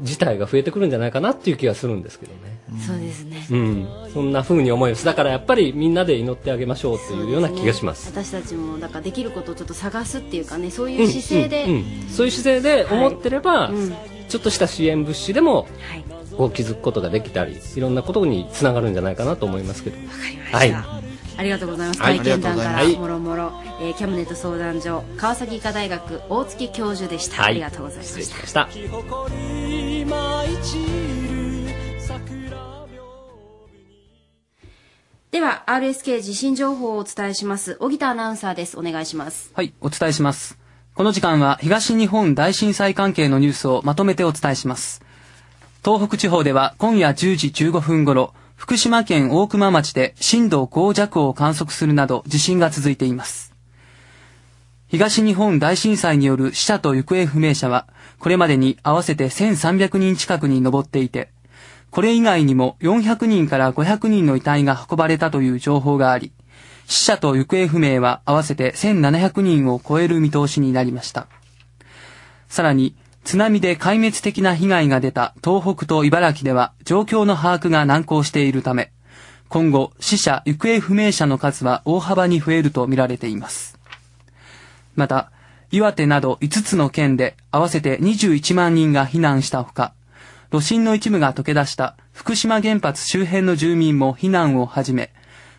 [0.02, 2.60] 事態が増えてくるんじゃないかなっていう気がするんですけどね。
[2.86, 3.46] そうですね。
[3.52, 3.88] うん。
[4.12, 5.06] そんな風に思います。
[5.06, 8.10] だからやっぱりみんなで祈ってあげましょうっていうような気がします。
[8.10, 13.72] 私たちもだからできることをちょっと探すっていうかねそういう姿勢で、うんうんうんそういう姿勢で思ってれば、
[14.30, 15.68] ちょっとした支援物資でも、
[16.38, 19.98] こう気づくことができたりいろんなことにつながるんじゃないかなと思いますけど
[20.52, 20.74] はい
[21.36, 22.02] ありがとうございます。
[22.02, 23.52] はい体験談かありがとうございますらもろもろ、
[23.82, 27.42] えーキャムネット相談所川崎医科大学大月教授でした。
[27.42, 28.20] はいありがとうございました。
[28.20, 28.70] 失礼しました
[35.32, 37.76] では RSK 地震情報をお伝えします。
[37.80, 38.78] 小木田アナウンサーです。
[38.78, 39.52] お願いします。
[39.56, 40.60] はい、お伝えします。
[40.94, 45.03] この時間は東日本大震災関係のニュースをまとめてお伝えします。
[45.84, 53.54] 東北地方では今夜10時15分頃、福島県大熊町で震度5弱を観測するなど地震が続いています。
[54.88, 57.86] 東日本大震災による死者と行方不明者は、
[58.20, 61.32] これまでに合わせて1300人近くに上っていて、
[61.92, 66.32] これ以外にも400人から500人の遺体が運ばれたという情報があり、
[66.88, 71.28] 死者と行方不明は合わせて1700人を超える見通しになりました。
[72.48, 78.92] さらに、津波で壊滅的な被害が出た東北と茨城では状況の把握が難航しているため、
[79.50, 83.80] 今後死者・行方不明者の数は大幅に増えると見られています。
[84.96, 85.32] また、
[85.72, 89.94] 岩手など5つの県で合わせて21万人が避難したほか、
[90.52, 95.12] 炉心の一部が溶け出した福島原発周辺の住民も避難を始め、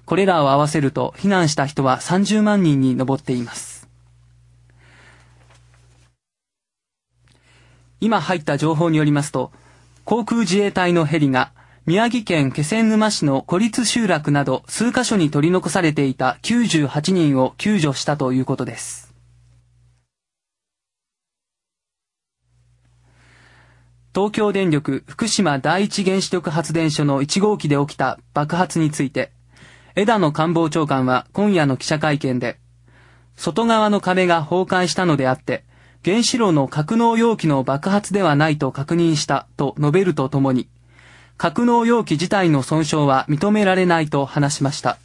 [0.05, 3.73] これらを合わせると避難した人は30万人に上っています。
[8.05, 9.51] 今入った情報によりますと、
[10.05, 11.52] 航空自衛隊のヘリが
[11.86, 19.14] 宮城県気仙沼市の孤立集落など数カ所に取り残されていた98人を救助したということです。
[24.14, 29.32] 東京電力福島第一原子力発電所の1号機で起きた爆発について、
[29.97, 32.59] 枝野官房長官は今夜の記者会見で、
[33.35, 35.64] 外側の壁が崩壊したのであって、
[36.05, 40.68] 原子炉の格納容器の爆発ではないと確認したと述べるとともに、
[41.39, 44.98] 格納容器自体の損傷は認められないと話しました。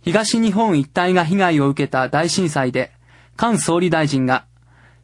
[0.00, 2.90] 東日本一帯が被害を受けた大震災で、
[3.38, 4.46] 菅総理大臣が、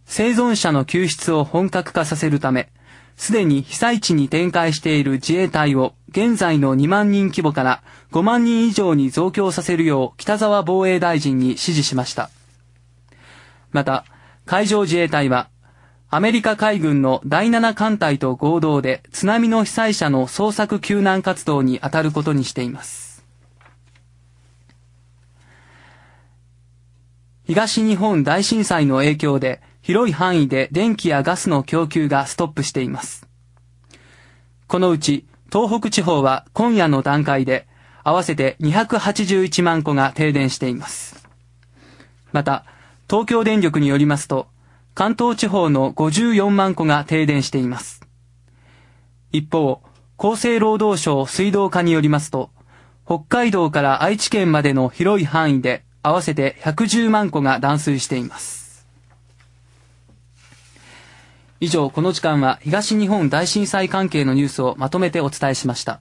[0.06, 2.70] 生存者の救出を本格化させるため、
[3.18, 12.30] すでに被災地に展開している自衛隊を現在の2万人規模から5万人以上に増強させるよう北沢防衛大臣に指示しました。
[13.72, 14.04] また、
[14.46, 15.50] 海上自衛隊は、
[16.10, 23.26] アメリカ海軍の第7艦隊と合同で津波の被災者の捜索救難活動に当たることにしています。
[27.44, 33.26] 東日本大震災の影響で広い範囲で電気やガスの供給がストップしています。
[34.66, 37.66] このうち東北地方は今夜の段階で
[38.02, 41.26] 合わせて281万戸が停電しています。
[42.32, 42.64] また、
[43.08, 44.48] 東京電力によりますと、
[44.94, 48.02] 関東地方の54万戸が停電しています。
[49.32, 49.80] 一方、
[50.18, 52.50] 厚生労働省水道課によりますと、
[53.06, 58.86] 北海道から愛知県までの広い範囲で合わせて110万戸が断水しています。
[61.60, 66.00] 以上、この時間は東日本大震災関係のニュースをまとめてお伝えしました。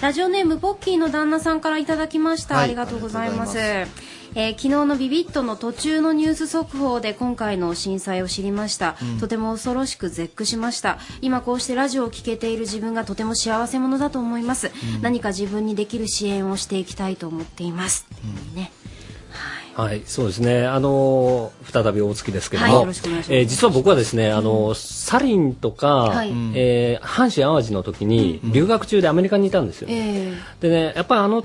[0.00, 2.64] ラジオネームポッキーの旦那さんからいただきました、はい。
[2.64, 3.58] ありがとうございます。
[3.58, 3.86] えー
[4.32, 9.18] 昨日のビビットの途中のニュース速報で今回の震災を知りました、うん。
[9.18, 10.98] とても恐ろしく絶句しました。
[11.20, 15.02] 今こうしてラジオを聞けている自分がとても幸せ者だと思います、うん。
[15.02, 18.06] 何か自分にできる支援をしていきたいと思っています、
[18.54, 18.70] ね
[19.80, 20.66] はい、そうですね。
[20.66, 26.30] あの再び大月ですけども、はいえー実は僕はですね、あのサリンとか、はい。
[26.54, 29.88] えー阪神・淡路の時に留学中でアメリカにいたんですよ。
[29.90, 30.34] え。
[30.60, 31.44] でね、やっぱりあの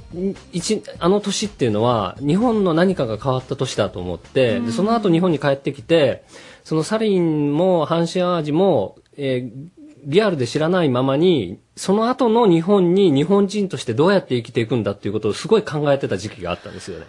[0.52, 4.66] 一あの年っていうのは日本の何かが変わった年だと思って、うん。
[4.66, 6.24] でその後日本に帰ってきて、
[6.64, 9.75] そのサリンも阪神・淡路も、えー
[10.06, 17.06] リアルで知らないままに、その後の日本に日本人としてどうやって生きていくんだっていうことをすごい考えてた時期があったんですよね。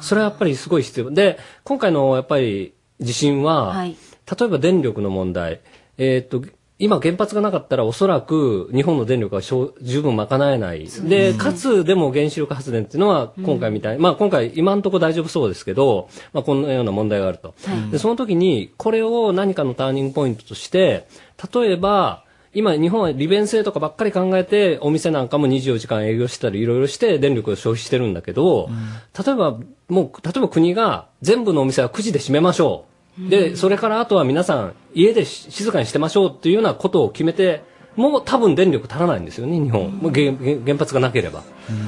[0.00, 1.10] それはやっぱりすごい必要。
[1.10, 5.60] で、今回のやっぱり地震は、はい例えば電力の問題、
[5.98, 6.42] えーっと、
[6.78, 10.86] 今原発がなかったらおそらく日本の電力がしょう十分賄えない。
[11.04, 17.54] で、かつでも原子力発電っていうのは今回みたい、まあ今回今のところ大丈夫そうですけど、まあこんなような問題があると。
[17.64, 17.90] はい。
[17.90, 21.06] で、その時にこれを何かのターニングポイントとして、
[21.54, 28.70] 例えば、今日本は利便性とかばっかり考えてお店なんかも24時間営業してたりいろいろして電力を消費してるんだけど、
[29.18, 29.58] 例えば
[29.88, 37.64] もう例えば国が全部のお店は9時で閉めましょうでそれからあとは皆さん家でし静かにしてましょうっていうようなことを決めて
[37.96, 41.42] もう多分電力足らないんですよね日本、もう原原原発がなければ、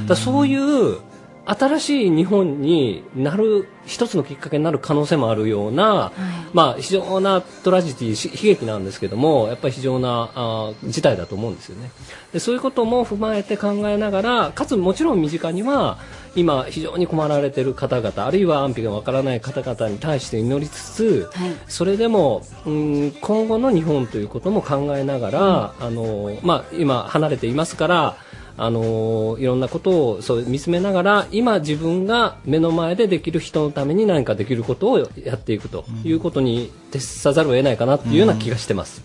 [0.06, 0.98] だそういう
[1.44, 6.12] 新しい日本になる一つのきっかけになる可能性もあるような、
[6.52, 11.90] まあ非常なトラジディし悲劇なんですけどもやっぱり非常なあー事態だと思うんですよね。
[12.34, 15.98] でそういうことも踏まえて考えながらかつもちろん身近には
[16.38, 21.30] 今非常に困られている方々あるいは安否がわからない方々に対して祈りつつ、
[21.66, 28.16] それでもうん今後の日本ということも考えながら、あのまあ、今離れていますから
[28.56, 39.02] あのいろんなことをそう見つめながら今自分が目の前でできる人のために何かできることをやっていくということに徹さざるを得ないかなっていうような気がしてます。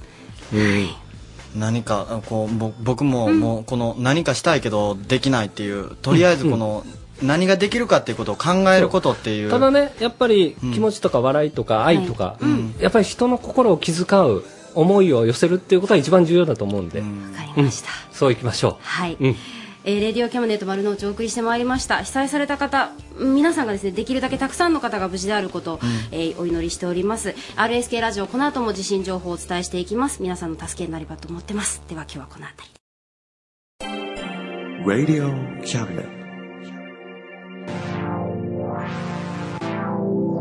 [0.51, 0.89] うん。
[1.55, 6.84] 何かあこうぼ僕ももうこの何かしたいけどできないっていうとりあえずこの
[7.22, 9.49] 何ができるかっていうことを考えることっていう。
[9.49, 12.38] ただねやっぱり気持ちとか笑いとか愛とか、
[12.80, 14.44] やっぱり人の心を気遣う
[14.76, 18.76] 思いを寄せるっていうことが一番重要だと思うんで、わかりました、そういきましょう。
[18.81, 19.18] はい。
[19.19, 19.35] うん。
[19.85, 22.03] えーレディオキャムネット丸の内をお送りしてまいりました。
[22.03, 25.80] 被災された方皆さんがですねできるだけたくさんの方が無事であることを、
[26.11, 27.35] えーお祈りしております。
[27.57, 30.22] RSK ラジオこの後も地震情報をお伝えしていきます。
[30.22, 31.81] 皆さんの助けになればと思ってます。
[31.90, 32.73] では今日はこの辺り。
[34.85, 36.23] Radio Cabinet.
[39.94, 40.32] Thank you.